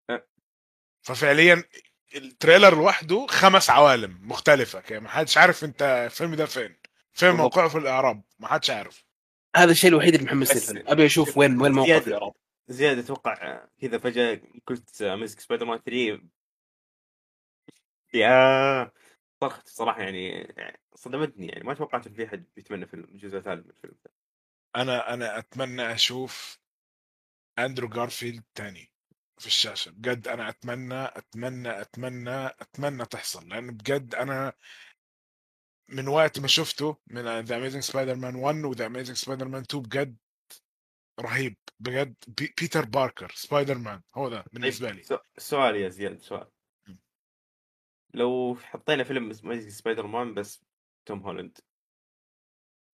أه. 0.09 0.27
ففعليا 1.01 1.63
ال 2.15 2.23
trailer 2.23 2.75
لوحده 2.75 3.27
خمس 3.29 3.69
عوالم 3.69 4.19
مختلفة. 4.21 4.79
كده 4.79 4.99
ما 4.99 5.09
حدش 5.09 5.37
عارف 5.37 5.63
أنت 5.63 5.81
الفيلم 5.81 6.35
ده 6.35 6.45
فين. 6.45 6.75
فين. 7.13 7.31
موقعه 7.31 7.67
في 7.67 7.77
الإعراب؟ 7.77 8.21
ما 8.39 8.47
حدش 8.47 8.69
عارف. 8.69 9.05
هذا 9.55 9.71
الشيء 9.71 9.89
الوحيد 9.89 10.13
اللي 10.13 10.25
محمسني 10.25 10.57
الفيلم 10.57 10.83
أبي 10.87 11.05
أشوف 11.05 11.37
وين 11.37 11.61
وين 11.61 11.71
موقع 11.71 11.87
زيادة. 11.87 12.03
في 12.03 12.07
الإعراب. 12.07 12.33
زياد 12.69 12.97
أتوقع 12.97 13.65
كذا 13.81 13.97
فجأة 13.97 14.41
قلت 14.67 15.01
Amazing 15.01 15.39
Spider-Man 15.39 15.79
3 15.79 16.21
يا 18.13 18.91
صرخت 19.41 19.67
صراحة 19.67 20.01
يعني 20.01 20.53
صدمتني 20.95 21.47
يعني 21.47 21.63
ما 21.63 21.73
توقعت 21.73 22.07
في 22.07 22.25
أحد 22.25 22.45
بيتمنى 22.55 22.85
فيلم 22.85 23.03
الجزء 23.03 23.37
الثالث 23.37 23.65
من 23.65 23.71
الفيلم 23.71 23.95
ده. 24.05 24.11
أنا 24.75 25.13
أنا 25.13 25.37
أتمنى 25.39 25.93
أشوف 25.93 26.59
أندرو 27.59 27.89
جارفيلد 27.89 28.43
تاني 28.55 28.91
في 29.39 29.47
الشاشة. 29.47 29.91
بجد 29.91 30.27
أنا 30.27 30.49
أتمنى 30.49 31.05
أتمنى 31.05 31.81
أتمنى 31.81 32.45
أتمنى 32.47 33.05
تحصل. 33.05 33.49
لأن 33.49 33.71
بجد 33.71 34.15
أنا 34.15 34.53
من 35.89 36.07
وقت 36.07 36.39
ما 36.39 36.47
شفته 36.47 36.97
من 37.07 37.39
The 37.39 37.57
Amazing 37.57 37.83
Spider-Man 37.83 38.35
1 38.35 38.55
و 38.65 38.85
The 38.85 39.15
Amazing 39.15 39.47
Spider-Man 39.47 39.61
2 39.61 39.83
بجد 39.83 40.17
رهيب 41.19 41.57
بجد. 41.79 42.15
بي 42.27 42.53
بيتر 42.61 42.85
باركر 42.85 43.31
سبايدر 43.35 43.77
مان 43.77 44.01
هو 44.15 44.29
ده 44.29 44.45
بالنسبة 44.53 44.91
لي. 44.91 45.03
سؤال 45.37 45.75
يا 45.75 45.89
زياد 45.89 46.21
سؤال. 46.21 46.51
لو 48.13 48.55
حطينا 48.63 49.03
فيلم 49.03 49.29
اسمه 49.29 49.59
سبايدر 49.59 50.07
مان 50.07 50.33
بس 50.33 50.65
توم 51.05 51.19
هولاند. 51.19 51.57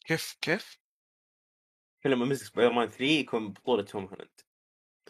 كيف 0.06 0.38
كيف؟ 0.42 0.80
فيلم 2.04 2.22
Amazing 2.22 2.48
Spider-Man 2.48 2.88
3 2.88 3.04
يكون 3.04 3.54
بطولة 3.54 3.84
توم 3.84 4.06
هولاند. 4.06 4.40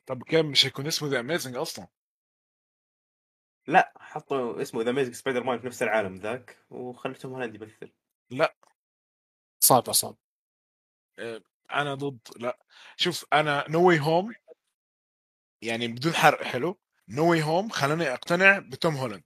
طب 0.05 0.24
كان 0.24 0.45
مش 0.45 0.66
هيكون 0.66 0.88
اسمه 0.88 1.09
The 1.09 1.19
Amazing 1.19 1.55
أصلا؟ 1.55 1.88
لا 3.68 3.93
حطوا 3.97 4.61
اسمه 4.61 4.82
The 4.81 4.89
Amazing 4.89 5.13
Spider-Man 5.13 5.59
في 5.59 5.68
نفس 5.68 5.84
العالم 5.84 6.16
ذاك 6.16 6.66
وخلوا 6.70 7.16
توم 7.16 7.34
هولاند 7.34 7.55
يمثل. 7.55 7.93
صعب 9.63 9.91
صعب 9.91 10.18
أنا 11.72 11.95
ضد 11.95 12.20
لأ. 12.39 12.59
شوف 12.97 13.26
أنا 13.34 13.66
No 13.69 13.88
Way 13.88 13.99
Home 13.99 14.33
يعني 15.61 15.88
بدون 15.88 16.13
حرق 16.13 16.43
حلو؟ 16.43 16.80
No 17.09 17.29
Way 17.31 17.41
Home 17.43 17.69
خلاني 17.70 18.13
أقتنع 18.13 18.59
بتوم 18.59 18.95
هولاند. 18.95 19.24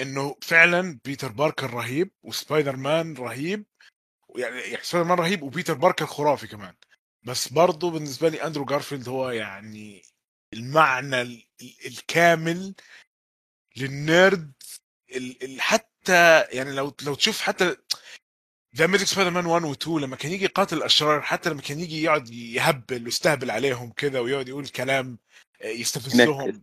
إنه 0.00 0.36
فعلا 0.42 1.00
بيتر 1.04 1.28
باركر 1.28 1.70
رهيب 1.70 2.10
وسبايدر 2.22 2.76
مان 2.76 3.14
رهيب 3.16 3.66
يعني 4.36 4.60
يعني 4.60 4.84
سبايدر 4.84 5.08
مان 5.08 5.18
رهيب 5.18 5.42
وبيتر 5.42 5.74
باركر 5.74 6.06
خرافي 6.06 6.46
كمان. 6.46 6.74
بس 7.22 7.48
برضه 7.52 7.90
بالنسبة 7.90 8.28
لي 8.28 8.46
أندرو 8.46 8.64
جارفيلد 8.64 9.08
هو 9.08 9.30
يعني 9.30 10.02
المعنى 10.54 11.22
ال- 11.22 11.46
ال- 11.62 11.86
الكامل 11.86 12.74
لل 13.76 14.01
nerd 14.01 14.52
ال- 15.16 15.60
حتى 15.60 16.40
يعني 16.40 16.72
لو 16.72 16.94
لو 17.02 17.14
تشوف 17.14 17.40
حتى 17.40 17.76
The 18.76 18.86
Amazing 18.86 19.06
Spider-Man 19.06 19.46
1 19.46 19.64
و 19.64 19.72
2 19.72 19.98
لما 19.98 20.16
كان 20.16 20.32
يجي 20.32 20.44
يقاتل 20.44 20.76
الأشرار 20.76 21.22
حتى 21.22 21.50
لما 21.50 21.60
كان 21.60 21.80
يجي 21.80 22.02
يقعد 22.02 22.30
يهبل 22.30 23.04
ويستهبل 23.04 23.50
عليهم 23.50 23.92
كده 23.92 24.22
ويقعد 24.22 24.48
يقول 24.48 24.68
كلام 24.68 25.18
آه، 25.62 25.66
يستفزهم. 25.66 26.62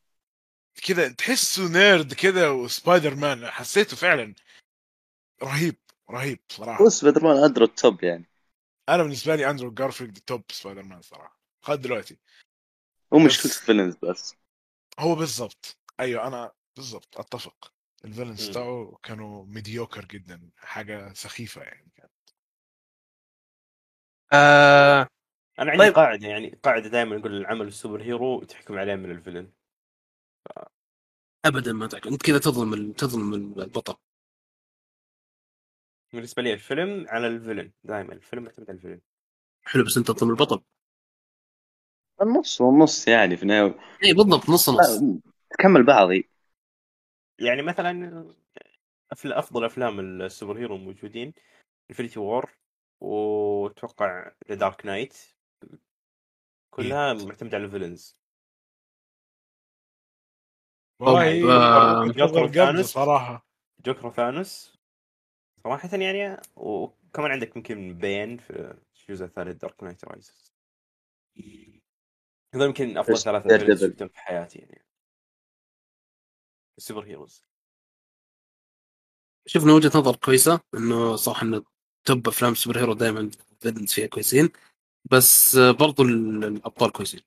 كده 0.83 1.07
تحسه 1.07 1.67
nerd 1.67 2.13
كده 2.13 2.53
وسبايدر 2.53 3.15
مان 3.15 3.47
حسيته 3.47 3.95
فعلا 3.97 4.35
رهيب 5.43 5.75
رهيب 6.11 6.39
صراحة. 6.49 6.83
هو 6.83 6.89
سبايدر 6.89 7.23
مان 7.23 7.43
أندرو 7.43 7.65
ال 7.65 7.75
top 7.75 8.03
يعني. 8.03 8.29
أنا 8.89 9.03
بالنسبة 9.03 9.35
لي 9.35 9.49
أندرو 9.49 9.71
جارفيلد 9.71 10.17
top 10.17 10.43
Spider-Man 10.51 11.01
صراحة 11.01 11.39
لغاية 11.63 11.77
دلوقتي. 11.79 12.17
هو 13.13 13.19
مشكلة 13.19 13.51
ال 13.51 13.56
villains 13.56 13.95
بس. 13.95 14.35
هو 14.99 15.15
بالضبط. 15.15 15.77
أيوه 15.99 16.27
أنا 16.27 16.51
بالضبط 16.75 17.17
أتفق. 17.17 17.73
ال 18.05 18.10
villains 18.10 18.47
مم. 18.47 18.53
تاعه 18.53 18.97
كانوا 19.03 19.45
mediocre 19.45 20.05
جدا 20.05 20.49
حاجة 20.57 21.13
سخيفة 21.13 21.61
يعني 21.61 21.91
كانت. 21.95 22.11
آه 24.33 25.07
أنا 25.59 25.71
عندي 25.71 25.83
طيب. 25.83 25.93
قاعدة 25.93 26.27
يعني 26.27 26.59
قاعدة 26.63 26.89
دائما 26.89 27.17
نقول 27.17 27.37
العمل 27.37 27.67
ال 27.67 28.01
superhero 28.01 28.43
تحكم 28.43 28.77
عليه 28.77 28.95
من 28.95 29.11
ال 29.11 29.16
villain 29.16 29.51
ابدا 31.45 31.73
ما 31.73 31.87
تعرف 31.87 32.07
أنت 32.07 32.21
كذا 32.25 32.37
تظلم 32.39 32.73
ال- 32.73 32.93
تظلم 32.95 33.33
البطل. 33.33 33.95
بالنسبة 36.13 36.41
لي 36.41 36.53
الفيلم 36.53 37.05
على 37.09 37.27
ال 37.27 37.33
villain 37.33 37.71
دائما 37.83 38.13
الفيلم 38.13 38.45
يعتمد 38.45 38.69
على 38.69 38.77
ال 38.77 38.80
villain 38.80 39.01
حلو 39.63 39.83
بس 39.83 39.97
أنت 39.97 40.11
تظلم 40.11 40.29
البطل. 40.29 40.61
النص 42.21 42.61
والنص 42.61 43.07
يعني 43.07 43.37
في 43.37 43.43
النهاية. 43.43 43.79
اي 44.05 44.13
بالضبط 44.13 44.49
نص 44.49 44.69
نص. 44.69 45.01
تكمل 45.49 45.85
بعضي. 45.85 46.29
يعني 47.41 47.61
مثلا 47.61 48.23
أفل- 49.15 49.37
افضل 49.37 49.65
أفلام 49.65 49.99
ال 49.99 50.57
superhero 50.57 50.77
موجودين 50.77 51.33
Infinity 51.89 52.19
War 52.19 52.51
وأتوقع 53.01 54.31
The 54.49 54.55
Dark 54.55 54.85
Knight. 54.85 55.17
كلها 56.73 57.13
معتمدة 57.13 57.57
على 57.57 57.65
ال 57.65 57.71
villains 57.71 58.17
والله 60.99 61.51
آه، 61.51 62.01
وجهة 62.01 62.23
نظر 62.23 62.45
جوكر. 62.47 62.81
صراحة. 62.81 63.47
جوكر 63.85 64.07
وثانوس. 64.07 64.79
صراحة 65.63 65.89
يعني 65.97 66.41
وكمان 66.55 67.31
عندك 67.31 67.55
يمكن 67.55 67.93
بين 67.97 68.37
في 68.37 68.77
الجزء 69.09 69.25
الثالث 69.25 69.61
Dark 69.61 69.83
Knight 69.83 70.05
Rises. 70.05 70.53
هذول 72.55 72.67
يمكن 72.67 72.97
أفضل. 72.97 73.41
villains 73.41 73.85
شفتهم 73.85 74.07
في 74.07 74.19
حياتي 74.19 74.59
يعني. 74.59 74.88
ال 76.79 77.05
superheroes. 77.05 77.43
شفنا 79.45 79.73
وجهة 79.73 79.91
نظر 79.95 80.15
كويسة 80.15 80.59
إنه 80.75 81.15
صح 81.15 81.41
انه 81.41 81.63
top 82.05 82.27
أفلام 82.27 82.55
superhero 82.55 82.93
دائما 82.93 83.31
فيها 83.87 84.07
كويسين 84.07 84.49
بس 85.11 85.55
برضو 85.57 86.03
ال- 86.03 86.43
الأبطال 86.43 86.91
كويسين. 86.91 87.21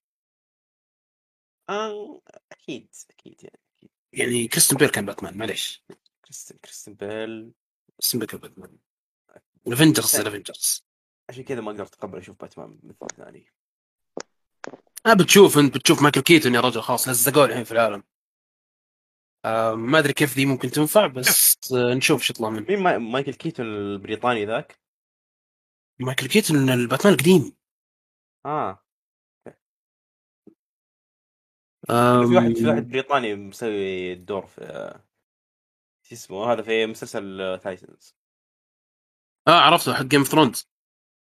آه 1.69 2.21
أكيد 2.53 2.89
أكيد 3.11 3.43
يعني 3.45 3.59
أكيد. 3.77 3.91
يعني 4.13 4.49
كريستن 4.49 4.77
بيل 4.77 4.89
كان 4.89 5.07
باتمان 5.07 5.39
معليش. 5.39 5.85
كريستن 6.25 6.57
كريستن 6.57 6.95
بيل. 6.95 7.53
كريستن 7.97 8.19
بيل 8.19 8.29
كان 8.29 8.41
باتمان. 8.41 8.79
ال 9.67 9.72
Avengers 9.72 10.17
ال 10.17 10.24
Avengers 10.24 10.85
عشان 11.29 11.45
كذا 11.45 11.61
ما 11.61 11.71
أقدر 11.71 11.83
اتقبل 11.83 12.19
أشوف 12.19 12.41
باتمان 12.41 12.81
مثل 12.83 13.17
ثاني. 13.17 13.53
آه 15.07 15.15
بتشوف 15.15 15.59
أنت 15.59 15.75
بتشوف 15.79 16.03
مايكل 16.03 16.21
كيتون 16.21 16.55
يا 16.55 16.61
رجل 16.61 16.83
خلاص 16.83 17.09
لزقوه 17.09 17.45
الحين 17.45 17.65
في 17.65 17.73
العالم. 17.73 18.05
آه 19.45 19.75
ما 19.75 19.99
أدري 19.99 20.13
كيف 20.13 20.37
ذي 20.37 20.47
ممكن 20.47 20.71
تنفع 20.71 21.07
بس 21.07 21.59
آه 21.73 21.95
نشوف 21.95 22.23
شو 22.23 22.33
يطلع 22.33 22.51
منه. 22.51 22.67
مين 22.69 22.79
ما... 22.79 22.99
مايكل 22.99 23.35
كيتون 23.35 23.67
البريطاني 23.67 24.47
ذاك؟ 24.47 24.81
مايكل 26.01 26.27
كيتون 26.27 26.71
الباتمان 26.71 27.15
القديم. 27.15 27.57
آه. 28.47 28.83
في 31.87 32.35
واحد 32.37 32.53
في 32.55 32.67
واحد 32.67 32.89
بريطاني 32.89 33.35
مسوي 33.35 34.13
الدور 34.13 34.47
في 34.47 35.01
شو 36.03 36.15
اسمه 36.15 36.53
هذا 36.53 36.63
في 36.63 36.87
مسلسل 36.87 37.59
تايتنز 37.63 38.17
آه 39.49 39.61
عرفته 39.61 39.95
حق 39.95 40.03
Game 40.03 40.21
of 40.21 40.29
Thrones 40.29 40.69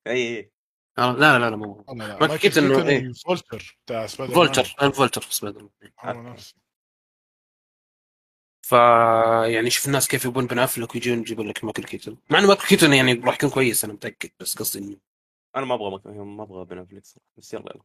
إي 0.07 0.51
آه 0.97 1.11
لا 1.11 1.39
لا 1.39 1.49
لا 1.49 1.55
مو 1.55 1.86
لا 1.88 1.93
لا 1.93 2.20
ما 2.20 2.28
مايكل 2.28 2.49
كنت 2.49 2.57
إيه. 2.57 2.99
ال 2.99 3.09
Vulture 3.09 3.80
بتاع 3.86 4.07
Spider. 4.07 4.34
Vulture 4.36 4.76
ال 4.82 4.86
Vulture 4.86 5.22
في 5.22 5.36
سبايدر 5.36 5.70
مان 8.74 8.82
هو 8.82 8.88
نفسه 8.88 9.47
ف 9.47 9.51
يعني 9.53 9.70
شوف 9.70 9.86
الناس 9.88 10.07
كيف 10.07 10.26
يبون 10.26 10.47
بن 10.47 10.59
أفلك 10.59 10.95
ويجون 10.95 11.20
يجيبون 11.20 11.47
لك 11.47 11.63
مايكل 11.63 11.84
كيتون. 11.84 12.18
مع 12.30 12.39
إنه 12.39 12.47
مايكل 12.47 12.68
كيتون 12.68 12.93
يعني 12.93 13.13
راح 13.13 13.36
يكون 13.36 13.49
كويس 13.49 13.84
أنا 13.84 13.93
متأكد 13.93 14.30
بس 14.39 14.57
قصدي 14.57 14.80
إنه 14.80 14.97
أنا 15.55 15.65
ما 15.65 15.76
أبغى. 15.76 16.01
ما 16.05 16.43
أبغى 16.43 16.65
بنفليكس 16.65 17.15
بس 17.38 17.53
يلا 17.53 17.74
يلا. 17.76 17.84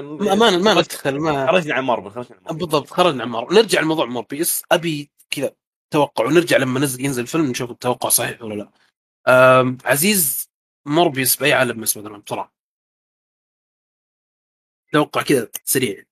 ما 0.00 0.34
ما, 0.34 0.50
ما 0.58 0.74
ندخل 0.74 1.18
ما 1.18 1.46
خرجنا 1.46 1.74
عن 1.74 1.84
مارفل 1.84 2.10
خرجنا 2.10 2.36
عن 2.36 2.42
مارفل. 2.42 2.58
بالضبط 2.58 2.90
خرجنا 2.90 3.22
عن 3.22 3.28
مارفل. 3.28 3.54
نرجع 3.54 3.80
لموضوع 3.80 4.06
موربيوس 4.06 4.62
أبي 4.72 5.10
كذا 5.30 5.56
توقع 5.90 6.24
ونرجع 6.24 6.56
لما 6.56 6.80
نزل 6.80 7.04
ينزل 7.04 7.22
الفيلم 7.22 7.46
نشوف 7.46 7.70
التوقع 7.70 8.08
صحيح 8.08 8.42
ولا 8.42 8.54
لا. 8.54 8.70
أم 9.28 9.78
عزيز 9.84 10.50
موربيوس 10.86 11.36
بأي 11.36 11.52
عالم 11.52 11.78
من 11.78 11.86
سبايدر 11.86 12.12
مان 12.12 12.20
بسرعة. 12.20 12.52
توقع 14.92 15.22
كذا 15.22 15.48
سريع. 15.64 16.04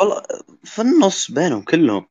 والله 0.00 0.22
في 0.64 0.82
النص 0.82 1.30
بينهم 1.30 1.62
كلهم. 1.62 2.08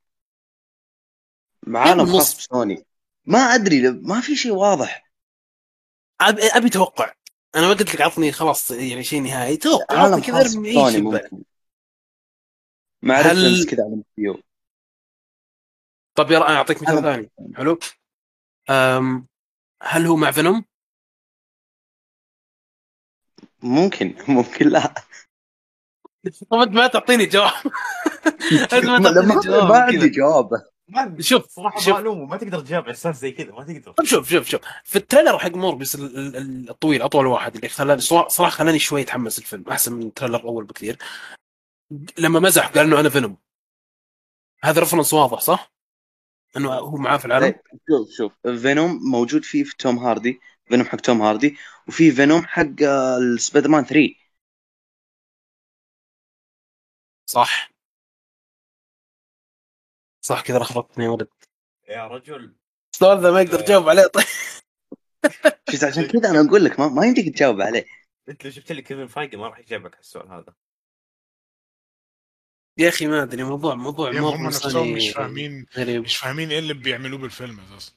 بعالم 1.68 1.99
النص؟ 1.99 2.11
خاص 2.18 2.38
بسوني. 2.38 2.86
ما 3.26 3.39
أدري 3.39 3.91
ما 3.91 4.22
في 4.22 4.36
شيء 4.36 4.51
واضح. 4.51 5.11
ابي 6.22 6.41
أبي 6.47 6.70
توقع. 6.70 7.14
أنا 7.55 7.68
ما 7.68 7.74
قلت 7.74 7.95
لك 7.95 8.01
عطني 8.01 8.32
خلاص 8.32 8.72
يعني 8.72 9.03
شيء 9.03 9.22
نهائي. 9.22 9.57
توقع 9.57 10.01
عالم 10.01 10.20
كذا 10.22 10.41
إرمي. 10.41 11.01
ممكن. 11.01 11.43
مع 13.01 13.16
هل- 13.16 13.66
كذا 13.70 13.84
على 13.84 13.93
الفيو. 13.93 14.43
طب 16.16 16.32
يلا 16.32 16.47
أنا 16.49 16.57
أعطيك 16.57 16.82
مثال 16.84 17.01
ثاني. 17.01 17.32
حلو. 17.55 17.80
أم 18.70 19.28
هل 19.82 20.05
هو 20.05 20.16
مع 20.16 20.32
فينوم؟ 20.32 20.66
ممكن 23.64 24.16
ممكن 24.28 24.68
لا. 24.68 24.93
طب 26.49 26.57
أنت 26.57 26.72
ما 26.72 26.88
تعطيني 26.88 27.26
جواب. 27.26 27.51
أنت 28.74 28.86
ما 28.86 28.99
ما 28.99 29.14
تعطيني 29.14 29.36
ما 29.36 29.41
جواب 29.41 29.72
عندي 29.72 29.97
كذا. 29.97 30.07
جواب. 30.07 30.49
ما 30.88 31.16
شوف 31.22 31.48
صراحة 31.48 31.80
شوف. 31.80 31.94
معلومه 31.94 32.26
ما 32.26 32.38
تقدر 32.38 32.60
تجاوب 32.60 32.84
على 32.84 32.94
أساس 32.94 33.20
زي 33.20 33.32
كذا 33.32 33.52
ما 33.52 33.64
تقدر. 33.64 33.92
طب 33.92 34.04
شوف 34.04 34.30
شوف 34.30 34.48
شوف. 34.48 34.62
في 34.84 34.96
ال 34.96 35.01
trailer 35.01 35.39
حق 35.40 35.52
موربيوس 35.52 35.96
ال- 35.96 36.18
ال- 36.18 36.36
ال- 36.36 36.70
الطويل 36.70 37.02
أطول 37.02 37.28
واحد 37.28 37.56
اللي 37.56 37.70
خلاني 37.70 38.02
صراحة 38.02 38.28
صراحة 38.28 38.52
خلاني 38.52 38.80
شوي 38.80 39.02
أتحمس 39.02 39.40
الفيلم 39.40 39.64
أحسن 39.72 39.94
من 39.94 40.08
ال 40.08 40.11
trailer 40.11 40.36
الأول 40.36 40.66
بكثير. 40.66 40.98
لما 42.20 42.40
مزح 42.40 42.68
قال 42.68 42.86
إنه 42.86 43.00
أنا 43.00 43.10
فينوم. 43.10 43.38
هذا 44.64 44.82
reference 44.82 45.14
واضح 45.14 45.40
صح؟ 45.40 45.74
إنه 46.58 46.74
هو 46.74 46.96
معاه 46.98 47.18
في 47.18 47.26
العالم. 47.26 47.56
شوف 47.90 48.10
شوف. 48.18 48.34
فينوم 48.62 49.00
موجود 49.12 49.44
فيه 49.44 49.64
في 49.64 49.78
توم 49.78 49.98
هاردي 50.00 50.40
فينوم 50.66 50.86
حق 50.88 50.98
توم 50.98 51.22
هاردي 51.22 51.58
وفي 51.88 52.12
فينوم 52.12 52.46
حق 52.46 52.82
السبايدر 53.22 53.70
مان 53.70 53.86
3 53.86 54.16
صح. 57.26 57.73
صح 60.26 60.42
كذا 60.42 60.60
لخبطتني 60.60 61.06
يا 61.06 61.10
ولد 61.10 61.28
يا 61.90 62.08
رجل. 62.08 62.56
السؤال 62.94 63.20
ذا 63.20 63.32
ما 63.32 63.42
يقدر 63.42 63.60
يجاوب 63.60 63.90
عليه 63.90 64.08
طيب. 64.08 64.26
شفت 65.72 65.84
عشان 65.84 66.08
كذا 66.08 66.30
أنا 66.30 66.50
أقول 66.50 66.66
لك 66.66 66.80
ما, 66.80 66.88
ما 66.88 67.06
يمديك 67.06 67.36
تجاوب 67.36 67.62
عليه. 67.62 67.86
أنت 68.30 68.46
لو 68.46 68.50
جبت 68.50 68.72
لي 68.72 68.82
كيفن 68.82 69.08
فايجي 69.08 69.38
ما 69.38 69.48
راح 69.48 69.60
يجاوبك 69.60 69.94
على 69.94 70.02
السؤال 70.02 70.28
هذا. 70.28 70.54
يا 72.78 72.90
أخي 72.90 73.08
ما 73.08 73.24
أدري 73.24 73.44
موضوع 73.44 73.76
موضوع 73.76 74.08
يعني 74.08 74.20
هم 74.20 74.24
موربيوس 74.24 74.66
نفسهم 74.66 74.72
ثاني 74.72 74.96
مش 74.96 75.10
فاهمين 75.10 75.66
غريب. 75.78 76.04
مش 76.04 76.18
فاهمين 76.18 76.52
إيه 76.52 76.60
اللي 76.60 76.74
بيعملوه 76.74 77.20
بالفيلم 77.20 77.60
أساسا. 77.60 77.94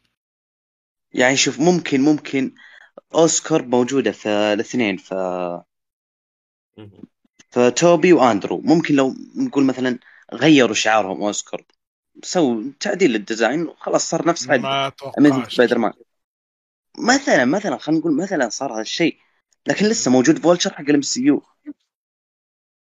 يعني 1.13 1.37
شوف 1.37 1.61
ممكن 1.61 2.01
ممكن 2.01 2.55
أوسكورب 3.15 3.63
موجودة 3.63 4.13
في 4.13 4.29
الاثنين 4.29 4.97
ف 4.97 5.15
فتوبي 7.51 8.13
وأندرو. 8.13 8.61
ممكن 8.61 8.95
لو 8.95 9.15
نقول 9.37 9.65
مثلا 9.65 9.99
غيروا 10.35 10.75
شعارهم 10.75 11.23
أوسكورب. 11.23 11.65
سووا 12.23 12.63
تعديل 12.81 13.11
لل 13.13 13.25
design 13.25 13.63
وخلاص 13.67 14.11
صار 14.11 14.29
نفس 14.29 14.49
هذا 14.49 14.63
ما 14.63 14.87
اتوقعش 14.87 15.55
سبايدر 15.55 15.79
مان 15.79 15.93
مثلا 16.99 17.45
مثلا 17.45 17.77
خلينا 17.77 18.01
نقول 18.01 18.17
مثلا 18.17 18.49
صار 18.49 18.73
هذا 18.75 18.81
الشيء 18.81 19.19
لكن 19.67 19.87
لسه 19.87 20.11
موجود 20.11 20.39
Vulture 20.39 20.73
حق 20.73 20.81
ال 20.81 21.03
MCU. 21.03 21.43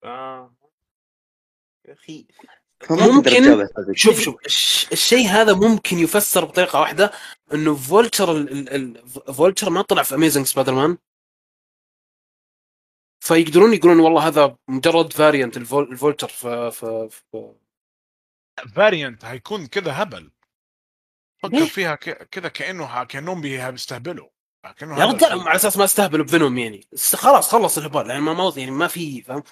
آه. 0.03 0.53
يا 1.87 1.93
أخي. 1.93 2.25
ممكن-. 3.15 3.29
شوف 3.95 4.19
شوف 4.19 4.35
الش- 4.45 4.87
الشيء 4.91 5.27
هذا 5.27 5.53
ممكن 5.53 5.97
يفسر 5.99 6.45
بطريقة 6.45 6.79
واحدة 6.79 7.11
إنه 7.53 7.75
Vulture 7.75 8.31
ال- 8.31 8.51
ال- 8.51 8.69
ال- 8.97 9.33
Vulture 9.33 9.69
ما 9.69 9.81
طلع 9.81 10.03
في 10.03 10.15
Amazing 10.15 10.45
Spider-Man 10.45 10.97
فيقدرون 13.19 13.73
يقولون 13.73 13.99
والله 13.99 14.27
هذا 14.27 14.57
مجرد 14.67 15.13
variant 15.13 15.57
ال 15.57 15.66
Vulture 15.66 16.27
في, 16.27 16.71
في, 16.71 17.09
في 17.31 17.53
variant 18.75 19.25
هيكون 19.25 19.65
كده 19.67 19.91
هبل. 19.91 20.31
فكر؟ 21.43 21.65
فيها 21.65 21.95
ك- 21.95 22.29
كده 22.29 22.49
كأنه 22.49 23.03
كأنهم 23.03 23.41
بي- 23.41 23.71
بيستهبلوا 23.71 24.27
كأنه 24.77 24.99
يا 24.99 25.05
هبل. 25.05 25.13
رجال 25.13 25.39
على 25.39 25.55
أساس 25.55 25.77
ما 25.77 25.83
استهبلوا 25.83 26.25
ب 26.25 26.30
Venom 26.30 26.57
يعني. 26.57 26.87
خلاص 27.15 27.49
خلص 27.51 27.77
الهبال 27.77 28.09
يعني 28.09 28.21
ما 28.21 28.33
ما 28.33 28.53
يعني 28.57 28.71
ما 28.71 28.87
في 28.87 29.21
فاهم؟ 29.21 29.43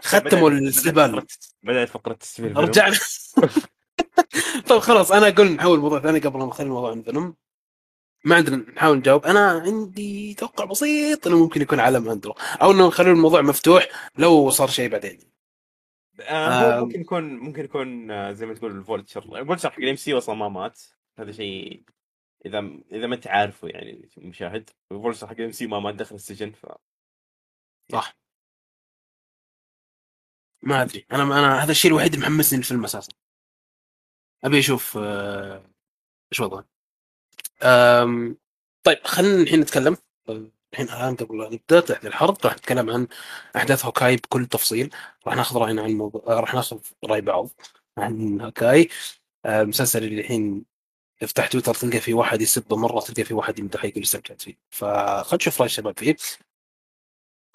ختموا 0.00 0.50
بدأت- 0.50 0.52
الاستهبال. 0.52 1.20
بدأت- 1.22 1.48
بدأت 1.62 1.88
فقرة 1.88 2.18
Venom. 2.20 2.58
رجعنا. 2.58 2.96
طيب 4.68 4.78
خلاص 4.80 5.12
أنا 5.12 5.28
أقول 5.28 5.46
نحول 5.52 5.78
موضوع 5.78 6.00
ثاني 6.00 6.18
قبل 6.18 6.38
ما 6.38 6.46
نخلي 6.46 6.66
الموضوع 6.66 6.90
عن 6.90 7.02
Venom. 7.02 7.36
ما 8.24 8.36
عندنا 8.36 8.56
نحاول 8.56 8.96
نجاوب. 8.98 9.24
أنا 9.24 9.50
عندي 9.50 10.34
توقع 10.34 10.64
بسيط 10.64 11.26
إنه 11.26 11.38
ممكن 11.38 11.62
يكون 11.62 11.80
عالم 11.80 12.08
اندرو 12.08 12.32
أو 12.62 12.70
إنه 12.70 12.86
نخلي 12.88 13.10
الموضوع 13.10 13.40
مفتوح 13.42 13.88
لو 14.18 14.50
صار 14.50 14.68
شيء 14.68 14.88
بعدين. 14.88 15.18
آه 16.20 16.78
آه. 16.78 16.80
ممكن 16.80 17.00
يكون 17.00 17.36
ممكن 17.36 17.64
يكون 17.64 18.10
آه، 18.10 18.32
زي 18.32 18.46
ما 18.46 18.54
تقول 18.54 18.78
ال 18.78 18.85
Vulture. 18.85 19.38
ال 19.40 19.44
Vulture 19.44 19.70
حق 19.70 19.78
ال 19.78 19.96
MC 19.96 20.18
أصلا 20.18 20.34
ما 20.34 20.48
مات. 20.48 20.82
هذا 21.18 21.32
شيء 21.32 21.82
إذا 22.46 22.58
إذا 22.92 23.06
ما 23.06 23.14
انت 23.14 23.26
عارفه 23.26 23.68
يعني 23.68 24.08
المشاهد 24.18 24.70
ال 24.92 24.96
Vulture 24.96 25.26
حق 25.26 25.32
ال 25.32 25.52
MC 25.52 25.66
ما 25.66 25.80
مات 25.80 25.94
دخل 25.94 26.14
السجن 26.14 26.50
ف 26.52 26.66
صح. 27.92 28.16
ما 30.62 30.82
أدري. 30.82 31.06
أنا 31.12 31.22
أنا 31.22 31.64
هذا 31.64 31.70
الشيء 31.70 31.90
الوحيد 31.90 32.14
اللي 32.14 32.26
محمسني 32.26 32.58
للفيلم 32.58 32.84
أساسا. 32.84 33.12
أبي 34.44 34.58
أشوف 34.58 34.98
آه، 34.98 35.70
إيش 36.32 36.40
وضعه. 36.40 36.66
طيب 38.84 38.98
خلينا 39.04 39.42
الحين 39.42 39.60
نتكلم. 39.60 39.96
الحين 40.76 40.96
الآن 40.96 41.16
قبل 41.16 41.38
لا 41.38 41.48
نبدأ 41.48 41.80
تحت 41.80 42.06
الحرق 42.06 42.36
راح 42.44 42.54
نتكلم 42.54 42.90
عن 42.90 43.08
أحداث 43.56 43.84
Hawkeye 43.84 44.16
بكل 44.16 44.46
تفصيل. 44.46 44.94
راح 45.26 45.36
ناخذ 45.36 45.56
رأينا 45.58 45.82
عن 45.82 45.90
الموضوع 45.90 46.22
آه، 46.26 46.40
راح 46.40 46.54
ناخذ 46.54 46.78
رأي 47.04 47.20
بعض 47.20 47.48
عن 47.98 48.40
Hawkeye. 48.40 48.88
آه، 49.44 49.62
المسلسل 49.62 50.04
اللي 50.04 50.20
الحين 50.20 50.64
افتح 51.22 51.46
تويتر 51.46 51.74
تلقى 51.74 52.00
في 52.00 52.14
واحد 52.14 52.40
يسبه 52.42 52.76
مره 52.76 53.00
تلقى 53.00 53.24
في 53.24 53.34
واحد 53.34 53.58
يمدحه 53.58 53.88
يقول 53.88 54.02
استمتعت 54.02 54.42
فيه. 54.42 54.58
فخل 54.70 55.36
نشوف 55.36 55.60
رأي 55.60 55.66
الشباب 55.66 55.98
فيه. 55.98 56.16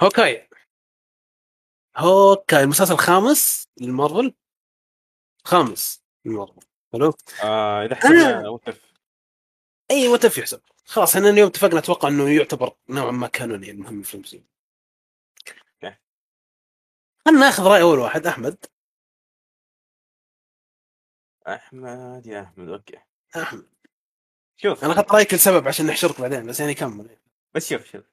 Hawkeye. 0.02 0.50
Hawkeye 1.98 2.64
المسلسل 2.64 2.94
الخامس 2.94 3.68
للمارفل. 3.78 4.34
خامس 5.44 6.04
للمارفل. 6.26 6.62
حلو؟ 6.94 7.14
آه 7.44 7.86
إذا 7.86 7.96
حسبنا 7.96 8.50
وقف 8.50 8.92
اي 9.92 10.08
وات 10.08 10.38
يحسب؟ 10.38 10.62
خلاص 10.86 11.16
إحنا 11.16 11.30
اليوم 11.30 11.48
اتفقنا 11.48 11.80
أتوقع 11.80 12.08
إنه 12.10 12.30
يعتبر 12.30 12.76
نوعا 12.90 13.12
ما 13.12 13.28
كانوني 13.28 13.72
المهم 13.72 14.02
في 14.02 14.18
okay. 14.18 14.44
خلينا 17.26 17.40
ناخذ 17.40 17.64
رأي 17.64 17.82
أول 17.82 18.00
واحد 18.00 18.28
أحمد. 18.28 18.66
أحمد 21.48 22.26
يا 22.28 22.42
أحمد 22.42 22.70
okay. 22.70 22.98
أحمد. 23.38 23.70
شوف. 24.58 24.84
أنا 24.84 24.94
أخذت 24.94 25.12
رأيك 25.12 25.34
لسبب 25.34 25.68
عشان 25.68 25.86
نحشرك 25.88 26.22
بعدين 26.22 26.46
بس 26.48 26.60
يعني 26.60 26.74
كمل. 26.74 27.18
بس 27.54 27.70
شوف 27.70 27.86
شوف. 27.86 28.04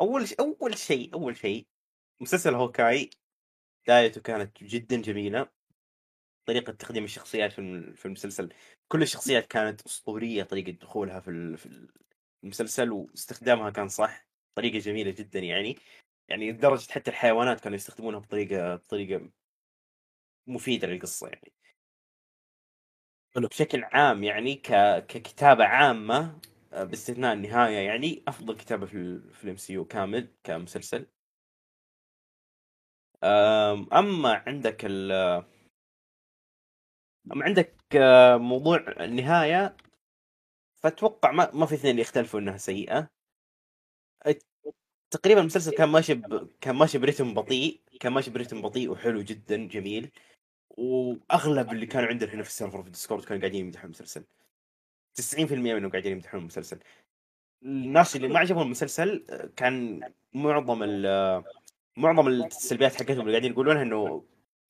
أول 0.00 0.28
ش... 0.28 0.32
أول 0.32 0.78
شيء 0.78 1.14
أول 1.14 1.36
شيء 1.36 1.66
مسلسل 2.20 2.54
Hawkeye 2.54 3.10
بدايته 3.84 4.20
كانت 4.20 4.62
جدا 4.64 4.96
جميلة. 5.02 5.48
طريقة 6.46 6.72
تقديم 6.72 7.04
الشخصيات 7.04 7.52
في 7.52 7.92
في 7.96 8.06
المسلسل 8.06 8.52
كل 8.88 9.02
الشخصيات 9.02 9.46
كانت 9.46 9.80
أسطورية 9.86 10.42
طريقة 10.42 10.70
دخولها 10.72 11.20
في 11.20 11.30
ال- 11.30 11.58
في 11.58 11.88
المسلسل 12.44 12.92
واستخدامها 12.92 13.70
كان 13.70 13.88
صح 13.88 14.26
طريقة 14.54 14.78
جميلة 14.78 15.10
جدا 15.10 15.40
يعني. 15.40 15.76
يعني 16.28 16.52
لدرجة 16.52 16.92
حتى 16.92 17.10
الحيوانات 17.10 17.60
كانوا 17.60 17.76
يستخدمونها 17.76 18.18
بطريقة 18.20 18.76
بطريقة 18.76 19.30
مفيدة 20.46 20.88
للقصة 20.88 21.28
يعني. 21.28 21.52
بشكل 23.36 23.84
عام 23.84 24.24
يعني 24.24 24.54
ك... 24.54 24.72
ككتابة 25.06 25.64
عامة 25.64 26.40
آه، 26.72 26.84
باستثناء 26.84 27.34
النهاية 27.34 27.78
يعني 27.78 28.22
أفضل 28.28 28.56
كتابة 28.56 28.86
في 28.86 28.94
ال... 28.94 29.34
في 29.34 29.44
ال 29.44 29.56
MCU 29.56 29.84
كامل 29.84 30.28
كمسلسل. 30.44 31.06
أما 33.92 34.42
عندك 34.46 34.84
ال 34.84 35.12
اما 37.32 37.44
عندك 37.44 37.74
آه، 37.96 38.36
موضوع 38.36 38.84
النهاية 39.00 39.76
فأتوقع 40.82 41.32
ما 41.32 41.50
ما 41.54 41.66
في 41.66 41.74
اثنين 41.74 41.98
يختلفوا 41.98 42.40
إنها 42.40 42.56
سيئة. 42.56 43.10
تقريبا 45.10 45.40
المسلسل 45.40 45.72
كان 45.72 45.88
ماشي 45.88 46.14
ب... 46.14 46.50
كان 46.60 46.74
ماشي 46.76 46.98
برتم 46.98 47.34
بطيء 47.34 47.80
كان 48.00 48.12
ماشي 48.12 48.30
برتم 48.30 48.62
بطيء 48.62 48.90
وحلو 48.90 49.22
جدا 49.22 49.56
جميل. 49.68 50.10
وأغلب 50.70 51.72
اللي 51.72 51.86
كانوا 51.86 52.08
عندنا 52.08 52.34
هنا 52.34 52.42
في 52.42 52.48
ال 52.48 52.53
server 52.53 52.80
في 52.82 52.86
ال 52.86 52.91
Discord 52.91 53.24
كانوا 53.24 53.40
قاعدين 53.40 53.60
يمدحون 53.64 53.84
المسلسل. 53.84 54.24
90% 55.20 55.52
منهم 55.52 55.90
قاعدين 55.90 56.12
يمدحون 56.12 56.40
المسلسل. 56.40 56.78
الناس 57.62 58.16
اللي 58.16 58.28
ما 58.28 58.38
عجبهم 58.38 58.62
المسلسل 58.62 59.26
آه، 59.30 59.46
كان 59.56 60.00
معظم 60.34 60.82
آه، 61.06 61.44
معظم 61.96 62.28
السلبيات 62.28 62.94
حقتهم 62.94 63.20
اللي 63.20 63.30
قاعدين 63.32 63.52
يقولونها 63.52 63.82
إنه 63.82 64.24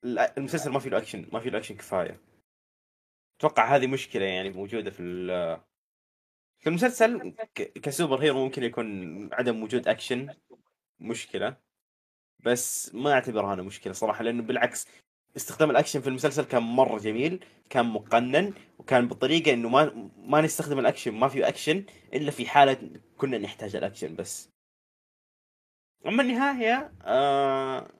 ال- 0.05 0.19
المسلسل 0.19 0.71
ما 0.71 0.79
فيه 0.79 0.91
له 0.91 0.99
اكشن 0.99 1.29
ما 1.33 1.41
فيه 1.41 1.51
له 1.51 1.59
اكشن 1.59 1.77
كفاية. 1.77 2.21
أتوقع 3.41 3.77
هذه 3.77 3.87
مشكلة 3.87 4.25
يعني 4.25 4.51
موجودة 4.51 4.91
في 4.91 5.03
في 6.59 6.69
المسلسل 6.69 7.35
ك 7.55 8.23
superhero 8.23 8.45
ممكن 8.45 8.63
يكون 8.63 9.29
عدم 9.35 9.63
وجود 9.63 9.89
أكشن 9.89 10.35
مشكلة. 11.01 11.57
بس 12.41 12.95
ما 12.95 13.13
اعتبرها 13.13 13.55
أنا 13.55 13.63
مشكلة 13.63 13.93
صراحة 13.93 14.25
لأنه 14.25 14.43
بالعكس 14.43 14.89
استخدام 15.37 15.71
الأكشن 15.71 16.01
في 16.01 16.09
المسلسل 16.09 16.45
كان 16.45 16.63
مرة 16.63 16.99
جميل 16.99 17.45
كان 17.71 17.87
مقنن 17.87 18.55
وكان 18.79 19.09
بطريقة 19.09 19.53
إنه 19.53 19.69
ما 19.69 20.11
ما 20.17 20.41
نستخدم 20.41 20.79
الأكشن 20.79 21.15
ما 21.15 21.29
في 21.29 21.49
أكشن 21.49 21.85
إلا 22.15 22.31
في 22.31 22.47
حالة 22.49 22.91
كنا 23.17 23.39
نحتاج 23.39 23.77
الأكشن 23.77 24.17
بس. 24.17 24.51
أما 26.07 26.23
النهاية 26.23 26.93
آه 27.03 27.91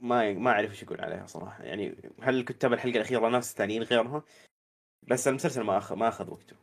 ما 0.00 0.32
ما 0.32 0.50
أعرف 0.50 0.70
إيش 0.70 0.84
أقول 0.84 1.00
عليها 1.00 1.26
صراحة. 1.26 1.64
يعني 1.64 2.12
هل 2.22 2.44
كتاب 2.44 2.72
الحلقة 2.72 2.96
الأخيرة 2.96 3.28
ناس 3.28 3.54
ثانيين 3.54 3.82
غيرها؟ 3.82 4.22
بس 5.02 5.28
المسلسل 5.28 5.62
ما 5.62 5.78
اخذ 5.78 5.96
ما 5.96 6.08
أخذ 6.08 6.30
وقته. 6.30 6.56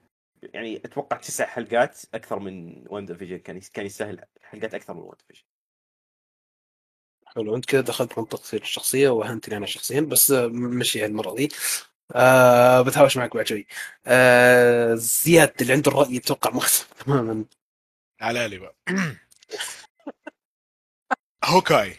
يعني 0.44 0.78
أتوقع 0.86 1.18
تسع 1.18 1.46
حلقات 1.46 2.02
أكثر 2.14 2.40
من 2.40 2.84
وان 2.88 3.18
فيجن 3.18 3.38
كان 3.38 3.60
كان 3.74 3.86
يستاهل 3.86 4.26
حلقات 4.44 4.74
أكثر 4.74 4.94
من 4.94 5.00
WandaVision 5.02 5.44
حلو 7.26 7.56
أنت 7.56 7.66
كذا 7.66 7.82
دخلت 7.82 8.18
منطقتي 8.20 8.58
الشخصية 8.58 9.10
وهنتني 9.10 9.58
أنا 9.58 9.66
شخصيا 9.66 10.02
بس 10.02 10.32
مشي 10.52 11.06
المرة 11.06 11.36
دي. 11.36 11.50
آه 12.16 12.82
بتهاوش 12.82 13.18
معك 13.18 13.36
بعد 13.36 13.48
شوي. 13.48 13.68
آه 14.08 14.96
زياد 14.96 15.54
اللي 15.62 15.74
عنده 15.74 15.92
الرأي 15.92 16.16
يتوقع 16.16 16.52
مختلف 16.52 16.94
تماما. 17.06 17.46
على 18.22 18.48
لي 18.48 18.58
بقى. 18.58 18.76
Hawkeye. 21.46 21.98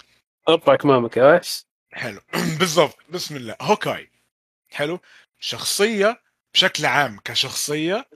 ارفع 0.48 0.76
كمامك 0.76 1.16
يا 1.16 1.24
وحش 1.36 1.66
حلو. 1.92 2.20
بالضبط. 2.58 2.96
بسم 3.10 3.36
الله. 3.36 3.56
Hawkeye. 3.60 4.10
حلو. 4.70 5.00
شخصية 5.40 6.22
بشكل 6.54 6.86
عام 6.86 7.20
كشخصية 7.24 8.08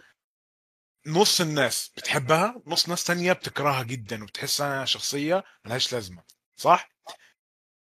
نص 1.06 1.40
الناس 1.40 1.92
بتحبها 1.96 2.62
نص 2.66 2.88
ناس 2.88 3.04
تانية 3.04 3.32
بتكرهها 3.32 3.82
جدا 3.82 4.22
وبتحسها 4.22 4.84
شخصية 4.84 5.44
ملهاش 5.64 5.92
لازمة 5.92 6.22
صح؟ 6.56 6.90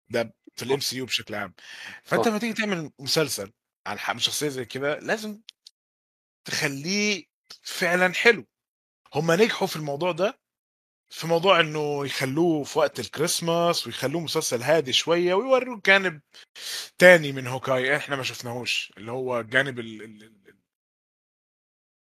ده 0.10 0.34
في 0.56 0.64
ال 0.64 0.80
MCU 0.80 1.06
بشكل 1.06 1.36
عام 1.36 1.54
فأنت. 2.04 2.28
لما 2.28 2.38
تيجي 2.40 2.54
تعمل 2.54 2.92
مسلسل 3.00 3.52
عن 3.88 4.20
شخصية 4.20 4.48
زي 4.50 4.66
كده 4.66 5.00
لازم 5.00 5.42
تخليه 6.46 7.26
فعلا 7.64 8.14
حلو 8.14 8.46
هم 9.14 9.32
نجحوا 9.32 9.68
في 9.68 9.76
الموضوع 9.76 10.12
ده 10.12 10.40
في 11.10 11.28
موضوع 11.28 11.60
إنه 11.60 12.06
يخلوه 12.06 12.64
في 12.64 12.80
وقت 12.80 13.00
الكريسماس 13.00 13.88
ويخلوه 13.88 14.22
مسلسل 14.22 14.62
هادي 14.62 14.94
شوية 14.94 15.34
ويوروك 15.34 15.86
جانب 15.86 16.22
تاني 16.98 17.32
من 17.32 17.48
Hawkeye 17.48 17.98
إحنا 17.98 18.16
ما 18.16 18.24
شفناهوش 18.24 18.94
اللي 18.98 19.12
هو 19.12 19.40
الجانب 19.40 19.80
ال- 19.80 20.02
ال- 20.02 20.24
ال- 20.24 20.41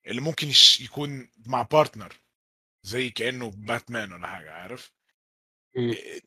اللي 0.08 0.22
ممكن 0.22 0.52
يكون 0.80 1.30
مع 1.46 1.62
partner 1.62 2.14
زي 2.84 3.10
كأنه 3.10 3.52
باتمان 3.56 4.14
ولا 4.14 4.28
حاجة 4.28 4.52
عارف. 4.52 4.92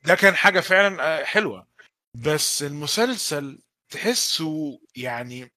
ده 0.05 0.15
كان 0.15 0.35
حاجة 0.35 0.61
فعلا 0.61 1.21
آه، 1.21 1.25
حلوة. 1.25 1.67
بس 2.15 2.63
المسلسل 2.63 3.63
تحسه 3.93 4.81
يعني 4.97 5.53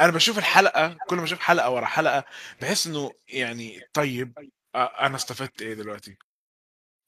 أنا 0.00 0.12
بشوف 0.12 0.38
الحلقة 0.38 0.98
كل 1.08 1.16
ما 1.16 1.24
أشوف 1.24 1.38
حلقة 1.38 1.70
ورا 1.70 1.86
حلقة 1.86 2.24
بحس 2.60 2.86
إنه 2.86 3.12
يعني 3.28 3.80
طيب 3.92 4.50
آه، 4.74 5.06
أنا 5.06 5.16
استفدت 5.16 5.62
إيه 5.62 5.74
دلوقتي؟ 5.74 6.16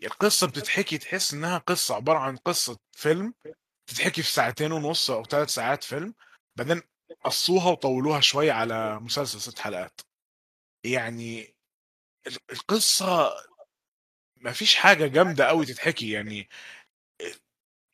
القصة 0.02 0.46
بتتحكي 0.46 0.98
تحس 0.98 1.34
إنها 1.34 1.58
قصة 1.58 1.94
عبارة 1.94 2.18
عن 2.18 2.36
قصة 2.36 2.78
فيلم 2.92 3.34
تتحكي 3.86 4.22
في 4.22 4.30
ساعتين 4.30 4.72
ونص 4.72 5.10
أو 5.10 5.24
ثلاث 5.24 5.48
ساعات 5.48 5.84
فيلم 5.84 6.14
بعدين 6.58 6.82
قصوها 7.24 7.70
وطولوها 7.70 8.20
شوية 8.20 8.52
على 8.52 9.00
مسلسل 9.00 9.40
ست 9.40 9.58
حلقات. 9.58 10.00
يعني 10.84 11.54
ال- 12.26 12.38
القصة 12.52 13.32
ما 14.36 14.52
فيش 14.52 14.76
حاجة 14.76 15.06
جامدة 15.06 15.46
قوي 15.48 15.66
تتحكي 15.66 16.10
يعني 16.10 16.48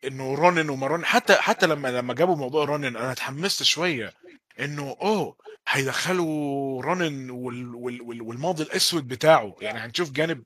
إنه 0.05 0.35
Ronin 0.35 0.69
ومارون 0.71 1.05
حتى 1.05 1.35
حتى 1.35 1.67
لما 1.67 1.89
لما 1.89 2.15
جابوا 2.15 2.37
موضوع 2.37 2.65
Ronin 2.65 2.85
أنا 2.97 3.13
اتحمست 3.13 3.63
شوية 3.63 4.15
إنه 4.61 4.97
أوه 5.03 5.37
هيدخلوا 5.69 6.83
Ronin 6.83 7.31
وال 7.31 7.75
وال 7.75 8.03
وال 8.03 8.23
والماضي 8.23 8.63
الأسود 8.63 9.09
بتاعه. 9.09 9.57
يعني 9.61 9.79
هنشوف 9.79 10.11
جانب 10.11 10.45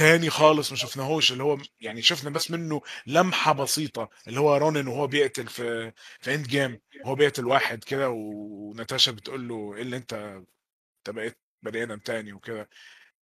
تاني 0.00 0.30
خالص 0.30 0.70
ما 0.70 0.76
شفناهوش 0.76 1.32
اللي 1.32 1.42
هو 1.42 1.58
يعني 1.80 2.02
شفنا 2.02 2.30
بس 2.30 2.50
منه 2.50 2.82
لمحة 3.06 3.52
بسيطة 3.52 4.10
اللي 4.28 4.40
هو 4.40 4.56
Ronin 4.56 4.86
وهو 4.88 5.06
بيقتل 5.06 5.46
في 5.48 5.92
في 6.20 6.34
Endgame 6.34 6.80
وهو 7.04 7.14
بيقتل 7.14 7.46
واحد 7.46 7.84
كده 7.84 8.08
وناتاشا 8.10 9.12
بتقول 9.12 9.48
له 9.48 9.74
إيه 9.76 9.82
اللي 9.82 9.96
أنت 9.96 10.12
أنت 10.98 11.16
بقيت 11.16 11.38
بني 11.62 11.82
آدم 11.82 11.98
تاني 11.98 12.32
وكده. 12.32 12.68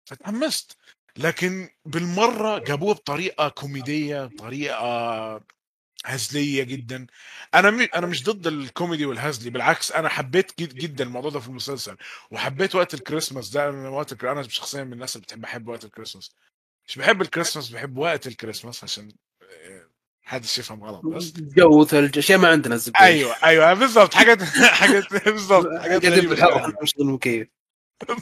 فتحمست. 0.06 0.76
لكن 1.16 1.68
بالمرة 1.86 2.58
جابوه 2.58 2.94
بطريقة 2.94 3.48
كوميدية 3.48 4.24
بطريقة 4.26 5.42
هزلية 6.04 6.62
جدا. 6.64 7.06
أنا. 7.54 7.88
أنا 7.96 8.06
مش 8.06 8.24
ضد 8.24 8.46
الكوميدي 8.46 9.06
والهزلي 9.06 9.50
بالعكس 9.50 9.92
أنا 9.92 10.08
حبيت 10.08 10.60
جد 10.60 10.74
جدا 10.74 11.04
الموضوع 11.04 11.30
ده 11.30 11.40
في 11.40 11.48
المسلسل 11.48 11.96
وحبيت 12.30 12.74
وقت 12.74 12.94
الكريسماس 12.94 13.50
ده 13.50 13.68
أنا 13.68 13.88
وقت 13.88 14.12
الك... 14.12 14.24
أنا 14.24 14.42
شخصيا 14.42 14.84
من 14.84 14.92
الناس 14.92 15.16
اللي 15.16 15.24
بتحب 15.24 15.44
أحب 15.44 15.68
وقت 15.68 15.84
الكريسماس. 15.84 16.30
مش 16.88 16.98
بحب 16.98 17.22
الكريسماس 17.22 17.68
بحب 17.68 17.98
وقت 17.98 18.26
الكريسماس 18.26 18.84
عشان 18.84 19.12
آه، 19.42 19.88
حدش 20.22 20.58
يفهم 20.58 20.84
غلط 20.84 21.06
بس. 21.06 21.32
جو 21.32 21.84
ثلج 21.84 22.18
اشياء 22.18 22.38
ما 22.38 22.48
عندنا 22.48 22.74
الزبدة. 22.74 23.00
أيوه 23.00 23.34
أيوه 23.44 23.74
بالضبط. 23.74 24.14
حاجات 24.14 24.42
حاجات 24.80 25.04
بالضبط. 25.24 25.66
حاجات 25.66 26.02
قاعدين 26.02 26.12
غريبة 26.12 26.28
بالحر 26.28 26.62
شوية. 26.62 26.74
مش 26.82 26.96
المكيف 26.96 27.48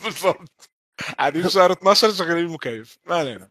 بالضبط. 0.05 0.71
قاعدين 1.19 1.43
في 1.43 1.51
شهر 1.51 1.73
12 1.73 2.13
شغالين 2.13 2.45
المكيف 2.45 2.99
ما 3.07 3.15
علينا. 3.17 3.51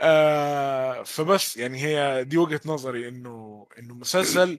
آه 0.00 1.02
فبس 1.02 1.56
يعني 1.56 1.78
هي 1.82 2.24
دي 2.24 2.36
وجهة 2.38 2.60
نظري 2.66 3.08
إنه 3.08 3.66
إنه 3.78 3.94
مسلسل 3.94 4.58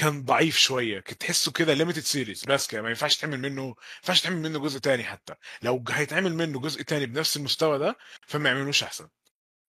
كان 0.00 0.22
ضعيف 0.24 0.56
شوية 0.58 1.00
كنت 1.00 1.20
تحسه 1.20 1.52
كده 1.52 1.74
limited 1.74 2.02
series 2.02 2.44
بس 2.44 2.66
كده 2.66 2.82
ما 2.82 2.88
ينفعش 2.88 3.16
تعمل 3.16 3.38
منه 3.40 3.66
ما 3.66 3.74
ينفعش 4.02 4.20
تعمل 4.20 4.36
منه 4.36 4.58
جزء 4.58 4.78
تاني 4.78 5.04
حتى. 5.04 5.34
لو 5.62 5.84
هيتعمل 5.90 6.34
منه 6.34 6.60
جزء 6.60 6.82
تاني 6.82 7.06
بنفس 7.06 7.36
المستوى 7.36 7.78
ده 7.78 7.96
فما 8.26 8.48
يعملوش 8.48 8.82
أحسن. 8.82 9.08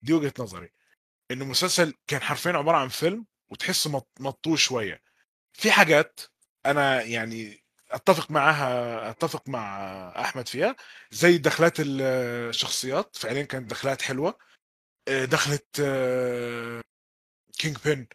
دي 0.01 0.13
وجهة 0.13 0.34
نظري. 0.39 0.71
إنه 1.32 1.45
مسلسل 1.45 1.93
كان 2.07 2.21
حرفيا 2.21 2.51
عبارة 2.51 2.77
عن 2.77 2.88
فيلم 2.88 3.25
وتحسه 3.49 3.89
مط- 3.89 4.11
مطوش 4.19 4.63
شوية. 4.63 5.01
في 5.53 5.71
حاجات 5.71 6.19
أنا 6.65 7.01
يعني 7.03 7.63
أتفق 7.91 8.32
معاها 8.32 9.09
أتفق 9.09 9.49
مع 9.49 9.79
أحمد 10.21 10.47
فيها 10.47 10.75
زي 11.11 11.38
دخلات 11.38 11.73
الشخصيات 11.79 13.15
فعليا 13.17 13.43
كانت 13.43 13.69
دخلات 13.71 14.01
حلوة. 14.01 14.38
آه، 15.07 15.25
دخلت 15.25 15.82
كينج 17.59 17.77
بين 17.86 18.07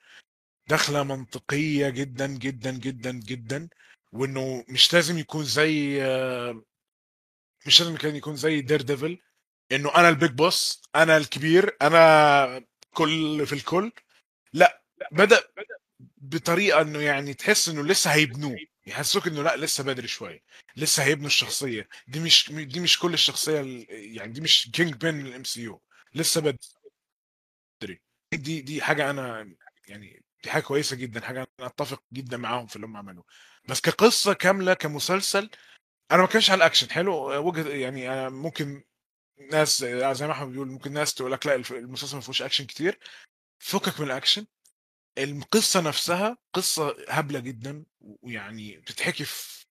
دخلة 0.69 1.03
منطقية 1.03 1.89
جدا 1.89 2.27
جدا 2.27 2.71
جدا 2.71 3.11
جدا 3.13 3.69
وإنه 4.13 4.65
مش 4.69 4.95
لازم 4.95 5.19
يكون 5.19 5.45
زي 5.45 6.01
مش 7.67 7.81
لازم 7.81 7.97
كان 7.97 8.17
يكون 8.17 8.37
زي 8.37 8.61
دير 8.61 8.83
ديفل 8.83 9.19
إنه 9.73 9.95
أنا 9.97 10.09
ال 10.09 10.14
big 10.14 10.31
boss 10.31 10.83
أنا 10.97 11.17
الكبير 11.17 11.77
أنا 11.83 12.65
كل 12.95 13.47
في 13.47 13.53
الكل. 13.53 13.93
لا 14.53 14.83
بدأ 15.13 15.41
بطريقة 16.17 16.81
إنه 16.81 17.01
يعني 17.01 17.35
تحس 17.35 17.69
إنه 17.69 17.83
لسه 17.85 18.11
هيبنوه. 18.15 18.57
يحسوك 18.87 19.27
إنه 19.27 19.43
لا 19.43 19.57
لسه 19.57 19.85
بدري 19.85 20.09
شوية 20.09 20.43
لسه 20.77 21.05
هيبنوا 21.05 21.27
الشخصية. 21.27 21.89
دي 22.09 22.21
مش 22.21 22.53
دي 22.53 22.81
مش 22.81 22.99
كل 22.99 23.15
الشخصية 23.15 23.61
ال- 23.61 23.87
يعني 23.91 24.33
دي 24.33 24.41
مش 24.41 24.71
كينج 24.73 24.95
بين 24.95 25.27
ال 25.27 25.45
MCU 25.45 25.83
لسه 26.15 26.41
بدري. 26.41 28.01
دي 28.35 28.61
دي 28.61 28.83
حاجة 28.83 29.11
أنا 29.11 29.55
يعني 29.89 30.25
دي 30.47 30.53
حاجة 30.53 30.63
كويسة 30.63 30.97
جدا 30.97 31.21
حاجة 31.21 31.49
أنا 31.61 31.67
أتفق 31.69 32.03
جدا 32.13 32.37
معاهم 32.37 32.67
في 32.67 32.77
اللي 32.77 32.87
هم 32.87 32.97
عملوه. 32.97 33.25
بس 33.69 33.81
كقصة 33.81 34.33
كاملة 34.33 34.75
كمسلسل 34.75 35.51
أنا 36.13 36.23
ما 36.23 36.27
كانش 36.29 36.51
على 36.51 36.59
الأكشن. 36.59 36.91
حلو 36.91 37.15
وجهه 37.49 37.69
يعني 37.69 38.13
أنا 38.13 38.29
ممكن 38.29 38.85
ناس 39.53 39.79
زي 40.13 40.27
ما 40.27 40.33
أحمد 40.33 40.53
بيقول 40.53 40.69
ممكن 40.69 40.93
ناس 40.93 41.15
تقول 41.15 41.33
لك 41.33 41.47
لا 41.47 41.55
المسلسل 41.55 42.15
ما 42.17 42.21
فيهوش 42.23 42.43
أكشن 42.43 42.65
كتير. 42.67 42.99
فكك 43.59 44.01
من 44.01 44.07
الأكشن. 44.07 44.47
القصة 45.19 45.81
نفسها 45.81 46.39
قصة 46.53 46.97
هبلة 47.09 47.41
جدا 47.41 47.85
ويعني 48.01 48.77
بتتحكي 48.77 49.25
في 49.25 49.67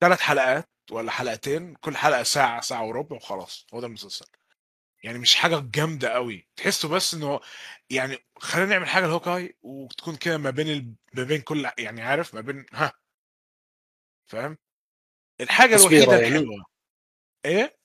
ثلاث 0.00 0.20
حلقات 0.20 0.68
ولا 0.90 1.10
حلقتين 1.10 1.74
كل 1.74 1.96
حلقة 1.96 2.22
ساعة 2.22 2.60
ساعة 2.60 2.84
وربع 2.86 3.16
وخلاص. 3.16 3.66
هو 3.74 3.80
ده 3.80 3.86
المسلسل. 3.86 4.26
يعني 5.06 5.18
مش 5.18 5.34
حاجة 5.34 5.62
جامدة 5.74 6.08
قوي 6.08 6.48
تحسه 6.56 6.88
بس 6.88 7.14
انه 7.14 7.40
يعني 7.90 8.18
خلينا 8.38 8.70
نعمل 8.70 8.88
حاجة 8.88 9.06
لهوكاي 9.06 9.56
وتكون 9.62 10.16
كده 10.16 10.38
ما 10.38 10.50
بين 10.50 10.68
ال... 10.68 10.94
ما 11.14 11.22
بين 11.22 11.40
كل 11.40 11.70
يعني 11.78 12.02
عارف 12.02 12.34
ما 12.34 12.40
بين 12.40 12.66
ها. 12.72 12.92
فاهم؟ 14.30 14.58
الحاجة 15.40 15.76
الوحيدة 15.76 16.12
يعني؟ 16.12 16.36
الحلوة. 16.36 16.64
إيه؟ 17.44 17.78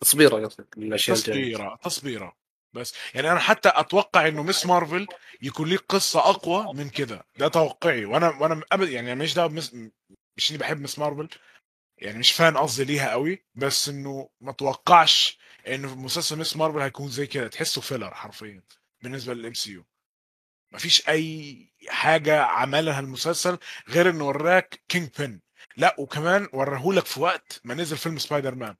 تصبيرة 0.00 0.46
قصدك 0.46 0.78
الأشياء. 0.78 1.16
تصبيرة 1.16 1.78
تصبيرة. 1.82 2.36
بس 2.72 2.94
يعني 3.14 3.32
أنا 3.32 3.40
حتى 3.40 3.72
أتوقع 3.74 4.28
إنه 4.28 4.42
مس 4.42 4.66
مارفل 4.66 5.06
يكون 5.42 5.68
ليه 5.68 5.76
قصة 5.76 6.20
أقوى 6.20 6.74
من 6.74 6.88
كده. 6.88 7.26
ده 7.38 7.48
توقعي. 7.48 8.04
وأنا 8.04 8.28
وأنا 8.28 8.62
ابدا 8.72 8.90
يعني 8.90 9.26
دعوة 9.26 9.48
بمس... 9.48 9.74
مش 10.36 10.50
إني 10.50 10.58
بحب 10.58 10.80
مس 10.80 10.98
مارفل 10.98 11.28
يعني 11.98 12.18
مش 12.18 12.32
fan 12.32 12.56
قصدي 12.56 12.84
ليها 12.84 13.10
قوي 13.10 13.44
بس 13.54 13.88
إنه 13.88 14.30
ما 14.40 14.50
اتوقعش 14.50 15.38
انه 15.68 15.88
في 15.88 15.94
مسلسل 15.94 16.38
مس 16.38 16.56
مارفل 16.56 16.78
هيكون 16.80 17.08
زي 17.08 17.26
كده. 17.26 17.48
تحسه 17.48 17.80
filler 17.80 18.14
حرفيا 18.14 18.62
بالنسبة 19.02 19.34
لل 19.34 19.54
MCU 19.54 19.84
مفيش 20.72 21.08
أي 21.08 21.72
حاجة 21.88 22.42
عملها 22.42 23.00
المسلسل 23.00 23.58
غير 23.88 24.10
إنه 24.10 24.24
وراك 24.26 24.80
كينج 24.88 25.08
بين 25.18 25.40
لا 25.76 25.96
وكمان 25.98 26.48
وراهولك 26.52 27.04
في 27.06 27.20
وقت 27.20 27.60
ما 27.64 27.74
نزل 27.74 27.96
فيلم 27.96 28.18
سبايدر 28.18 28.54
مان. 28.54 28.76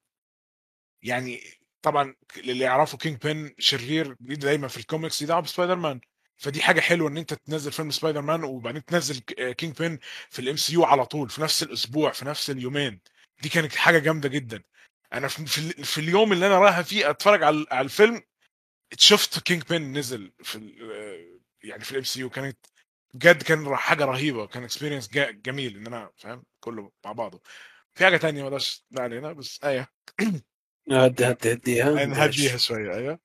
يعني 1.03 1.41
طبعا 1.83 2.14
اللي 2.37 2.64
يعرفوا 2.64 2.99
كينج 2.99 3.17
بين 3.23 3.55
شرير 3.59 4.17
دايما 4.21 4.69
في 4.69 4.77
الكوميكس 4.77 5.23
يدعوا 5.23 5.41
بسبايدر 5.41 5.77
مان. 5.77 6.01
فدي 6.37 6.62
حاجة 6.62 6.80
حلوة 6.80 7.09
إن 7.09 7.16
أنت 7.16 7.34
تنزل 7.34 7.72
فيلم 7.72 7.91
سبايدر 7.91 8.20
مان 8.22 8.45
وبعدين 8.45 8.84
تنزل 8.84 9.18
كينج 9.53 9.76
بين 9.78 9.99
في 10.30 10.39
ال 10.39 10.57
MCU 10.57 10.85
على 10.84 11.07
طول 11.07 11.28
في 11.30 11.43
نفس 11.43 11.62
الأسبوع 11.62 12.11
في 12.12 12.24
نفس 12.24 12.51
اليومين. 12.51 13.01
دي 13.43 13.49
كانت 13.49 13.74
حاجة 13.76 13.99
جامدة 13.99 14.28
جدا. 14.28 14.62
أنا 15.12 15.28
في, 15.28 15.47
في, 15.47 15.84
في 15.84 15.99
اليوم 16.01 16.32
اللي 16.32 16.47
أنا 16.47 16.59
رايح 16.59 16.80
فيه 16.80 17.11
أتفرج 17.11 17.43
على 17.43 17.66
على 17.70 17.84
الفيلم 17.84 18.22
شفت 18.99 19.39
كينج 19.41 19.62
بين 19.62 19.99
نزل 19.99 20.32
في 20.43 20.57
ال- 20.57 21.41
يعني 21.64 21.84
في 21.84 21.93
ال 21.93 22.03
MCU. 22.05 22.31
كانت 22.30 22.59
بجد 23.14 23.43
كان 23.43 23.76
حاجة 23.76 24.05
رهيبة. 24.05 24.47
كان 24.47 24.64
experience 24.64 25.11
جميل 25.12 25.76
إن 25.76 25.87
أنا 25.87 26.11
فاهم؟ 26.16 26.45
كله 26.61 26.93
مع 27.05 27.12
بعضه. 27.12 27.43
في 27.95 28.05
حاجة 28.05 28.16
تانية 28.16 28.43
ما 28.43 28.49
أقدرش 28.49 28.84
علينا 28.99 29.32
بس 29.32 29.64
إيه 29.64 29.89
هدي 30.91 31.24
هدي 31.30 31.53
هديها. 31.53 32.07
نهديها 32.07 32.57
شوية 32.57 32.95
أيوه. 32.95 33.18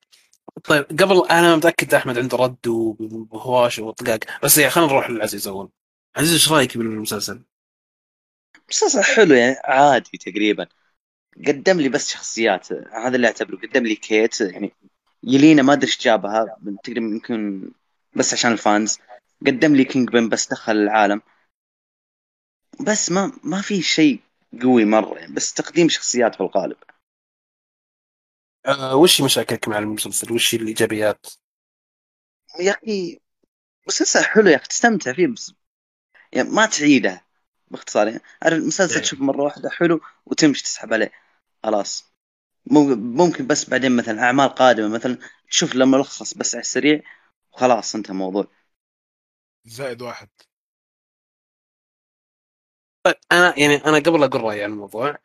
طيب 0.64 0.84
قبل 0.84 1.28
أنا 1.30 1.56
متأكد 1.56 1.94
أحمد 1.94 2.18
عنده 2.18 2.38
رد 2.38 2.66
وهواش 2.66 3.78
وطقاق 3.78 4.18
بس 4.42 4.58
يعني 4.58 4.70
خلينا 4.70 4.92
نروح 4.92 5.10
للعزيز 5.10 5.48
أول. 5.48 5.70
عزيز 6.16 6.32
إيش 6.32 6.52
رأيك 6.52 6.78
بالمسلسل؟ 6.78 7.42
مسلسل 8.68 9.02
حلو 9.02 9.34
يعني 9.34 9.56
عادي 9.64 10.18
تقريبا. 10.18 10.66
قدم 11.46 11.80
لي 11.80 11.88
بس 11.88 12.08
شخصيات 12.08 12.72
هذا 12.72 13.16
اللي 13.16 13.26
أعتبره. 13.26 13.56
قدم 13.56 13.86
لي 13.86 13.94
كيت 13.94 14.40
يعني 14.40 14.72
يلينا 15.22 15.62
ما 15.62 15.72
أدري 15.72 15.86
إيش 15.86 16.04
جابها 16.04 16.56
تقريبا 16.84 17.06
يمكن 17.06 17.70
بس 18.16 18.32
عشان 18.34 18.52
ال 18.52 18.60
fans. 18.60 18.98
قدم 19.46 19.76
لي 19.76 19.84
كينج 19.84 20.08
بن 20.08 20.28
بس 20.28 20.48
دخل 20.48 20.72
العالم. 20.72 21.22
بس 22.80 23.10
ما 23.10 23.32
ما 23.44 23.60
في 23.62 23.82
شيء 23.82 24.20
قوي 24.62 24.84
مرة 24.84 25.18
يعني 25.18 25.34
بس 25.34 25.52
تقديم 25.52 25.88
شخصيات 25.88 26.34
في 26.34 26.40
الغالب. 26.40 26.76
أه 28.66 28.96
وش 28.96 29.20
مشاكلك 29.22 29.68
مع 29.68 29.78
المسلسل؟ 29.78 30.32
وش 30.32 30.54
الإيجابيات؟ 30.54 31.26
يا 32.60 32.72
أخي 32.72 33.20
مسلسل 33.88 34.24
حلو 34.24 34.48
يا 34.50 34.56
أخي 34.56 34.68
تستمتع 34.68 35.12
فيه 35.14 35.26
بس 35.28 35.54
يعني 36.32 36.50
ما 36.50 36.66
تعيده 36.66 37.26
باختصار 37.70 38.08
يعني 38.08 38.20
المسلسل 38.46 39.00
إيه. 39.00 39.02
تشوف 39.02 39.20
مرة 39.20 39.42
واحدة 39.44 39.70
حلو 39.70 40.00
وتمشي 40.26 40.64
تسحب 40.64 40.94
عليه 40.94 41.12
خلاص 41.64 42.14
مو- 42.66 42.96
ممكن 42.96 43.46
بس 43.46 43.70
بعدين 43.70 43.96
مثلا 43.96 44.22
أعمال 44.22 44.48
قادمة 44.50 44.88
مثلا 44.88 45.18
تشوف 45.50 45.76
له 45.76 45.86
ملخص 45.86 46.34
بس 46.34 46.56
على 46.56 46.62
السريع 46.62 47.02
وخلاص 47.52 47.96
انتهى 47.96 48.12
الموضوع 48.12 48.46
زائد 49.64 50.02
واحد 50.02 50.28
طيب 53.02 53.14
أنا 53.32 53.58
يعني 53.58 53.74
أنا 53.76 53.98
قبل 53.98 54.22
أقول 54.24 54.40
رأيي 54.44 54.64
عن 54.64 54.70
الموضوع 54.72 55.18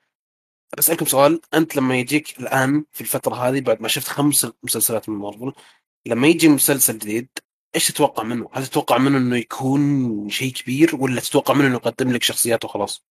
بسالكم 0.77 1.05
سؤال 1.05 1.41
أنت 1.53 1.75
لما 1.75 1.97
يجيك 1.97 2.39
الآن 2.39 2.85
في 2.91 3.01
الفترة 3.01 3.35
هذه 3.35 3.61
بعد 3.61 3.81
ما 3.81 3.87
شفت 3.87 4.07
خمس 4.07 4.47
مسلسلات 4.63 5.09
من 5.09 5.15
مارفل 5.15 5.53
لما 6.05 6.27
يجي 6.27 6.47
مسلسل 6.49 6.97
جديد 6.97 7.29
إيش 7.75 7.87
تتوقع 7.87 8.23
منه؟ 8.23 8.49
هل 8.53 8.67
تتوقع 8.67 8.97
منه 8.97 9.17
إنه 9.17 9.37
يكون 9.37 10.29
شيء 10.29 10.53
كبير 10.53 10.95
ولا 10.95 11.21
تتوقع 11.21 11.53
منه 11.53 11.67
إنه 11.67 11.75
يقدم 11.75 12.11
لك 12.11 12.23
شخصيات 12.23 12.65
وخلاص؟ 12.65 13.05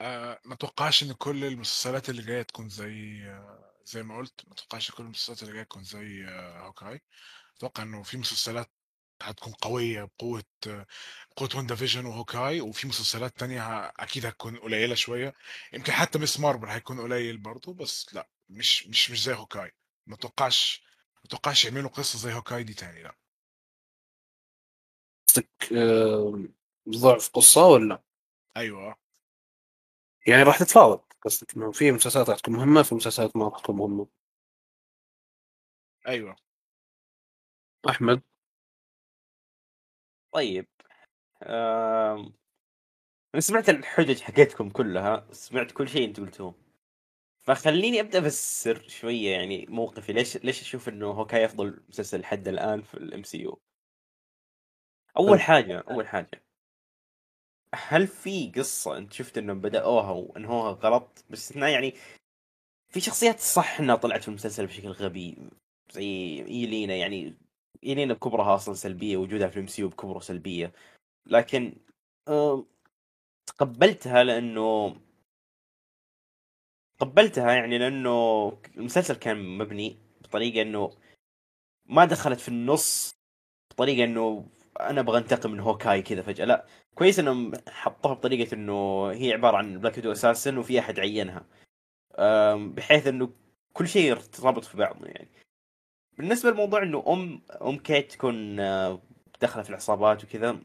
آه 0.00 0.40
ما 0.44 0.54
اتوقعش 0.54 1.02
إن 1.02 1.12
كل 1.12 1.44
المسلسلات 1.44 2.10
اللي 2.10 2.22
جاية 2.22 2.42
تكون 2.42 2.68
زي 2.68 3.24
آه 3.26 3.74
زي 3.84 4.02
ما 4.02 4.16
قلت 4.16 4.46
ما 4.46 4.52
اتوقعش 4.52 4.90
كل 4.90 5.02
المسلسلات 5.04 5.42
اللي 5.42 5.52
جاية 5.54 5.62
تكون 5.64 5.84
زي 5.84 6.24
آه 6.28 6.66
هوكاي 6.66 7.02
أتوقع 7.56 7.82
إنه 7.82 8.02
في 8.02 8.16
مسلسلات 8.16 8.70
هتكون 9.22 9.52
قوية 9.52 10.04
بقوة 10.04 10.44
آه 10.66 10.86
بقوة 11.36 11.48
واندا 11.56 11.74
فيجن 11.74 12.06
وهوكاي 12.06 12.60
وفي 12.60 12.88
مسلسلات 12.88 13.38
تانية 13.38 13.62
ه- 13.88 13.92
أكيد 13.98 14.26
هتكون 14.26 14.56
قليلة 14.58 14.94
شوية. 14.94 15.34
يمكن 15.72 15.92
حتى 15.92 16.18
مس 16.18 16.40
مارفل 16.40 16.68
هيكون 16.68 17.00
قليل 17.00 17.38
برضه 17.38 17.74
بس 17.74 18.14
لأ 18.14 18.28
مش 18.48 18.86
مش 18.86 19.10
مش 19.10 19.22
زي 19.24 19.34
هوكاي 19.34 19.72
ما 20.06 20.14
اتوقعش 20.14 20.82
ما 21.16 21.22
اتوقعش 21.24 21.64
يعملوا 21.64 21.90
قصة 21.90 22.18
زي 22.18 22.32
هوكاي 22.32 22.62
دي 22.64 22.74
تاني 22.74 23.02
لأ. 23.02 23.14
قصدك 25.28 25.72
آه، 25.72 26.42
ضعف 26.88 27.28
قصة 27.28 27.66
ولا؟ 27.66 28.02
أيوه. 28.56 28.96
يعني 30.26 30.42
راح 30.42 30.58
تتفاوت 30.58 31.12
قصدك 31.22 31.56
إنه 31.56 31.72
في 31.72 31.92
مسلسلات 31.92 32.30
راح 32.30 32.38
تكون 32.38 32.54
مهمة 32.54 32.82
في 32.82 32.94
مسلسلات 32.94 33.36
ما 33.36 33.48
راح 33.48 33.60
تكون 33.60 33.76
مهمة. 33.76 34.06
أيوه. 36.08 36.36
أحمد؟ 37.88 38.22
طيب 40.32 40.66
آم، 41.42 42.34
أنا 43.34 43.40
سمعت 43.40 43.68
الحجج 43.68 44.20
حقتكم 44.20 44.70
كلها 44.70 45.28
سمعت 45.32 45.72
كل 45.72 45.88
شيء 45.88 46.04
انت 46.08 46.20
قلتوه. 46.20 46.54
فخليني 47.42 48.00
أبدأ 48.00 48.18
افسر 48.18 48.88
شوية 48.88 49.30
يعني 49.32 49.66
موقفي. 49.68 50.12
ليش 50.12 50.36
ليش 50.36 50.62
أشوف 50.62 50.88
إنه 50.88 51.06
هوكاي 51.10 51.44
أفضل 51.44 51.82
مسلسل 51.88 52.20
لحد 52.20 52.48
الآن 52.48 52.82
في 52.82 52.94
ال 52.94 53.22
MCU؟ 53.22 53.60
أول 55.16 55.30
طيب. 55.30 55.38
حاجة 55.40 55.84
أول 55.90 56.08
حاجة. 56.08 56.44
هل 57.74 58.06
في 58.06 58.52
قصة 58.56 58.98
أنت 58.98 59.12
شفت 59.12 59.38
إنهم 59.38 59.60
بدأوها 59.60 60.10
وأنهوها 60.10 60.72
غلط؟ 60.72 61.24
باستثناء 61.30 61.70
يعني 61.70 61.94
في 62.88 63.00
شخصيات 63.00 63.40
صح 63.40 63.80
إنها 63.80 63.96
طلعت 63.96 64.22
في 64.22 64.28
المسلسل 64.28 64.66
بشكل 64.66 64.88
غبي 64.88 65.50
زي 65.90 66.04
إيلينا 66.48 66.94
يعني 66.94 67.38
ايلينا 67.84 68.14
بكبرها 68.14 68.54
أصلا 68.54 68.74
سلبيه 68.74 69.16
وجودها 69.16 69.48
في 69.48 69.56
الام 69.56 69.66
سي 69.66 69.82
بكبره 69.84 70.18
سلبيه. 70.18 70.72
لكن 71.26 71.76
آم، 72.28 72.66
تقبلتها 73.46 74.24
لأنه 74.24 74.96
تقبلتها 76.98 77.52
يعني 77.52 77.78
لأنه 77.78 78.48
المسلسل 78.76 79.14
كان 79.16 79.58
مبني 79.58 79.96
بطريقة 80.20 80.62
إنه 80.62 80.90
ما 81.86 82.04
دخلت 82.04 82.40
في 82.40 82.48
النص 82.48 83.16
بطريقة 83.70 84.04
إنه 84.04 84.46
أنا 84.80 85.00
أبغى 85.00 85.18
أنتقم 85.18 85.50
من 85.50 85.60
هوكاي 85.60 86.02
كذا 86.02 86.22
فجأة. 86.22 86.44
لا 86.44 86.66
كويس 86.94 87.18
إنهم 87.18 87.52
حطوها 87.68 88.14
بطريقة 88.14 88.54
إنه 88.54 89.08
هي 89.10 89.32
عبارة 89.32 89.56
عن 89.56 89.78
بلاك 89.78 89.96
ويدو 89.96 90.12
أساسا 90.12 90.58
وفي 90.58 90.78
أحد 90.78 91.00
عينها. 91.00 91.46
بحيث 92.56 93.06
إنه 93.06 93.32
كل 93.72 93.88
شيء 93.88 94.02
يرتبط 94.10 94.64
في 94.64 94.76
بعضه 94.76 95.06
يعني. 95.06 95.28
بالنسبة 96.18 96.50
لموضوع 96.50 96.82
إنه 96.82 97.04
ام 97.08 97.40
أم 97.62 97.78
كيت 97.78 98.12
تكون 98.12 98.60
آه، 98.60 99.00
داخله 99.40 99.62
في 99.62 99.70
العصابات 99.70 100.24
وكذا 100.24 100.58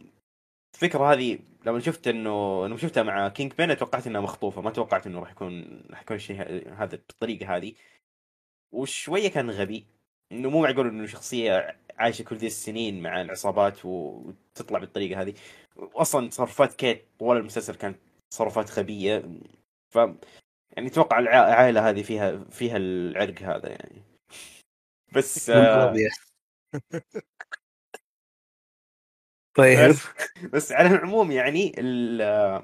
الفكرة 0.76 1.14
هذه 1.14 1.40
لما 1.66 1.80
شفت 1.80 2.08
انه 2.08 2.68
لما 2.68 2.78
شفتها 2.78 3.04
مع 3.04 3.30
كينج 3.30 3.54
بين 3.54 3.78
توقعت 3.78 4.08
إنها 4.08 4.22
مخطوفة 4.22 4.62
ما 4.62 4.72
توقعت 4.72 5.08
إنه 5.08 5.20
راح 5.20 5.32
يكون 5.32 5.82
راح 5.90 6.02
يكون 6.02 6.16
الشيء 6.16 6.74
هذا 6.74 6.96
بالطريقة 7.08 7.56
هذه. 7.58 7.74
وشوية 8.72 9.28
كان 9.30 9.50
غبي 9.52 9.86
إنه 10.32 10.50
مو 10.50 10.62
معقول 10.62 10.88
إنه 10.88 11.06
شخصية 11.06 11.78
عايشة 11.98 12.24
كل 12.24 12.36
ذي 12.36 12.48
السنين 12.48 13.02
مع 13.02 13.22
العصابات 13.22 13.86
وتطلع 13.86 14.80
بالطريقة 14.80 15.22
هذه. 15.22 15.34
واصلا 15.76 16.30
تصرفات 16.30 16.74
كيت 16.74 17.06
طوال 17.20 17.38
المسلسل 17.38 17.76
كانت 17.76 17.98
تصرفات 18.32 18.80
غبية 18.80 19.24
ف 19.94 19.96
يعني 20.72 20.88
أتوقع 20.88 21.20
الع- 21.20 21.48
العائلة 21.48 21.90
هذه 21.90 22.02
فيها 22.04 22.44
فيها 22.52 22.78
العرق 22.78 23.42
هذا 23.42 23.70
يعني. 23.70 24.02
بس 25.14 25.50
آه، 25.50 25.94
طيب. 29.58 29.90
بس 29.90 30.08
بس 30.54 30.72
على 30.72 30.90
العموم 30.90 31.32
يعني 31.32 31.72
ال- 31.78 32.64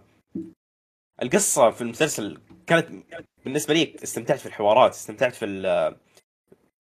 القصة 1.21 1.69
في 1.71 1.81
المسلسل 1.81 2.41
كانت 2.67 3.05
بالنسبة 3.45 3.73
لي 3.73 3.95
استمتعت 4.03 4.39
في 4.39 4.45
الحوارات 4.45 4.91
استمتعت 4.91 5.35
في 5.35 5.45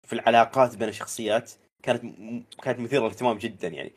في 0.08 0.14
العلاقات 0.14 0.76
بين 0.76 0.90
الشخصيات 0.90 1.52
كانت 1.84 2.02
كانت 2.64 2.80
مثيرة 2.80 3.02
للاهتمام 3.02 3.38
جدا 3.38 3.68
يعني. 3.68 3.94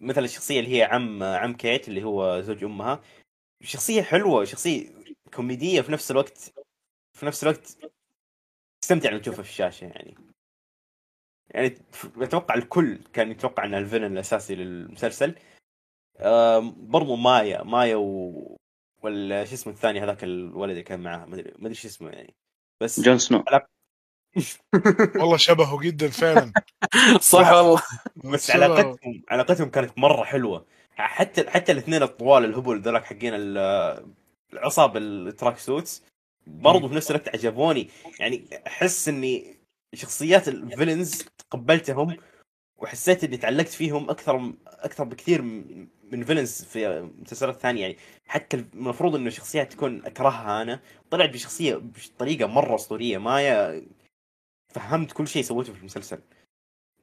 مثل 0.00 0.24
الشخصية 0.24 0.60
اللي 0.60 0.78
هي 0.78 0.82
عم 0.82 1.22
عم 1.22 1.54
كيت 1.54 1.88
اللي 1.88 2.04
هو 2.04 2.40
زوج 2.40 2.64
أمها 2.64 3.02
شخصية 3.62 4.02
حلوة 4.02 4.44
شخصية 4.44 4.90
كوميدية 5.34 5.80
في 5.80 5.92
نفس 5.92 6.10
الوقت 6.10 6.52
في 7.18 7.26
نفس 7.26 7.42
الوقت 7.42 7.78
تستمتع 8.80 9.10
لما 9.10 9.18
تشوفها 9.18 9.42
في 9.42 9.50
الشاشة 9.50 9.84
يعني. 9.84 10.16
يعني 11.50 11.74
أتوقع 12.16 12.54
الكل 12.54 12.98
كان 13.12 13.30
يتوقع 13.30 13.64
إنها 13.64 13.78
الفيلن 13.78 14.12
الأساسي 14.12 14.54
للمسلسل. 14.54 15.34
برضو 16.66 17.16
مايا 17.16 17.62
مايا 17.62 17.96
و 17.96 18.56
ولا 19.02 19.44
شو 19.44 19.54
اسمه 19.54 19.72
الثاني 19.72 20.00
هذاك 20.00 20.24
الولد 20.24 20.70
اللي 20.70 20.82
كان 20.82 21.00
معاه 21.00 21.24
ما 21.26 21.42
ادري 21.62 21.74
شو 21.74 21.88
اسمه 21.88 22.10
يعني. 22.10 22.34
بس 22.80 23.00
جون 23.00 23.18
سنو. 23.18 23.44
والله 25.20 25.36
شبهه 25.36 25.80
جدا 25.80 26.08
فعلا. 26.08 26.52
صح 27.20 27.52
والله. 27.52 27.82
بس. 28.16 28.50
علاقتهم 28.50 29.22
علاقتهم 29.28 29.70
كانت 29.70 29.98
مرة 29.98 30.24
حلوة. 30.24 30.66
حتى 30.90 31.50
حتى 31.50 31.72
الاثنين 31.72 32.02
الطوال 32.02 32.44
الهبل 32.44 32.80
ذولاك 32.80 33.04
حقين 33.04 33.34
ال- 33.34 34.06
العصابه 34.52 34.98
ال 34.98 35.58
tracksuits 35.58 36.02
برضو 36.46 36.88
في 36.88 36.94
نفس 36.94 37.10
الوقت 37.10 37.28
عجبوني. 37.28 37.88
يعني 38.20 38.44
أحس 38.66 39.08
إني 39.08 39.57
شخصيات 39.94 40.48
ال 40.48 40.56
villains 40.56 41.22
تقبلتهم 41.22 42.16
وحسيت 42.76 43.24
إني 43.24 43.36
تعلقت 43.36 43.68
فيهم 43.68 44.10
أكثر 44.10 44.54
أكثر 44.66 45.04
بكثير 45.04 45.42
من 46.12 46.24
villains 46.24 46.62
في 46.62 47.10
مسلسلات 47.18 47.56
ثانية. 47.56 47.80
يعني 47.82 47.96
حتى 48.26 48.56
المفروض 48.56 49.14
إنه 49.14 49.30
شخصيات 49.30 49.72
تكون 49.72 50.06
أكرهها 50.06 50.62
أنا. 50.62 50.80
طلعت 51.10 51.30
بشخصية 51.30 51.76
بطريقة 51.76 52.46
مرة 52.46 52.74
أسطورية. 52.74 53.18
مايا 53.18 53.86
فهمت 54.68 55.12
كل 55.12 55.28
شيء 55.28 55.42
سويته 55.42 55.72
في 55.72 55.78
المسلسل. 55.80 56.22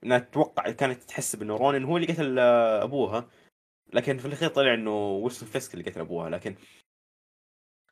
إنها 0.04 0.18
تتوقع 0.18 0.70
كانت 0.70 1.02
تحسب 1.02 1.42
انه 1.42 1.56
رونن 1.56 1.84
هو 1.84 1.96
اللي 1.96 2.12
قتل 2.12 2.38
آه، 2.38 2.82
أبوها. 2.82 3.28
لكن 3.92 4.18
في 4.18 4.26
الأخير 4.26 4.48
طلع 4.48 4.74
إنه 4.74 5.10
ويلسون 5.10 5.48
فيسك 5.48 5.74
اللي 5.74 5.90
قتل 5.90 6.00
أبوها. 6.00 6.30
لكن 6.30 6.56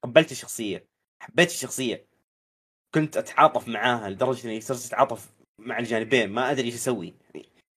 قبلت 0.02 0.32
الشخصية. 0.32 0.86
حبيت 1.22 1.50
الشخصية. 1.50 2.06
كنت 2.94 3.16
أتعاطف 3.16 3.68
معاها 3.68 4.10
لدرجة 4.10 4.46
إني 4.46 4.60
صرت 4.60 4.86
أتعاطف 4.86 5.30
مع 5.58 5.78
الجانبين 5.78 6.30
ما 6.30 6.50
أدري 6.50 6.66
إيش 6.66 6.74
أسوي. 6.74 7.14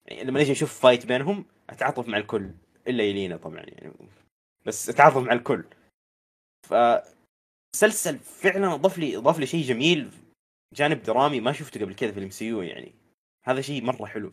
يعني, 0.05 0.24
لما 0.24 0.41
أجي 0.41 0.51
أشوف 0.51 0.80
fight 0.80 1.05
بينهم 1.05 1.45
أتعاطف 1.70 2.07
مع 2.07 2.18
الكل 2.18 2.51
إلا 2.88 3.03
يلينا 3.03 3.38
طبعا 3.38 3.57
يعني. 3.57 3.93
بس 4.65 4.89
أتعاطف 4.89 5.18
مع 5.18 5.34
الكل. 5.34 5.63
ف 6.68 6.74
مسلسل 7.76 8.20
فعلا 8.20 8.74
أضاف 8.74 8.97
لي 8.97 9.18
أضاف 9.18 9.39
لي 9.39 9.45
شيء 9.45 9.63
جميل 9.63 10.11
جانب 10.74 11.03
درامي 11.03 11.39
ما 11.39 11.51
شفته 11.51 11.82
قبل 11.82 11.95
كذا 11.95 12.11
في 12.11 12.18
ال 12.17 12.30
MCU 12.30 12.61
يعني. 12.61 12.93
هذا 13.45 13.61
شيء 13.61 13.84
مرة 13.84 14.05
حلو. 14.05 14.32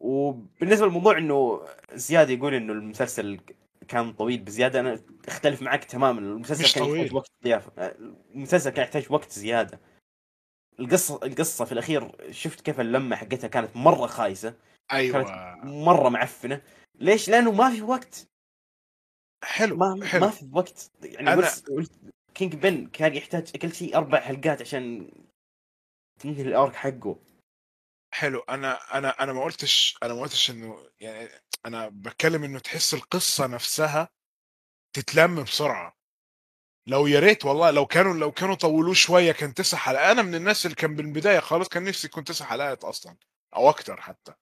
وبالنسبة 0.00 0.86
للموضوع 0.86 1.18
إنه 1.18 1.62
زياد 1.92 2.30
يقول 2.30 2.54
إنه 2.54 2.72
المسلسل 2.72 3.40
كان 3.88 4.12
طويل 4.12 4.40
بزياده 4.40 4.80
أنا 4.80 5.00
أختلف 5.28 5.62
معك 5.62 5.84
تماما. 5.84 6.20
المسلسل 6.20 6.80
كان. 6.80 6.88
يحتاج 6.88 7.14
وقت 7.14 7.30
ضيافه 7.44 7.96
المسلسل 8.34 8.70
كان 8.70 8.84
يحتاج 8.84 9.06
وقت 9.10 9.32
زيادة. 9.32 9.91
القصة 10.80 11.20
القصة 11.26 11.64
في 11.64 11.72
الأخير 11.72 12.32
شفت 12.32 12.60
كيف 12.60 12.80
اللمة 12.80 13.16
حقتها 13.16 13.48
كانت 13.48 13.76
مرة 13.76 14.06
خايسة 14.06 14.54
أيوه. 14.92 15.24
مرة 15.64 16.08
معفنة. 16.08 16.62
ليش؟ 16.94 17.28
لأنه 17.30 17.52
ما 17.52 17.70
في 17.70 17.82
وقت. 17.82 18.26
حلو 19.44 19.76
ما 19.76 20.06
حلو. 20.06 20.20
ما 20.20 20.30
في 20.30 20.48
وقت. 20.52 20.90
يعني 21.02 21.30
أنا- 21.34 21.38
بس 21.38 21.62
قلت 21.62 21.92
كينج 22.34 22.54
بن 22.54 22.86
كان 22.86 23.14
يحتاج 23.14 23.50
اكل 23.54 23.74
شيء 23.74 23.96
أربع 23.96 24.20
حلقات 24.20 24.60
عشان 24.60 25.10
تنهي 26.20 26.42
الأرك 26.42 26.74
حقه. 26.74 27.18
حلو. 28.14 28.40
أنا 28.40 28.98
أنا 28.98 29.22
أنا 29.22 29.32
ما 29.32 29.44
قلتش 29.44 29.96
أنا 30.02 30.14
ما 30.14 30.20
قلتش 30.20 30.50
إنه 30.50 30.86
يعني 31.00 31.28
أنا 31.66 31.88
بتكلم 31.88 32.44
إنه 32.44 32.58
تحس 32.58 32.94
القصة 32.94 33.46
نفسها 33.46 34.08
تتلم 34.96 35.42
بسرعة. 35.42 35.94
لو 36.86 37.06
يا 37.06 37.20
ريت 37.20 37.44
والله 37.44 37.70
لو 37.70 37.86
كانوا 37.86 38.14
لو 38.14 38.32
كانوا 38.32 38.54
طولوه 38.54 38.94
شوية 38.94 39.32
كان 39.32 39.54
تسع 39.54 39.78
حلقات. 39.78 40.06
أنا 40.10 40.22
من 40.22 40.34
الناس 40.34 40.66
اللي 40.66 40.74
كان 40.76 40.96
بالبداية 40.96 41.40
خالص 41.40 41.68
كان 41.68 41.84
نفسي 41.84 42.06
يكون 42.06 42.24
تسع 42.24 42.44
حلقات 42.44 42.84
أصلا 42.84 43.16
أو 43.56 43.68
أكتر 43.70 44.00
حتى. 44.00 44.32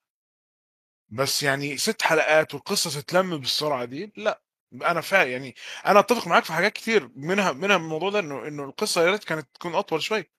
بس 1.08 1.42
يعني 1.42 1.76
ست 1.78 2.02
حلقات 2.02 2.54
والقصة 2.54 3.00
تتلم 3.00 3.38
بالسرعة 3.38 3.84
دي 3.84 4.12
لا. 4.16 4.42
أنا 4.74 5.00
فا 5.00 5.24
يعني 5.24 5.54
أنا 5.86 6.00
أتفق 6.00 6.26
معاك 6.26 6.44
في 6.44 6.52
حاجات 6.52 6.72
كتير 6.72 7.10
منها 7.16 7.52
منها 7.52 7.76
الموضوع 7.76 8.10
ده 8.10 8.18
إنه 8.18 8.48
إنه 8.48 8.64
القصة 8.64 9.02
يا 9.06 9.10
ريت 9.10 9.24
كانت 9.24 9.48
تكون 9.54 9.74
أطول 9.74 10.02
شوية. 10.02 10.30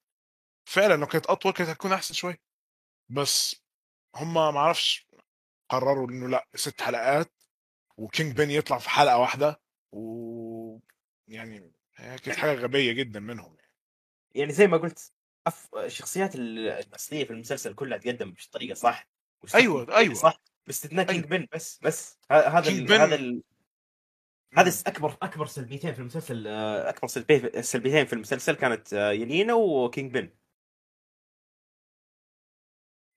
فعلا 0.64 0.94
لو 0.96 1.06
كانت 1.06 1.26
أطول 1.26 1.52
كانت 1.52 1.70
هتكون 1.70 1.92
أحسن 1.92 2.14
شوية. 2.14 2.40
بس 3.10 3.56
هم 4.16 4.34
ما 4.34 4.58
أعرفش 4.58 5.08
قرروا 5.70 6.08
إنه 6.10 6.28
لا 6.28 6.48
ست 6.56 6.82
حلقات 6.82 7.32
و 7.98 8.36
Kingpin 8.36 8.50
يطلع 8.50 8.78
في 8.78 8.90
حلقة 8.90 9.18
واحدة 9.18 9.60
و 9.92 10.78
يعني 11.28 11.71
هي 11.96 12.18
كانت 12.18 12.38
حاجة 12.38 12.54
غبية 12.54 12.92
جدا 12.92 13.20
منهم 13.20 13.56
يعني. 13.56 13.76
يعني 14.34 14.52
زي 14.52 14.66
ما 14.66 14.76
قلت 14.76 15.12
أف... 15.46 15.74
الشخصيات 15.74 16.34
الاصليه 16.34 17.24
في 17.24 17.30
المسلسل 17.30 17.74
كلها 17.74 17.98
تقدم 17.98 18.34
بطريقة 18.48 18.74
صح 18.74 19.08
بطريقة 19.42 19.96
أيوة. 19.96 20.14
صح 20.14 20.40
باستثناء 20.66 21.10
أيوة. 21.10 21.22
Kingpin 21.22 21.46
بس 21.52 21.78
بس 21.82 22.18
هذا 22.30 22.68
ال... 22.68 22.92
هذا 22.92 23.14
ال... 23.14 23.42
هذا 24.54 24.72
أكبر 24.86 25.16
أكبر 25.22 25.46
سلبيتين 25.46 25.92
في 25.94 25.98
المسلسل 25.98 26.46
آه، 26.46 26.88
أكبر 26.88 27.08
سلبي... 27.08 27.62
سلبيتين 27.62 28.06
في 28.06 28.12
المسلسل 28.12 28.52
كانت 28.52 28.94
آه، 28.94 29.10
يلينا 29.10 29.54
و 29.54 30.12
Kingpin 30.12 30.30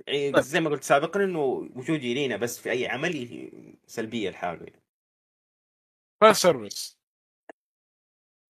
يعني 0.08 0.32
طيب. 0.32 0.44
زي 0.44 0.60
ما 0.60 0.70
قلت 0.70 0.84
سابقا 0.84 1.24
إنه 1.24 1.40
وجود 1.76 2.04
يلينا 2.04 2.38
بس 2.38 2.60
في 2.60 2.72
أي 2.72 2.88
عمل 2.88 3.50
سلبية 3.88 4.30
لحاله 4.30 4.64
يعني. 4.64 4.84
fan 6.22 6.34
service 6.34 7.00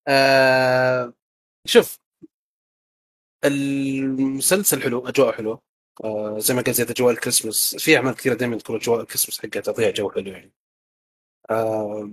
آه 0.07 1.13
شوف 1.67 1.99
المسلسل 3.45 4.81
حلو 4.83 5.07
اجواء 5.07 5.31
حلوة. 5.31 5.61
آه 6.03 6.39
زي 6.39 6.53
ما 6.53 6.61
قلت 6.61 6.69
زي 6.69 6.83
اجواء 6.83 7.13
الكريسماس. 7.13 7.75
في 7.79 7.97
أعمال 7.97 8.15
كثيرة 8.15 8.33
دائما 8.33 8.57
تكون 8.57 8.75
اجواء 8.75 9.01
الكريسماس 9.01 9.39
حقها 9.39 9.61
تعطيها 9.61 9.91
جو 9.91 10.11
حلو 10.11 10.31
يعني. 10.31 10.53
آه 11.49 12.09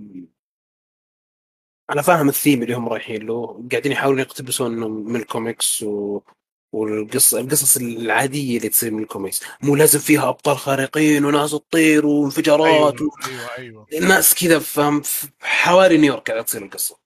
أنا 1.89 2.01
فاهم 2.01 2.29
الثيم 2.29 2.63
اللي 2.63 2.73
هم 2.73 2.89
رايحين 2.89 3.27
له. 3.27 3.67
قاعدين 3.71 3.91
يحاولون 3.91 4.19
يقتبسون 4.19 4.71
من 4.77 5.15
الكوميكس 5.15 5.83
و 5.83 6.21
والقصص 6.73 7.33
القصص 7.33 7.77
العادية 7.77 8.57
اللي 8.57 8.69
تصير 8.69 8.91
من 8.91 9.03
الكوميكس. 9.03 9.43
مو 9.63 9.75
لازم 9.75 9.99
فيها 9.99 10.29
أبطال 10.29 10.57
خارقين 10.57 11.25
وناس 11.25 11.51
تطير 11.51 12.05
وانفجارات 12.05 12.93
أيوه 13.01 13.17
أيوه 13.27 13.57
أيوه 13.57 13.87
الناس 13.93 14.35
كذا 14.35 14.59
فاهم 14.59 15.01
في 15.01 15.27
حواري 15.41 15.97
نيويورك 15.97 16.27
قاعدة 16.27 16.43
تصير 16.43 16.63
القصة. 16.63 17.02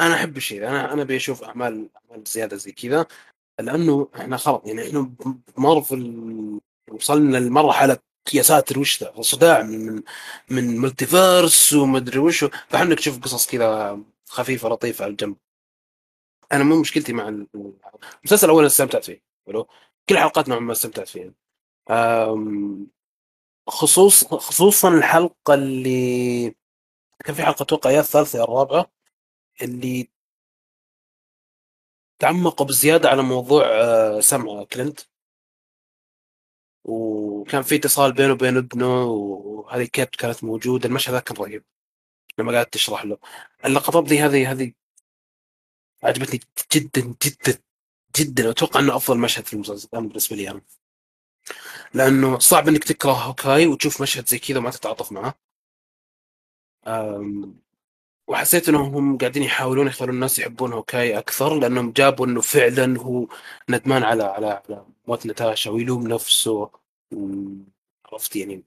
أنا 0.00 0.14
أحب 0.14 0.36
الشيء. 0.36 0.68
أنا 0.68 0.92
أنا 0.92 1.02
أبي 1.02 1.16
أشوف 1.16 1.42
أعمال 1.42 1.88
أعمال 1.96 2.24
زيادة 2.26 2.56
زي 2.56 2.72
كذا 2.72 3.06
لأنه 3.60 4.08
إحنا 4.16 4.36
خلاص 4.36 4.60
يعني 4.64 4.88
إحنا 4.88 5.12
مارفل 5.58 6.60
وصلنا 6.90 7.36
لمرحلة 7.38 7.98
يا 8.34 8.42
ساتر 8.42 8.78
وش 8.78 9.02
ذا؟ 9.02 9.22
صداع 9.22 9.62
من 9.62 10.02
من 10.50 10.78
multiverse 10.78 11.72
ومدري 11.72 12.18
وش 12.18 12.44
فإحنا 12.44 12.94
نشوف 12.94 13.18
قصص 13.20 13.46
كذا 13.46 14.00
خفيفة 14.28 14.68
لطيفة 14.68 15.02
على 15.04 15.10
الجنب. 15.10 15.36
أنا 16.52 16.64
مو 16.64 16.80
مشكلتي 16.80 17.12
مع 17.12 17.28
المسلسل 18.24 18.48
اولا 18.48 18.66
استمتعت 18.66 19.04
فيه 19.04 19.22
حلو؟ 19.46 19.68
كل 20.08 20.18
حلقات 20.18 20.48
نوعا 20.48 20.60
ما 20.60 20.72
استمتعت 20.72 21.08
فيها. 21.08 21.32
خصوص 23.68 24.24
خصوصا 24.24 24.88
الحلقة 24.88 25.54
اللي 25.54 26.54
كان 27.24 27.34
في 27.34 27.42
حلقة 27.42 27.62
أتوقع 27.62 27.90
يا 27.90 28.00
الثالثة 28.00 28.38
يا 28.38 28.44
الرابعة. 28.44 28.90
اللي 29.62 30.08
تعمقوا 32.18 32.66
بزيادة 32.66 33.08
على 33.08 33.22
موضوع 33.22 33.64
آه، 33.66 34.20
سمع 34.20 34.64
كلينت. 34.64 35.00
وكان 36.84 37.62
في 37.62 37.76
اتصال 37.76 38.12
بينه 38.12 38.32
وبين 38.32 38.56
ابنه 38.56 39.04
وهذه 39.04 39.84
كيت 39.84 40.16
كانت 40.16 40.44
موجودة. 40.44 40.88
المشهد 40.88 41.14
ذا 41.14 41.20
كان 41.20 41.36
رهيب. 41.36 41.64
لما 42.38 42.52
قاعد 42.52 42.66
تشرح 42.66 43.04
له. 43.04 43.18
اللقطات 43.64 44.04
ذي 44.04 44.20
هذه 44.20 44.52
هذه 44.52 44.72
عجبتني 46.04 46.40
جدا 46.74 47.14
جدا 47.24 47.58
جدا. 48.16 48.48
واتوقع 48.48 48.80
إنه 48.80 48.96
أفضل 48.96 49.18
مشهد 49.18 49.46
في 49.46 49.54
المسلسل 49.54 49.88
بالنسبة 49.92 50.36
لي 50.36 50.50
أنا. 50.50 50.62
لأنه 51.94 52.38
صعب 52.38 52.68
إنك 52.68 52.84
تكره 52.84 53.12
Hawkeye 53.12 53.66
وتشوف 53.66 54.02
مشهد 54.02 54.28
زي 54.28 54.38
كذا 54.38 54.58
وما 54.58 54.70
تتعاطف 54.70 55.12
معه. 55.12 55.34
وحسيت 58.30 58.68
انهم 58.68 58.94
هم 58.94 59.18
قاعدين 59.18 59.42
يحاولون 59.42 59.86
يخلون 59.86 60.10
الناس 60.10 60.38
يحبون 60.38 60.72
Hawkeye 60.72 61.18
أكثر 61.18 61.58
لأنهم 61.58 61.92
جابوا 61.92 62.26
إنه 62.26 62.40
فعلا 62.40 62.98
هو 63.00 63.26
ندمان 63.68 64.02
على 64.02 64.22
على 64.22 64.46
على 64.46 64.84
موت 65.08 65.26
نتاشا 65.26 65.70
ويلوم 65.70 66.08
نفسه 66.08 66.52
و- 66.52 66.70
عرفت؟ 68.06 68.36
يعني 68.36 68.62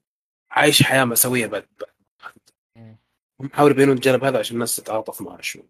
عايش 0.51 0.83
حياة 0.83 1.03
مأساوية 1.05 1.47
بعد. 1.47 1.65
هم 3.41 3.49
حاولوا 3.53 3.73
يبينون 3.75 3.95
الجانب 3.95 4.23
هذا 4.23 4.39
عشان 4.39 4.53
الناس 4.55 4.75
تتعاطف 4.75 5.21
معه 5.21 5.41
شوي. 5.41 5.63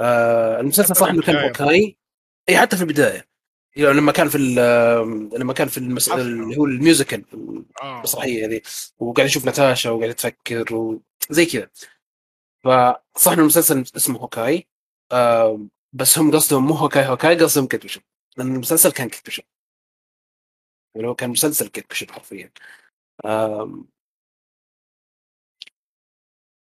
آه 0.00 0.60
المسلسل 0.60 0.96
صح 0.96 1.08
إنه 1.08 1.22
كان. 1.22 1.36
Hawkeye 1.36 1.96
إي 2.48 2.58
حتى 2.58 2.76
في 2.76 2.82
البداية. 2.82 3.28
يعني 3.76 3.94
لما 3.98 4.12
كان 4.12 4.28
في 4.28 4.38
ال- 4.38 5.40
لما 5.40 5.52
كان 5.52 5.68
في 5.68 5.78
المس... 5.78 6.08
اللي 6.08 6.56
هو 6.56 6.64
ال 6.64 6.72
musical 6.72 7.24
آه. 7.82 7.96
المسرحية 7.98 8.46
هذه 8.46 8.60
وقاعد 8.98 9.28
يشوف 9.28 9.46
نتاشا 9.48 9.90
وقاعد 9.90 10.10
يتفكر 10.10 10.74
وزي 11.30 11.46
كذا. 11.46 11.70
فصح 12.64 13.32
إنه 13.32 13.40
المسلسل 13.40 13.84
اسمه 13.96 14.18
Hawkeye. 14.18 14.68
آه 15.12 15.60
بس 15.92 16.18
هم 16.18 16.30
قصدهم 16.32 16.66
مو 16.66 16.74
Hawkeye. 16.74 17.06
Hawkeye 17.08 17.36
قصدهم 17.36 17.66
Kate 17.66 17.80
Bishop 17.80 18.00
لأن 18.36 18.54
المسلسل 18.54 18.92
كان 18.92 19.08
Kate 19.08 19.22
Bishop 19.22 19.42
يعني 20.94 21.08
هو 21.08 21.14
كان 21.14 21.30
مسلسل 21.30 21.68
Kate 21.68 21.86
Bishop 21.86 22.12
حرفيا. 22.12 22.50
آم، 23.26 23.88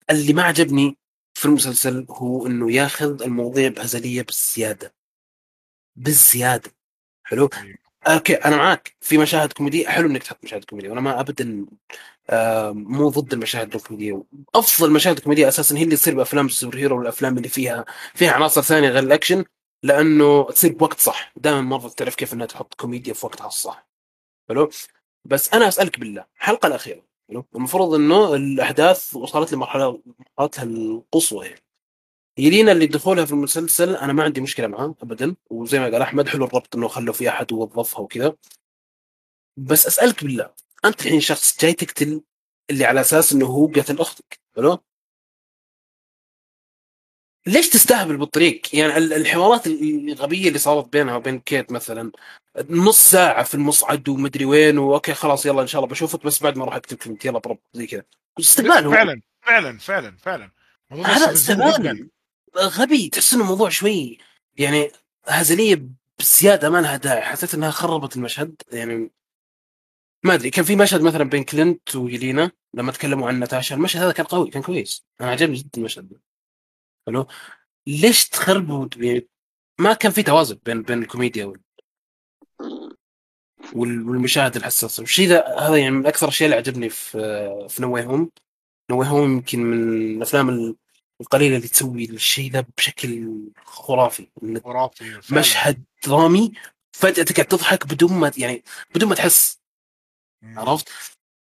اللي 0.10 0.34
ما 0.34 0.44
عجبني 0.44 0.98
في 1.34 1.46
المسلسل 1.46 2.06
هو 2.10 2.48
إنه 2.48 2.72
ياخذ 2.72 3.22
المواضيع 3.24 3.70
بهزليه 3.70 4.22
بالزيادة. 4.22 4.96
بالزيادة. 5.96 6.72
حلو. 7.24 7.50
okay 8.08 8.34
أنا 8.34 8.58
معاك. 8.58 8.96
في 9.02 9.18
مشاهد 9.18 9.54
كوميدية 9.54 9.88
حلو 9.88 10.08
إنك 10.10 10.24
تحط 10.24 10.38
مشاهد 10.44 10.64
كوميدية. 10.64 10.90
وأنا 10.90 11.02
ما 11.02 11.20
ابدا 11.20 11.66
آه 12.30 12.72
مو 12.72 13.10
ضد 13.10 13.34
المشاهد 13.34 13.76
الكوميدية. 13.76 14.24
أفضل 14.56 14.92
مشاهد 14.92 15.20
كوميدية 15.20 15.48
أساسا 15.48 15.78
هي 15.78 15.84
اللي 15.84 15.96
تصير 15.96 16.16
بأفلام 16.16 16.46
ال 16.46 16.78
superhero 16.78 16.98
والأفلام 17.00 17.38
اللي 17.38 17.50
فيها 17.50 17.86
فيها 18.16 18.32
عناصر 18.32 18.62
ثانية 18.62 18.90
غير 18.90 19.04
الأكشن 19.04 19.46
لأنه 19.84 20.44
تصير 20.52 20.74
بوقت 20.74 21.00
صح. 21.00 21.34
دائما 21.36 21.62
مارفل 21.62 21.90
تعرف 21.92 22.16
كيف 22.16 22.34
إنها 22.34 22.46
تحط 22.46 22.74
كوميديا 22.74 23.14
في 23.14 23.26
وقتها 23.26 23.48
الصح. 23.48 23.88
حلو؟ 24.50 24.70
بس 25.26 25.54
أنا 25.54 25.68
أسألك 25.68 26.00
بالله 26.00 26.26
الحلقة 26.38 26.68
الأخيرة 26.68 27.02
المفروض 27.56 27.94
إنه 27.94 28.36
الأحداث 28.36 29.16
وصلت 29.16 29.54
لمرحلة 29.54 30.02
مرحلتها 30.38 30.64
القصوى 30.64 31.46
يعني. 31.48 31.65
يلينا 32.38 32.72
اللي 32.72 32.88
دخولها 32.88 33.26
في 33.26 33.32
المسلسل. 33.32 33.96
أنا 33.96 34.14
ما 34.14 34.24
عندي 34.24 34.42
مشكلة 34.42 34.68
معاه 34.68 34.96
ابدا 35.02 35.36
وزي 35.50 35.80
ما 35.80 35.86
قال 35.86 36.02
أحمد 36.02 36.30
حلو 36.30 36.46
الربط 36.46 36.76
إنه 36.76 36.88
خلوا 36.88 37.14
في 37.14 37.30
أحد 37.30 37.52
ووظفها 37.52 38.00
وكذا. 38.00 38.36
بس 39.58 39.88
أسألك 39.88 40.24
بالله 40.24 40.54
أنت 40.86 41.02
الحين 41.06 41.20
شخص 41.20 41.60
جاي 41.62 41.74
تقتل 41.74 42.22
اللي 42.70 42.86
على 42.86 43.02
أساس 43.02 43.34
إنه 43.34 43.46
هو 43.46 43.68
قتل 43.68 44.00
أختك 44.00 44.40
حلو؟ 44.56 44.84
ليش 47.48 47.70
تستهبل 47.70 48.18
بالطريق؟ 48.18 48.76
يعني 48.76 48.98
ال- 48.98 49.14
الحوارات 49.14 49.68
الغبية 49.68 50.48
اللي 50.48 50.60
صارت 50.60 50.94
بينها 50.94 51.16
وبين 51.16 51.40
كيت 51.40 51.72
مثلا 51.72 52.12
نص 52.70 53.12
ساعة 53.12 53.44
في 53.44 53.56
المصعد 53.56 54.10
ومدري 54.10 54.46
وين 54.46 54.78
و 54.78 54.85
okay 54.85 55.14
خلاص 55.14 55.46
يلا 55.46 55.62
إن 55.62 55.68
شاء 55.68 55.80
الله 55.82 55.92
بشوفك 55.92 56.26
بس 56.26 56.44
بعد 56.44 56.58
ما 56.58 56.64
أروح 56.64 56.76
أكتب 56.76 56.98
كلمتي 56.98 57.28
يلا 57.28 57.40
brb 57.40 57.58
زي 57.74 57.88
كذا. 57.88 58.04
استهبال 58.40 58.86
هو 58.86 58.92
فعلا 58.92 59.22
فعلا 59.42 59.78
فعلا 59.78 60.18
فعلا. 60.18 60.52
هذا. 60.92 61.34
استهبال. 61.34 62.10
غبي 62.58 63.10
تحس 63.10 63.34
إنه 63.34 63.44
الموضوع 63.44 63.70
شوي 63.70 64.18
يعني 64.58 64.92
هزلية 65.28 65.88
بزيادة 66.20 66.70
ما 66.70 66.82
لها 66.82 66.98
داعي. 66.98 67.22
حسيت 67.22 67.54
إنها 67.54 67.72
خربت 67.72 68.16
المشهد. 68.18 68.62
يعني 68.72 69.12
ما 70.24 70.34
أدري 70.34 70.50
كان 70.50 70.66
في 70.66 70.76
مشهد 70.76 71.02
مثلا 71.02 71.24
بين 71.24 71.44
كلينت 71.44 71.96
ويلينا 71.96 72.52
لما 72.74 72.92
تكلموا 72.92 73.28
عن 73.28 73.40
ناتاشا 73.40 73.76
المشهد 73.76 74.02
هذا 74.02 74.12
كان 74.12 74.26
قوي 74.26 74.50
كان 74.50 74.62
كويس. 74.64 75.06
أنا 75.22 75.30
عجبني 75.32 75.56
جدا 75.56 75.70
المشهد 75.78 76.10
ده. 76.10 76.22
حلو؟ 77.08 77.28
ليش 77.88 78.30
تخربوا؟ 78.30 78.88
يعني 78.98 79.28
ما 79.80 79.94
كان 79.94 80.12
في 80.12 80.24
توازن 80.24 80.60
بين 80.66 80.82
بين 80.84 81.02
الكوميديا 81.04 81.46
وال 81.46 81.62
وال- 83.76 84.10
والمشاهد 84.10 84.56
الحساسة. 84.56 85.02
والشيء 85.02 85.28
ذا 85.28 85.60
هذا 85.60 85.78
يعني 85.78 85.92
من 85.92 86.06
أكثر 86.08 86.26
الأشياء 86.28 86.48
اللي 86.48 86.56
عجبني 86.58 86.90
في 86.90 87.20
في 87.70 87.82
No 87.82 88.06
Way 88.06 88.17
Home 88.17 88.32
No 88.92 89.06
Way 89.08 89.18
Home 89.18 89.32
يمكن 89.32 89.60
من 89.64 90.16
الأفلام 90.18 90.76
القليله 91.22 91.56
اللي 91.56 91.68
تسوي 91.68 92.06
الشيء 92.06 92.52
ذا 92.52 92.66
بشكل 92.78 93.40
خرافي 93.66 94.28
خرافي 94.64 95.22
فعلاً. 95.22 95.40
مشهد 95.40 95.84
درامي 96.08 96.52
فجأة 96.92 97.24
تقعد 97.24 97.46
تضحك 97.46 97.88
بدون 97.88 98.14
ما 98.14 98.32
يعني 98.38 98.64
بدون 98.96 99.10
ما 99.10 99.16
تحس 99.16 99.62
مم. 100.42 100.60
عرفت؟ 100.60 100.90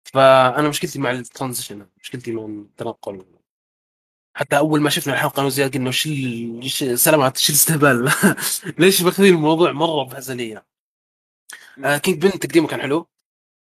فأنا 0.03 0.69
مشكلتي 0.69 0.99
مع 0.99 1.11
ال 1.11 1.19
transition 1.19 1.89
مشكلتي 2.01 2.31
مع 2.31 2.45
التنقل 2.45 3.25
حتى 4.35 4.57
أول 4.57 4.81
ما 4.81 4.89
شفنا 4.89 5.13
الحلقة 5.13 5.39
أنا 5.39 5.47
وزياد 5.47 5.73
قلنا 5.73 5.89
وش 5.89 6.83
سلامات 6.83 7.37
وش 7.37 7.49
الاستهبال 7.49 8.11
ليش 8.79 9.01
ماخذين 9.01 9.33
الموضوع 9.33 9.71
مرة 9.71 10.03
بهزليه 10.03 10.65
آه 11.85 11.97
Kingpin 11.97 12.39
تقديمه 12.39 12.67
كان 12.67 12.81
حلو 12.81 13.09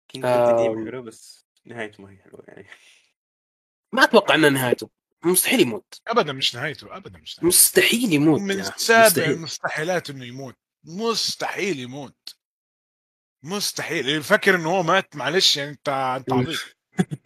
King 0.08 0.24
آم. 0.24 0.46
تقديم 0.46 0.86
حلو 0.86 1.02
بس 1.02 1.46
نهايته 1.64 2.02
ما 2.02 2.10
هي 2.10 2.16
حلوة 2.16 2.44
يعني 2.48 2.66
ما 3.92 4.04
أتوقع 4.04 4.34
إنها 4.34 4.50
نهايته 4.50 4.90
مستحيل 5.24 5.60
يموت. 5.60 6.00
ابدا 6.08 6.32
مش 6.32 6.54
نهايته 6.54 6.96
ابدا 6.96 7.18
مش 7.18 7.38
نهايته. 7.38 7.46
مستحيل 7.46 8.12
يموت 8.12 8.40
من 8.40 8.58
يا. 8.58 8.62
سابع 8.62 9.06
مستحيل. 9.06 9.30
المستحيلات 9.30 10.10
إنه 10.10 10.24
يموت. 10.24 10.56
مستحيل 10.84 11.78
يموت. 11.78 12.36
مستحيل. 13.44 14.08
اللي 14.08 14.22
فاكر 14.22 14.54
إنه 14.54 14.70
هو 14.70 14.82
مات؟ 14.82 15.16
معلش 15.16 15.56
يعني 15.56 15.70
أنت 15.70 15.88
أنت 15.88 16.32
عبيط. 16.32 16.58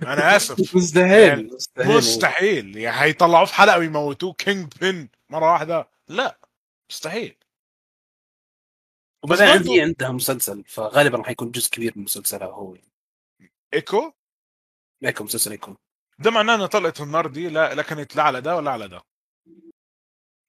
أنا 0.03 0.37
آسف. 0.37 0.59
يعني 0.97 1.43
مستحيل 1.43 1.55
مستحيل 1.55 1.97
مستحيل. 1.97 2.77
يعني 2.77 3.03
هيطلعوه 3.03 3.45
في 3.45 3.55
حلقة 3.55 3.79
ويموتوه. 3.79 4.33
Kingpin 4.33 5.09
مرة 5.31 5.53
واحدة. 5.53 5.91
لا 6.09 6.41
مستحيل. 6.91 7.37
وبعدين 9.25 9.47
عندي 9.47 9.81
عندها 9.83 10.11
مسلسل 10.11 10.65
فغالبا 10.67 11.19
راح 11.19 11.31
يكون 11.31 11.51
جزء 11.51 11.71
كبير 11.71 11.93
من 11.97 12.05
مسلسلها 12.05 12.49
هو. 12.49 12.77
إيكو؟ 13.75 14.13
لكم 15.03 15.25
مسلسل 15.25 15.53
يكون 15.53 15.77
ده 16.19 16.31
معناه 16.31 16.55
إن 16.55 16.67
طلقة 16.67 17.03
النار 17.05 17.27
دي 17.27 17.49
لا, 17.49 17.75
لا 17.75 17.83
كانت 17.83 18.17
لا 18.17 18.23
على 18.23 18.41
ده 18.41 18.57
ولا 18.57 18.71
على 18.71 18.89
ده. 18.89 19.03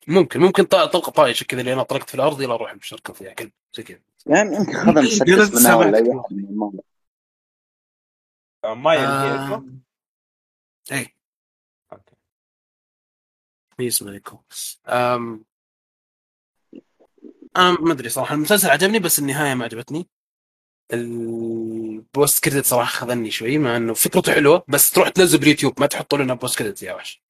ممكن 0.08 0.40
ممكن 0.40 0.64
طلقة 0.64 1.12
طايشه 1.12 1.44
كذا 1.44 1.60
اللي 1.60 1.74
أنا 1.74 1.84
طلقت 1.84 2.10
في 2.10 2.16
الأرض 2.16 2.42
يلا 2.42 2.54
أروح 2.54 2.76
مشاركه 2.76 3.14
فيها 3.14 3.34
كذا 3.34 3.52
زي 3.74 3.84
كذا. 3.84 4.00
يعني 4.26 4.56
يمكن 4.56 4.74
خذها 4.74 5.02
مسدس 5.02 5.56
منها 5.62 5.76
ولا. 5.76 5.98
اي 5.98 6.10
واحد 6.10 6.34
من 6.34 6.66
آه، 8.66 9.46
اسمه؟ 9.46 9.80
اي 10.92 11.16
okay. 11.94 12.16
ايكو 13.80 14.40
أم... 14.88 15.46
أنا 17.58 17.72
ما 17.72 17.94
أدري 17.94 18.10
صراحة 18.10 18.36
المسلسل 18.36 18.70
عجبني 18.70 19.00
بس 19.00 19.20
النهاية 19.20 19.54
ما 19.54 19.64
عجبتني. 19.66 20.08
ال 20.94 21.24
post 21.24 22.44
credit 22.44 22.66
صراحة 22.66 22.92
خذني 23.00 23.32
شوي 23.32 23.58
مع 23.58 23.78
إنه 23.78 23.94
فكرته 23.94 24.34
حلوة 24.34 24.64
بس 24.68 24.92
تروح 24.92 25.10
تنزل 25.10 25.38
باليوتيوب 25.40 25.80
ما 25.80 25.86
تحطوا 25.88 26.18
لنا 26.18 26.34
post 26.34 26.58
credit 26.60 26.84
يا 26.84 26.94
وحش 26.94 27.22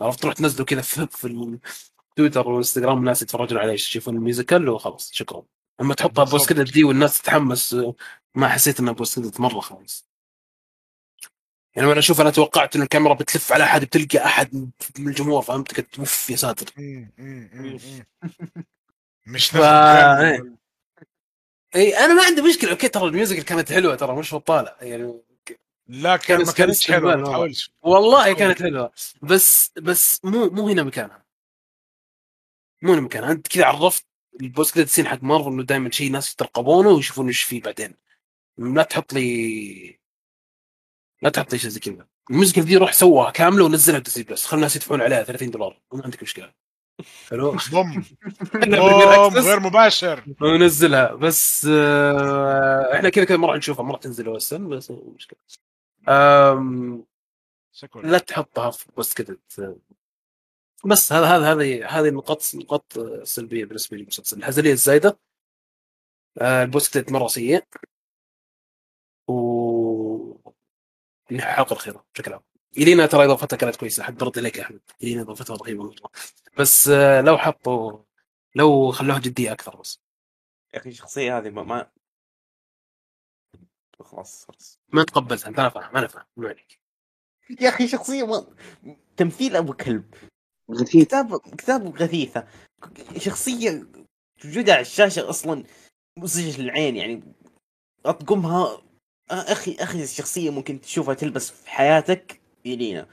عرفت 0.00 0.20
تروح 0.22 0.34
تنزلوا 0.34 0.66
كذا 0.66 0.80
في, 0.82 1.06
في 1.10 1.26
التويتر 2.10 2.48
والإنستغرام 2.48 2.98
الناس 2.98 3.22
يتفرجون 3.22 3.58
عليه 3.58 3.72
يشوفون 3.72 4.16
ال 4.16 4.23
musical 4.23 4.68
وخلاص 4.68 5.10
شكرا 5.12 5.42
أما 5.80 5.94
تحطها 5.94 6.24
post. 6.24 6.52
credit 6.52 6.72
دي 6.72 6.84
والناس 6.84 7.22
تتحمس 7.22 7.76
ما 8.34 8.48
حسيت 8.48 8.80
إنها 8.80 8.92
post 8.92 9.18
credit 9.20 9.40
مرة 9.40 9.60
خالص 9.60 10.08
يعني 11.76 11.88
وأنا 11.88 11.98
أشوف 11.98 12.20
أنا 12.20 12.30
توقعت 12.30 12.76
ان 12.76 12.82
الكاميرا 12.82 13.14
بتلف 13.14 13.52
على 13.52 13.64
أحد 13.64 13.84
بتلقى 13.84 14.24
أحد 14.24 14.54
من 14.98 15.08
الجمهور 15.08 15.42
فهمت 15.42 15.74
كنت 15.74 15.98
أوف 15.98 16.30
يا 16.30 16.36
ساتر 16.36 16.72
مم، 16.76 17.12
مم، 17.18 17.50
مم. 17.52 17.78
مش 19.26 19.54
نفس. 19.54 19.64
إيه. 19.64 20.61
اي 21.74 21.98
أنا 21.98 22.14
ما 22.14 22.22
عندي 22.24 22.42
مشكلة. 22.42 22.70
okay 22.70 22.88
ترى 22.88 23.04
ال 23.04 23.09
music 23.09 23.36
كانت 23.44 23.72
حلوة 23.72 23.94
ترى 23.94 24.16
مش 24.16 24.34
بطالة. 24.34 24.76
يعني 24.80 25.20
لا 25.88 26.16
كان 26.16 26.38
ما 26.38 26.44
كان 26.44 26.54
كانتش 26.54 26.90
حلوة 26.90 27.10
ما 27.10 27.14
والله. 27.16 27.30
تحاولش. 27.30 27.72
والله 27.82 28.34
كانت 28.34 28.62
حلوة. 28.62 28.92
بس 29.22 29.70
بس 29.82 30.24
مو 30.24 30.50
مو 30.50 30.68
هنا 30.68 30.82
مكانها. 30.82 31.24
مو 32.82 32.92
هنا 32.92 33.00
مكانها. 33.00 33.32
أنت 33.32 33.48
كذا 33.48 33.64
عرفت 33.64 34.06
ال 34.40 34.47
post 34.47 34.74
credit 34.74 34.88
scene 34.90 35.06
حق 35.08 35.22
مارفل 35.22 35.48
إنه 35.48 35.62
دائما 35.62 35.90
شيء 35.90 36.10
ناس 36.10 36.32
يترقبونه 36.32 36.88
ويشوفون 36.90 37.26
إيش 37.26 37.42
فيه 37.42 37.62
بعدين. 37.62 37.94
لا 38.58 38.82
تحط 38.82 39.12
لي 39.12 39.98
لا 41.22 41.30
تحط 41.30 41.52
لي 41.52 41.58
شيء 41.58 41.70
زي 41.70 41.80
كذا. 41.80 42.06
ال 42.30 42.34
musical 42.34 42.64
دي 42.64 42.76
روح 42.76 42.92
سوها 42.92 43.30
كاملة 43.30 43.64
ونزلها 43.64 43.98
ب 43.98 44.02
Disney 44.02 44.24
Plus. 44.24 44.46
خلي 44.46 44.56
الناس 44.58 44.76
يدفعون 44.76 45.00
عليها 45.00 45.22
30 45.22 45.50
دولار. 45.50 45.80
ما 45.92 46.04
عندك 46.04 46.22
مشكلة. 46.22 46.52
ضم 47.70 48.04
نبغى 48.54 49.28
ضم 49.28 49.38
غير 49.38 49.60
مباشر. 49.60 50.24
ونزلها 50.40 51.14
بس 51.14 51.66
آه 51.70 52.94
إحنا 52.94 53.08
كذا 53.08 53.24
كذا 53.24 53.36
ما 53.36 53.46
راح 53.46 53.56
نشوفها. 53.56 53.84
ما 53.84 53.92
راح 53.92 54.00
تنزل 54.00 54.28
وسن 54.28 54.68
بس 54.68 54.90
مشكلة. 54.90 55.38
لا 57.94 58.18
تحطها 58.18 58.70
في 58.70 58.86
بس 58.98 59.14
كذا. 59.14 59.36
بس 60.84 61.12
هذا 61.12 61.26
هذا 61.26 61.52
هذه 61.52 61.86
هذه 61.86 62.08
النقاط 62.08 62.54
نقاط 62.54 62.98
سلبية 63.22 63.64
بالنسبة 63.64 63.96
لي 63.96 64.02
المسلسل 64.02 64.38
الهزليه 64.38 64.72
الزايدة. 64.72 65.18
آه 66.38 66.70
مرة 67.10 67.26
سيء. 67.26 67.64
و 69.28 70.36
الحلقة 71.32 71.72
الاخيره 71.72 72.04
بشكل 72.14 72.32
عام. 72.32 72.42
إلينا 72.78 73.06
ترى 73.06 73.24
إضافتها 73.24 73.56
كانت 73.56 73.76
كويسة. 73.76 74.02
حد 74.02 74.18
برد 74.18 74.38
عليك 74.38 74.56
يا 74.56 74.62
أحمد. 74.62 74.80
إلينا 75.02 75.22
إضافتها 75.22 75.56
رهيبة 75.56 75.84
مرة. 75.84 76.10
بس 76.58 76.88
آه 76.88 77.20
لو 77.20 77.38
حطوا 77.38 78.02
لو 78.54 78.90
خلوها 78.92 79.18
جدية 79.18 79.52
أكثر 79.52 79.76
بس. 79.76 80.00
يا 80.74 80.78
أخي 80.78 80.90
الشخصيه 80.90 81.38
هذه 81.38 81.50
ما, 81.50 81.62
ما... 81.62 81.90
خلاص 84.00 84.44
خلاص. 84.44 84.80
ما 84.88 85.04
تقبلتها 85.04 85.48
انت 85.48 85.58
أنا 85.58 85.68
فاهم 85.68 85.96
أنا 85.96 86.06
فاهم 86.06 86.24
مو 86.36 86.48
عليك 86.48 86.80
يا 87.60 87.68
أخي 87.68 87.88
شخصية 87.88 88.26
ما... 88.26 88.46
تمثيل 89.16 89.56
أبو 89.56 89.72
كلب. 89.72 90.14
غثيث. 90.70 91.06
كتاب 91.06 91.36
كتاب 91.36 91.96
غثيثة. 91.96 92.48
شخصية 93.18 93.86
وجودها 94.44 94.74
على 94.74 94.82
الشاشة 94.82 95.30
أصلا 95.30 95.64
مزعج 96.18 96.60
للعين 96.60 96.96
يعني. 96.96 97.22
أطقمها. 98.06 98.82
آه، 99.30 99.52
أخي 99.52 99.76
أخي 99.80 100.02
الشخصية 100.02 100.50
ممكن 100.50 100.80
تشوفها 100.80 101.14
تلبس 101.14 101.50
في 101.50 101.70
حياتك 101.70 102.40
يلينا. 102.64 103.08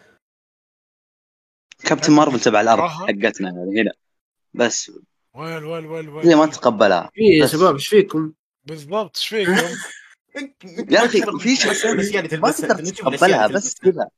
كابتن 1.86 2.14
مارفل 2.14 2.40
تبع 2.40 2.62
الأرض. 2.62 2.90
حقتنا 2.90 3.50
يعني 3.50 3.82
هنا 3.82 3.92
بس 4.54 4.92
ويل 5.34 5.64
ويل 5.64 5.86
ويل 5.86 6.10
ويل 6.10 6.28
هي 6.28 6.36
ما 6.36 6.46
تتقبلها 6.46 7.12
إيه 7.18 7.40
يا. 7.40 7.48
شباب 7.48 7.74
إيش 7.74 7.88
فيكم؟ 7.88 8.34
بالضبط 8.64 9.18
إيش 9.18 9.28
فيكم؟ 9.28 9.52
يا 10.94 11.06
أخي 11.06 11.22
في 11.40 11.56
شيء 11.56 12.40
ما 12.40 12.52
تقدر 12.52 12.86
تتقبلها 12.86 13.48
بس 13.48 13.80
كذا 13.80 14.10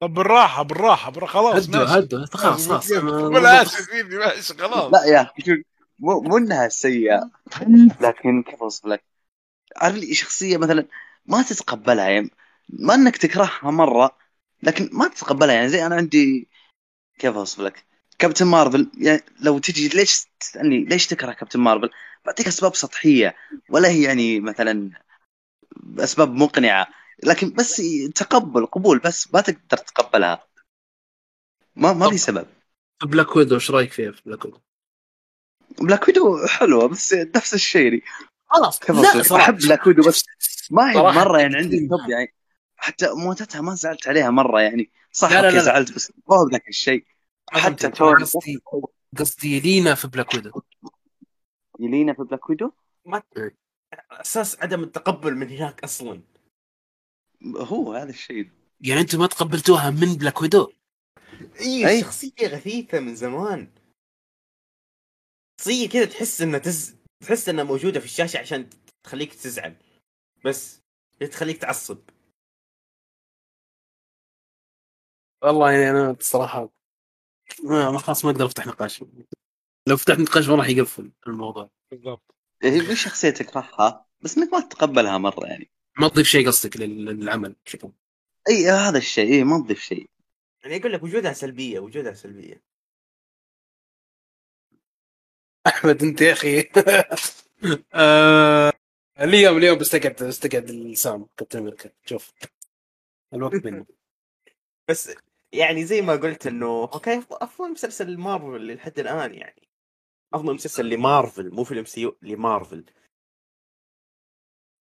طب 0.00 0.14
بالراحة 0.14 0.62
بالراحة 0.62 1.10
بالراحة 1.10 1.32
خلاص 1.32 1.68
هدوا. 1.68 1.98
هدوا 1.98 2.26
خلاص 2.26 2.68
خلاص 2.68 2.92
آسف 2.92 3.80
سيدي 3.80 4.16
ماشي 4.18 4.54
خلاص 4.54 4.92
لا 4.94 5.04
يا 5.04 5.22
أخي 5.22 5.62
مو 5.98 6.20
مو 6.20 6.36
إنها 6.38 6.68
سيئة 6.68 7.30
لكن 8.00 8.42
كيف 8.42 8.62
أوصف 8.62 8.86
لك؟ 8.86 9.04
عارف 9.76 9.96
لي 9.96 10.14
شخصية 10.14 10.56
مثلا 10.56 10.86
ما 11.26 11.42
تتقبلها 11.42 12.08
يعني 12.08 12.30
ما 12.68 12.94
إنك 12.94 13.16
تكرهها 13.16 13.70
مرة 13.70 14.16
لكن 14.62 14.90
ما 14.92 15.08
تتقبلها 15.08 15.54
يعني 15.54 15.68
زي 15.68 15.86
أنا 15.86 15.94
عندي 15.94 16.48
كيف 17.18 17.36
أوصف 17.36 17.60
لك؟ 17.60 17.84
Captain 18.18 18.46
Marvel 18.46 18.90
يعني 18.98 19.22
لو 19.40 19.58
تجي 19.58 19.88
ليش 19.88 20.26
تسألني 20.40 20.84
ليش 20.84 21.06
تكره 21.06 21.32
Captain 21.32 21.60
Marvel؟ 21.60 21.90
بعطيك 22.26 22.46
أسباب 22.46 22.74
سطحية 22.74 23.36
ولا 23.68 23.88
هي 23.88 24.02
يعني 24.02 24.40
مثلا 24.40 24.90
أسباب 25.98 26.34
مقنعة 26.34 26.88
لكن 27.24 27.50
بس 27.50 27.82
تقبل 28.14 28.66
قبول 28.66 28.98
بس 28.98 29.34
ما 29.34 29.40
تقدر 29.40 29.76
تتقبلها 29.76 30.46
ما 31.76 31.92
ما 31.92 32.10
في 32.10 32.18
سبب 32.18 32.46
Black 33.04 33.36
Widow 33.36 33.54
إيش 33.54 33.70
رأيك 33.70 33.92
فيها 33.92 34.12
في 34.12 34.22
Black 34.26 34.44
Widow؟ 34.44 34.58
Black 35.80 36.08
Widow 36.08 36.46
حلوة 36.46 36.88
بس 36.88 37.14
نفس 37.14 37.54
الشيء 37.54 37.82
يعني 37.82 38.02
خلاص 38.50 38.90
لا 38.90 39.36
أحب 39.36 39.58
Black 39.58 39.86
Widow 39.86 40.02
بس 40.02 40.24
ما 40.70 40.92
هي 40.92 40.96
مرة 40.96 41.38
يعني 41.38 41.56
عندي. 41.56 41.88
top 41.88 42.10
يعني 42.10 42.34
حتى 42.76 43.08
موتتها 43.12 43.60
ما 43.60 43.74
زعلت 43.74 44.08
عليها 44.08 44.30
مرة 44.30 44.60
يعني 44.60 44.90
صح 45.18 45.32
لا 45.32 45.50
لا. 45.50 45.62
زعلت 45.62 45.94
بس 45.94 46.12
مو 46.30 46.44
بذاك 46.44 46.68
الشيء. 46.68 47.04
حتى. 47.50 47.90
توني 47.90 48.24
قصدي 48.24 48.60
قصدي 49.18 49.60
لينا 49.60 49.94
في 49.94 50.08
Black 50.08 50.34
Widow. 50.34 50.62
يلينا 51.80 52.12
في 52.12 52.22
Black 52.22 52.50
Widow؟ 52.50 52.70
ما 53.04 53.22
أساس 54.10 54.62
عدم 54.62 54.82
التقبل 54.82 55.34
من 55.34 55.48
هناك 55.48 55.84
أصلا. 55.84 56.22
هو 57.56 57.92
هذا 57.92 58.10
الشيء. 58.10 58.50
يعني 58.80 59.00
أنتم 59.00 59.18
ما 59.18 59.26
تقبلتوها 59.26 59.90
من 59.90 60.14
Black 60.14 60.42
Widow؟ 60.42 60.72
اي 61.60 61.88
أي. 61.88 62.00
شخصية 62.00 62.46
غثيثة 62.46 63.00
من 63.00 63.14
زمان. 63.16 63.70
شخصية 65.60 65.88
كذا 65.88 66.04
تحس 66.04 66.42
إنها 66.42 66.58
تز... 66.58 66.96
تحس 67.20 67.48
إنها 67.48 67.64
موجودة 67.64 68.00
في 68.00 68.06
الشاشة 68.06 68.38
عشان 68.38 68.70
تخليك 69.02 69.34
تزعل. 69.34 69.76
بس 70.44 70.80
تخليك 71.30 71.56
تعصب. 71.56 71.98
والله 75.42 75.70
يعني 75.72 75.90
أنا 75.90 76.10
الصراحه 76.10 76.68
ما 77.64 77.90
ما 77.90 77.98
خلاص 77.98 78.24
ما 78.24 78.30
أقدر 78.30 78.46
أفتح 78.46 78.66
نقاش. 78.66 79.04
لو 79.88 79.96
فتحت 79.96 80.18
نقاش 80.18 80.48
ما 80.48 80.54
راح 80.54 80.68
يقفل 80.68 81.12
الموضوع. 81.26 81.70
بالضبط. 81.90 82.34
هي 82.62 82.80
في 82.80 82.96
شخصيه 82.96 83.30
تكرهها 83.30 84.06
بس 84.20 84.38
إنك 84.38 84.52
ما 84.52 84.60
تتقبلها 84.60 85.18
مرة 85.18 85.46
يعني. 85.46 85.70
ما 85.98 86.08
تضيف 86.08 86.26
شيء 86.26 86.46
قصدك 86.46 86.76
لل- 86.76 87.04
للعمل 87.04 87.56
بشكل 87.66 87.92
إي 88.48 88.70
هذا 88.70 88.98
الشيء 88.98 89.32
إي 89.34 89.44
ما 89.44 89.58
تضيف 89.62 89.80
شيء. 89.80 90.10
يعني 90.64 90.76
يقول 90.76 90.92
لك 90.92 91.02
وجودها 91.02 91.32
سلبية 91.32 91.80
وجودها 91.80 92.12
سلبية. 92.12 92.62
أحمد 95.66 96.02
أنت 96.02 96.20
يا 96.20 96.32
أخي. 96.32 96.60
آه، 97.94 98.72
اليوم 99.20 99.56
اليوم 99.56 99.78
بستقعد 99.78 100.16
بستقعد 100.22 100.70
السام 100.70 101.26
كابتن 101.36 101.58
أمريكا 101.58 101.90
شوف 102.06 102.32
الوقت 103.34 103.64
منه. 103.64 103.86
بس 104.88 105.10
يعني 105.52 105.84
زي 105.84 106.02
ما 106.02 106.12
قلت 106.12 106.46
إنه 106.46 106.66
أوكي 106.66 107.22
أفضل 107.30 107.72
مسلسل 107.72 108.18
مارفل 108.18 108.74
لحد 108.74 108.98
الآن 108.98 109.34
يعني. 109.34 109.68
أفضل 110.34 110.54
مسلسل 110.54 110.88
لمارفل 110.88 111.50
مو 111.50 111.64
في 111.64 111.72
الام 111.72 111.84
سي 111.84 112.00
يو 112.00 112.18
لمارفل. 112.22 112.84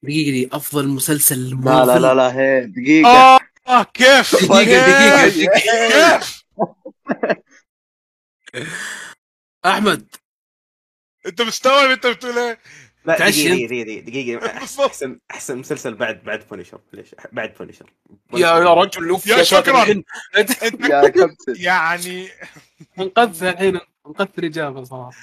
دقيقة 0.04 0.32
دي 0.32 0.50
أفضل 0.54 0.88
مسلسل 0.88 1.50
لا 1.66 1.86
لا 1.86 2.00
لا 2.00 2.14
لا 2.14 2.40
هي 2.40 2.66
دقيقة. 2.66 3.40
آه 3.68 3.84
كيف؟ 3.84 4.36
دقيقة، 4.36 4.64
دقيقة، 4.64 5.30
كيف؟ 5.30 5.50
دقيقة. 5.50 6.20
كيف؟ 6.20 6.44
أحمد. 9.66 10.16
أنت 11.26 11.42
مستوعب 11.42 11.90
أنت 11.90 12.08
بتقول 12.08 12.38
إيه؟ 12.38 12.60
دقيقة. 13.08 13.68
دقيقة 13.68 14.00
دقيقة. 14.02 14.48
أحسن 14.58 15.20
أحسن 15.32 15.58
مسلسل 15.58 15.96
بعد 15.96 16.24
بعد 16.24 16.42
فونيشر 16.42 16.82
ليش؟ 16.94 17.16
بعد 17.32 17.54
فونيشر 17.56 17.94
يا 18.34 18.40
يا 18.40 18.74
رجل 18.74 19.10
اوف 19.10 19.28
يا 19.38 19.44
شكراً. 19.44 19.86
يعني 21.48 22.30
انقذت 23.00 23.44
الحين 23.44 23.80
انقذت 24.08 24.40
الإجابة 24.40 24.84
صراحة. 24.84 25.18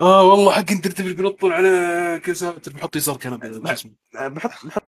آه 0.00 0.22
والله 0.22 0.52
حق 0.52 0.70
انت 0.70 0.88
تبي 0.88 1.12
بنطل 1.12 1.52
عليك 1.52 2.28
يا 2.28 2.34
ساتر. 2.34 2.72
بحط 2.72 2.96
يسار 2.96 3.16
كنبه 3.16 3.52
شو 3.52 3.72
اسمه 3.72 3.92
بحط 4.28 4.66
بحط 4.66 4.88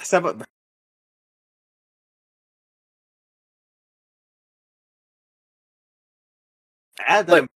حساب 0.00 0.42
عاد 7.08 7.30
طيب. 7.30 7.48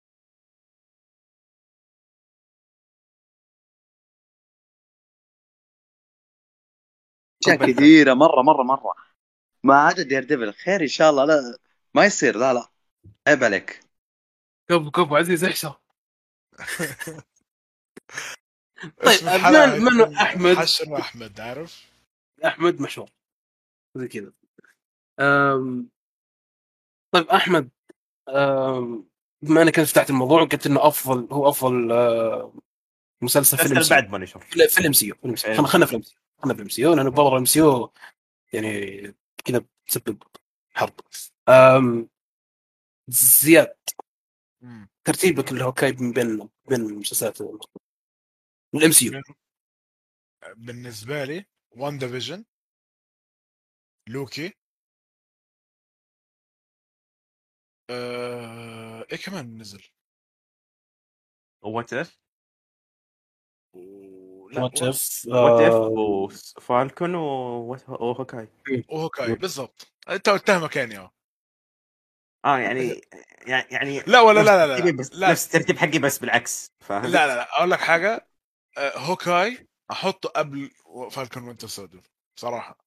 اشياء 7.42 7.72
كثيره 7.72 8.14
مرة 8.14 8.42
مرة 8.42 8.62
مرة. 8.62 8.94
ما 9.64 9.74
عدا 9.74 10.02
دير 10.02 10.24
ديفل 10.24 10.52
خير 10.52 10.80
إن 10.80 10.86
شاء 10.88 11.10
الله. 11.10 11.24
لا 11.24 11.58
ما 11.94 12.04
يصير. 12.04 12.36
لا 12.36 12.54
لا. 12.54 12.68
عيب 13.28 13.44
عليك. 13.44 13.80
كفو 14.68 14.90
كفو 14.90 15.16
عزيز 15.16 15.44
احشر. 15.44 15.80
طيب 19.04 19.24
من 19.24 19.92
من 19.92 20.16
أحمد؟ 20.16 20.56
حشر 20.56 20.96
أحمد 20.98 21.40
عارف؟ 21.40 21.90
أحمد 22.44 22.80
مشهور. 22.80 23.10
زي 23.94 24.08
كذا. 24.08 24.43
أم... 25.20 25.88
طيب 27.14 27.28
أحمد 27.28 27.70
أم... 28.28 29.08
بما 29.42 29.62
إنك 29.62 29.80
فتحت 29.80 30.10
الموضوع 30.10 30.42
وقلت 30.42 30.66
إنه 30.66 30.88
أفضل 30.88 31.32
هو 31.32 31.48
أفضل 31.48 31.92
آه، 31.92 32.52
مسلسل 33.22 33.56
في 33.56 33.62
الام 33.62 33.78
مسلسل 33.78 33.94
بعد 33.94 34.10
Punisher 34.10 34.40
في 34.40 34.80
ال 34.80 34.92
MCU 34.92 35.14
خلينا 35.22 35.66
خلينا 35.66 35.86
في 35.86 35.92
ال 35.92 36.02
MC 36.02 36.16
خلينا 36.38 36.54
في 36.54 36.60
ال 36.60 36.68
MCU 36.68 36.94
لأنه 36.94 37.10
برا 37.10 37.28
ال 37.28 37.44
MCU 37.44 37.92
يعني 38.52 39.14
كذا 39.44 39.64
تسبب 39.86 40.22
حرب. 40.74 40.94
أم... 41.48 42.08
زياد. 43.08 43.76
ترتيبك 45.04 45.52
ال 45.52 45.57
Hawkeye 45.57 45.92
من 45.92 46.12
بين 46.12 46.48
بين 46.68 46.80
المسلسلات 46.80 47.40
ال 48.74 48.92
MCU؟ 48.92 49.22
بالنسبة 50.56 51.24
لي 51.24 51.44
WandaVision 51.70 52.44
Loki 54.08 54.54
آه... 57.90 59.06
إيه 59.12 59.18
كمان 59.18 59.58
نزل؟ 59.58 59.82
What 61.62 61.92
If? 61.92 62.18
What 63.74 64.82
If? 64.82 65.26
What 65.26 65.60
If 65.60 65.74
و 65.74 65.94
Falcon 65.94 67.14
و 67.14 67.29
Hawkeye. 67.29 68.48
و 68.88 68.94
Hawkeye 68.94 69.34
بالضبط. 69.34 69.92
أنت 70.08 70.28
قلتها 70.28 70.58
مكاني 70.58 70.98
آه 70.98 71.12
آه 72.44 72.58
يعني 72.58 73.00
يعني 73.46 73.66
يعني 73.70 74.00
لا 74.06 74.20
ولا 74.20 74.40
لا 74.40 74.66
لا 74.66 74.78
لا, 74.78 74.92
بس 74.92 75.14
لا. 75.14 75.30
نفس 75.30 75.46
الترتيب 75.46 75.78
حقي 75.78 75.98
بس 75.98 76.18
بالعكس 76.18 76.72
فاهم؟ 76.80 77.02
لا 77.02 77.26
لا 77.26 77.36
لا. 77.36 77.58
أقول 77.58 77.70
لك 77.70 77.78
حاجة. 77.78 78.28
آه، 78.78 78.98
Hawkeye 78.98 79.68
أحطه 79.90 80.28
قبل 80.28 80.70
Falcon 81.10 81.42
Winter 81.42 81.68
Soldier 81.68 82.02
بصراحة. 82.36 82.78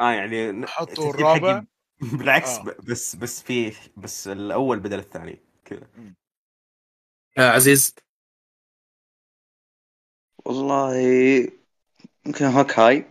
آه 0.00 0.12
يعني 0.12 0.64
أحطه 0.64 1.10
الرابع. 1.10 1.64
بالعكس 2.18 2.48
آه. 2.48 2.76
بس 2.88 3.16
بس 3.16 3.42
في 3.42 3.72
بس 3.96 4.28
الأول 4.28 4.80
بدل 4.80 4.98
الثاني 4.98 5.38
كذا 5.64 5.88
آه 7.38 7.50
عزيز. 7.50 7.94
والله 10.44 10.94
ممكن 12.26 12.44
Hawkeye 12.44 13.04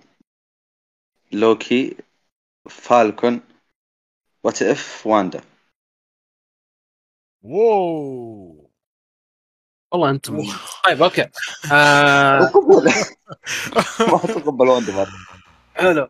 Loki 1.31 1.97
Falcon 2.69 3.41
What 4.43 4.61
If 4.61 5.07
واندا. 5.07 5.41
wow. 7.41 8.69
والله 9.91 10.09
أنتم 10.09 10.37
طيب 10.85 11.03
okay. 11.03 11.29
آه. 11.71 12.39
ما 13.99 14.15
اتقبل 14.15 14.67
واندا. 14.67 15.07
حلو 15.75 16.09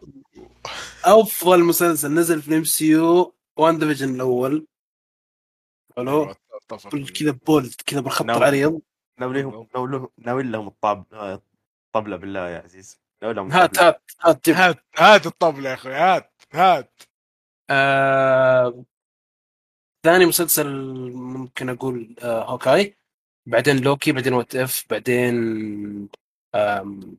أفضل 1.05 1.63
مسلسل 1.63 2.13
نزل 2.13 2.41
في 2.41 2.47
ال 2.47 2.51
MCU 2.51 2.63
WandaVision 2.63 4.15
الأول. 4.15 4.67
حلو؟ 5.97 6.35
بال- 6.91 7.13
كذا 7.13 7.31
bold 7.31 7.73
كذا 7.85 7.99
بالخط 7.99 8.25
نعم. 8.25 8.37
العريض. 8.37 8.81
ناوي 9.19 9.41
لهم 9.41 9.67
ناوي 9.75 9.91
لهم 9.91 10.09
ناوي 10.17 10.43
لهم 10.43 10.67
الطاب 10.67 11.05
الطبلة 11.13 12.17
بالله 12.17 12.49
يا 12.49 12.59
عزيز. 12.59 12.99
ناوي 13.21 13.33
لهم 13.33 13.51
هات. 13.51 13.79
هات 13.79 14.01
هات 14.21 14.49
هات 14.49 14.83
هات 14.97 15.25
الطبلة 15.25 15.69
يا 15.69 15.73
أخوي 15.73 15.93
هات 15.93 16.33
هات. 16.53 17.03
آه... 17.69 18.85
ثاني 20.03 20.25
مسلسل 20.25 20.69
ممكن 21.13 21.69
أقول 21.69 22.15
آه 22.21 22.43
Hawkeye. 22.43 22.97
بعدين 23.45 23.77
لوكي 23.77 24.11
بعدين 24.11 24.33
What 24.33 24.55
If 24.55 24.85
بعدين 24.89 25.35
آم... 26.55 27.17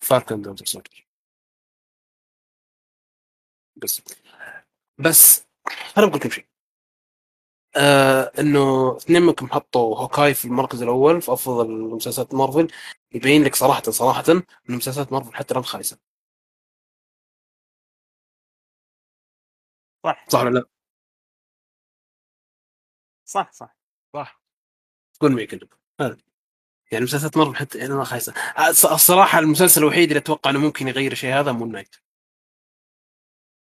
Falcon 0.00 0.42
Winter 0.42 0.66
Soldier 0.66 1.07
بس. 3.82 4.02
بس 4.98 5.46
أنا 5.98 6.06
بقول 6.06 6.18
لكم 6.20 6.30
شيء. 6.30 6.46
آه 7.76 8.32
إنه 8.38 8.96
اثنين 8.96 9.22
منكم 9.22 9.46
حطوا 9.50 9.98
Hawkeye 9.98 10.34
في 10.34 10.44
المركز 10.44 10.82
الأول 10.82 11.22
في 11.22 11.32
أفضل 11.32 11.70
مسلسلات 11.70 12.34
مارفل. 12.34 12.68
يبين 13.12 13.44
لك 13.44 13.54
صراحة 13.54 13.82
صراحة 13.82 14.24
ان 14.28 14.42
مسلسلات 14.68 15.12
مارفل 15.12 15.34
حتى 15.34 15.52
الآن 15.54 15.64
خايسة. 15.64 15.98
صح. 20.04 20.26
صح 20.28 20.40
ولا 20.40 20.50
لا؟ 20.58 20.64
صح 23.24 23.52
صح. 23.52 23.76
صح. 24.14 24.42
تقول 25.14 25.32
معي 25.32 25.46
كلكم. 25.46 25.76
يعني 26.92 27.04
مسلسلات 27.04 27.36
مارفل 27.36 27.56
حتى 27.56 27.84
الآن 27.86 28.04
خايسة. 28.04 28.32
الص- 28.58 28.92
الصراحة 28.92 29.38
المسلسل 29.38 29.80
الوحيد 29.80 30.08
اللي 30.08 30.18
أتوقع 30.20 30.50
إنه 30.50 30.58
ممكن 30.58 30.88
يغير 30.88 31.14
شيء 31.14 31.34
هذا 31.34 31.52
Moon 31.52 31.72
Knight 31.72 31.96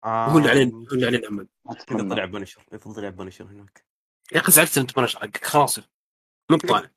هو 0.05 0.37
اللي 0.37 0.49
عليه 0.49 0.65
هو 0.65 0.93
اللي 0.93 1.05
عليه 1.05 1.17
الامل 1.17 1.47
اذا 1.91 2.09
طلع 2.09 2.25
Punisher 2.25 2.65
اذا 2.73 2.93
طلع 2.93 3.09
Punisher 3.09 3.45
هناك. 3.45 3.85
يا 4.31 4.39
أخي 4.39 4.51
زعلت 4.51 4.77
أنت 4.77 4.95
Punisher 4.95 5.15
حقك 5.15 5.45
خلاص. 5.45 5.79
مو 6.51 6.57
بطالع 6.57 6.91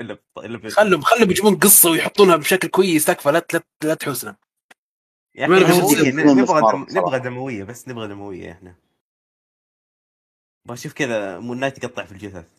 إلا 0.00 0.18
إلا 0.38 0.70
خلهم 0.70 1.00
خلهم 1.00 1.30
يجيبون 1.30 1.58
قصة 1.58 1.90
ويحطونها 1.90 2.36
بشكل 2.36 2.68
كويس 2.68 3.04
تكفى 3.04 3.30
لا 3.30 3.46
لا, 3.52 3.62
لا 3.84 3.94
تحوسنا 3.94 4.36
يا 5.34 5.46
أخي 5.46 6.10
نبغى 6.12 6.72
دم... 6.72 6.86
نبغى 6.98 7.20
دموية 7.20 7.64
بس 7.64 7.88
نبغى 7.88 8.08
دموية 8.08 8.52
إحنا. 8.52 8.76
بشوف 10.68 10.92
كذا 10.92 11.38
Moon 11.38 11.60
Knight 11.60 11.84
يقطع 11.84 12.04
في 12.04 12.12
الجثث. 12.12 12.50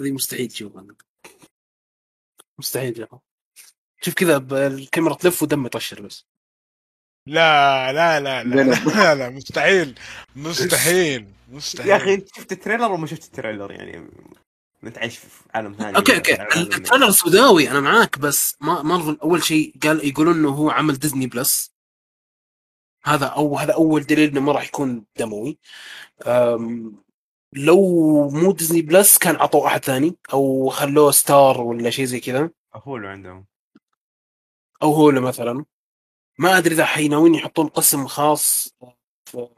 هذه 0.00 0.12
مستحيل 0.12 0.48
تشوفها 0.48 0.86
مستحيل 2.58 2.94
تشوفها 2.94 3.20
شوف 4.00 4.14
كذا 4.14 4.66
الكاميرا 4.66 5.14
تلف 5.14 5.42
ودم 5.42 5.66
يطشر 5.66 6.02
بس. 6.02 6.26
لا 7.26 7.92
لا 7.92 8.20
لا 8.20 8.44
لا 8.44 8.54
لا، 8.54 8.62
لا, 8.62 8.74
لا, 8.74 9.14
لا 9.14 9.30
مستحيل 9.30 9.94
مستحيل 10.36 11.28
مستحيل 11.48 11.90
يا 11.90 11.96
أخي 11.96 12.14
انت 12.14 12.28
شفت 12.36 12.52
ال 12.52 12.57
trailer 12.57 12.92
وما 12.92 13.06
شفت 13.06 13.24
ال 13.24 13.29
trailer؟ 13.29 13.72
يعني 13.72 14.08
انت 14.84 14.98
عايش 14.98 15.18
في 15.18 15.26
عالم 15.54 15.72
ثاني. 15.72 15.96
okay 15.96 16.16
okay. 16.16 16.42
ال 16.60 16.66
trailer 16.66 17.10
سوداوي 17.10 17.70
أنا 17.70 17.80
معاك 17.80 18.18
بس 18.18 18.56
ما 18.60 18.82
مارفل 18.82 19.18
أول 19.22 19.42
شيء 19.42 19.74
قال 19.82 20.08
يقولون 20.08 20.36
إنه 20.36 20.48
هو 20.48 20.70
عمل 20.70 20.98
Disney 20.98 21.26
Plus 21.26 21.72
هذا 23.04 23.26
أو 23.26 23.58
هذا 23.58 23.72
أول 23.72 24.02
دليل 24.02 24.30
إنه 24.30 24.40
ما 24.40 24.52
راح 24.52 24.64
يكون 24.64 25.04
دموي. 25.16 25.58
أم، 26.26 26.96
لو 27.52 28.30
مو 28.30 28.52
Disney 28.52 28.82
Plus 28.82 29.18
كان 29.18 29.36
عطوا 29.36 29.66
أحد 29.66 29.84
ثاني 29.84 30.16
أو 30.32 30.68
خلوه 30.68 31.10
Star 31.10 31.60
ولا 31.60 31.90
شيء 31.90 32.04
زي 32.04 32.20
كذا. 32.20 32.50
هو 32.74 32.96
اللي 32.96 33.08
عندهم. 33.08 33.46
أو 34.82 34.92
Hulu 34.92 35.20
مثلا. 35.20 35.64
ما 36.38 36.58
أدري 36.58 36.74
إذا 36.74 36.84
حيناويين 36.84 37.34
يحطون 37.34 37.68
قسم 37.68 38.06
خاص 38.06 38.74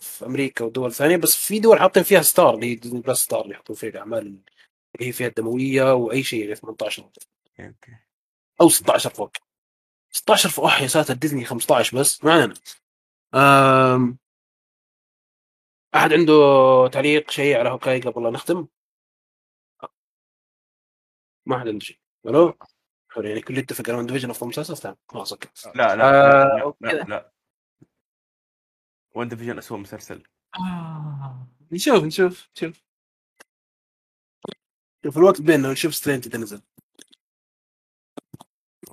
في, 0.01 0.27
أمريكا 0.27 0.65
ودول 0.65 0.93
ثانية 0.93 1.17
بس 1.17 1.37
في 1.37 1.59
دول 1.59 1.79
حاطين 1.79 2.03
فيها 2.03 2.23
Star 2.23 2.55
اللي 2.55 2.67
هي 2.67 2.75
Disney 2.75 3.01
Plus 3.01 3.23
Star 3.23 3.43
اللي 3.43 3.55
يحطون 3.55 3.77
فيها 3.77 3.91
الاعمال 3.91 4.27
اللي 4.95 5.09
هي 5.09 5.13
فيها 5.13 5.27
الدموية 5.27 5.95
وأي 5.95 6.23
شيء 6.23 6.45
اللي 6.45 6.55
18 6.57 7.03
okay 7.03 7.21
okay. 7.61 7.93
أو 8.61 8.69
16 8.69 9.11
فوق. 9.11 9.33
16 10.11 10.49
فوق 10.49 10.83
يا 10.83 10.87
ساتر 10.87 11.15
ديزني 11.15 11.45
15 11.45 11.99
بس 11.99 12.25
ما 12.25 12.33
علينا. 12.33 12.55
أم... 13.35 14.19
أحد 15.95 16.13
عنده 16.13 16.35
تعليق 16.93 17.31
شيء 17.31 17.57
على 17.59 17.69
Hawkeye 17.71 18.01
قبل 18.01 18.23
لا 18.23 18.31
نختم؟ 18.31 18.67
ما 21.47 21.59
حد 21.61 21.69
عنده 21.69 21.85
شيء. 21.85 21.99
ألو؟ 22.27 22.59
حلو 23.15 23.25
يعني 23.25 23.41
كل 23.41 23.59
يتفق 23.59 23.91
على 23.91 24.07
WandaVision 24.07 24.31
افضل 24.31 24.49
مسلسل 24.49 24.77
تمام 24.77 24.97
خلاص 25.09 25.33
okay. 25.33 25.49
لا 25.75 25.97
لا 25.97 26.05
آه، 26.43 26.75
لا, 26.81 26.93
لا. 26.93 27.33
WandaVision 29.15 29.59
اسوء 29.59 29.79
مسلسل 29.79 30.23
نشوف 31.73 32.05
نشوف 32.05 32.49
نشوف. 32.57 32.85
في 35.03 35.17
الوقت 35.17 35.41
بيننا 35.41 35.73
نشوف 35.73 35.95
Strange 35.95 36.27
إذا 36.27 36.39
نزل. 36.39 36.63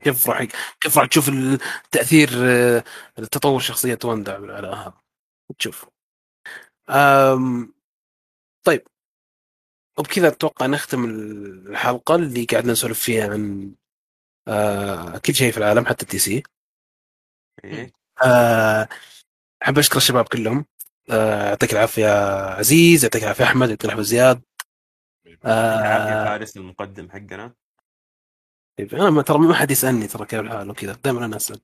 كيف 0.01 0.29
راح 0.29 0.43
كيف 0.81 0.97
راح 0.97 1.07
تشوف 1.07 1.29
التاثير 1.29 2.29
آه، 2.33 2.83
التطور 3.19 3.59
شخصية 3.59 3.99
واندا 4.03 4.53
على 4.53 4.67
هذا. 4.67 4.93
تشوف 5.59 5.89
أم... 6.89 7.73
طيب. 8.63 8.87
وبكذا 9.99 10.27
أتوقع 10.27 10.65
نختم 10.65 11.05
الحلقة 11.05 12.15
اللي 12.15 12.45
قاعدين 12.45 12.71
نسولف 12.71 12.99
فيها 12.99 13.29
عن 13.29 13.75
آه 14.51 15.17
كل 15.17 15.35
شيء 15.35 15.51
في 15.51 15.57
العالم 15.57 15.85
حتى 15.85 16.03
التي 16.03 16.19
سي. 16.19 16.43
إيه. 17.63 17.91
آه، 18.25 18.87
أحب 19.63 19.77
أشكر 19.77 19.97
الشباب 19.97 20.27
كلهم. 20.27 20.65
آه، 21.11 21.49
يعطيك 21.49 21.73
العافية 21.73 22.07
عزيز 22.53 23.03
يعطيك 23.03 23.23
العافية 23.23 23.43
أحمد 23.43 23.69
يعطيك 23.69 23.85
العافية 23.85 24.03
زياد. 24.03 24.41
آه 25.45 26.25
فارس 26.25 26.57
المقدم 26.57 27.09
حقنا. 27.09 27.53
طيب، 28.77 28.95
أنا 28.95 29.09
ما 29.09 29.21
ترى 29.21 29.37
ما 29.37 29.53
حد 29.53 29.71
يسألني 29.71 30.07
ترى 30.07 30.25
كيف 30.25 30.39
الحال 30.39 30.69
وكذا. 30.69 30.93
دائما 30.93 31.25
أنا 31.25 31.35
أسأل. 31.35 31.61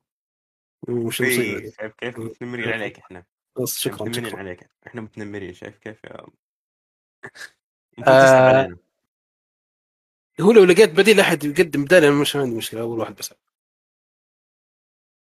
وش؟ 0.90 1.18
شايف 1.18 1.94
كيف؟ 1.98 2.20
متنمرين 2.20 2.70
عليك 2.70 3.00
إحنا. 3.00 3.26
بس 3.62 3.80
شكرا 3.80 4.08
متنمرين 4.10 4.40
عليك. 4.40 4.70
إحنا 4.88 5.02
متنمرين 5.02 5.54
شايف 5.54 5.78
كيف؟ 5.78 6.04
يا 6.04 6.26
هو 10.42 10.52
لو 10.52 10.64
لقيت 10.64 10.90
بديل 10.92 11.20
أحد 11.20 11.44
يقدم 11.44 11.84
بدالي 11.86 12.08
أنا 12.08 12.16
مش 12.22 12.36
عندي 12.36 12.56
مشكلة 12.56 12.82
أول 12.82 13.00
واحد 13.00 13.16
بس. 13.16 13.34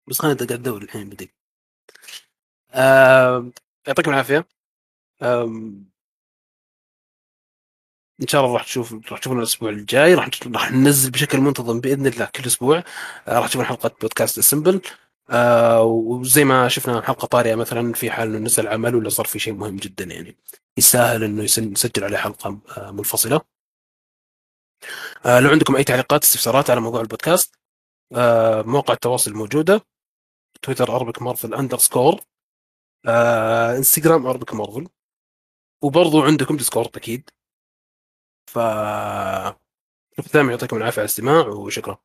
بس 0.07 0.19
خلينا 0.21 0.37
قاعد 0.37 0.51
ادور 0.51 0.81
الحين 0.81 1.09
بديل. 1.09 1.29
آه، 2.71 3.51
يعطيكم 3.87 4.11
العافية. 4.11 4.47
آم، 5.21 5.85
إن 8.21 8.27
شاء 8.27 8.41
الله 8.41 8.53
راح 8.53 8.63
تشوف 8.63 8.93
راح 9.11 9.19
تشوفون 9.19 9.39
الأسبوع 9.39 9.69
الجاي. 9.69 10.13
راح 10.15 10.29
راح 10.47 10.71
ننزل 10.71 11.11
بشكل 11.11 11.37
منتظم 11.39 11.79
بإذن 11.79 12.07
الله 12.07 12.25
كل 12.25 12.45
أسبوع. 12.45 12.83
آه، 13.27 13.39
راح 13.39 13.47
تشوفون 13.47 13.65
حلقة 13.65 13.91
بودكاست 14.01 14.39
سمبل 14.39 14.81
آه 15.29 15.83
وزي 15.83 16.43
ما 16.45 16.67
شفنا 16.67 17.01
حلقة 17.01 17.25
طارئه 17.27 17.55
مثلا 17.55 17.93
في 17.93 18.11
حال 18.11 18.27
إنه 18.35 18.45
نزل 18.45 18.67
عمل 18.67 18.95
ولا 18.95 19.09
صار 19.09 19.25
في 19.25 19.39
شيء 19.39 19.53
مهم 19.53 19.75
جدا 19.77 20.03
يعني. 20.05 20.37
يستاهل 20.77 21.23
إنه 21.23 21.43
نسجل 21.43 22.03
عليه 22.03 22.17
حلقة 22.17 22.59
آه 22.77 22.91
منفصلة. 22.91 23.35
آه 23.35 23.56
لو 25.27 25.49
عندكم 25.49 25.75
أي 25.75 25.83
تعليقات 25.83 26.23
استفسارات 26.23 26.69
على 26.69 26.81
موضوع 26.81 27.01
البودكاست 27.01 27.55
آه 28.15 28.61
مواقع 28.61 28.93
التواصل 28.93 29.33
موجودة 29.33 29.81
Twitter 30.61 30.95
Arabic 30.95 31.21
Marvel 31.21 31.53
underscore 31.53 32.21
آه 33.07 33.77
Instagram 33.77 34.27
Arabic 34.27 34.53
Marvel 34.53 34.87
وبرضو 35.83 36.21
عندكم 36.23 36.57
Discord 36.57 36.97
أكيد. 36.97 37.29
ف 38.49 38.57
يعطيكم 40.49 40.77
العافية 40.77 41.01
على 41.01 41.05
الاستماع 41.05 41.47
وشكرا. 41.47 41.97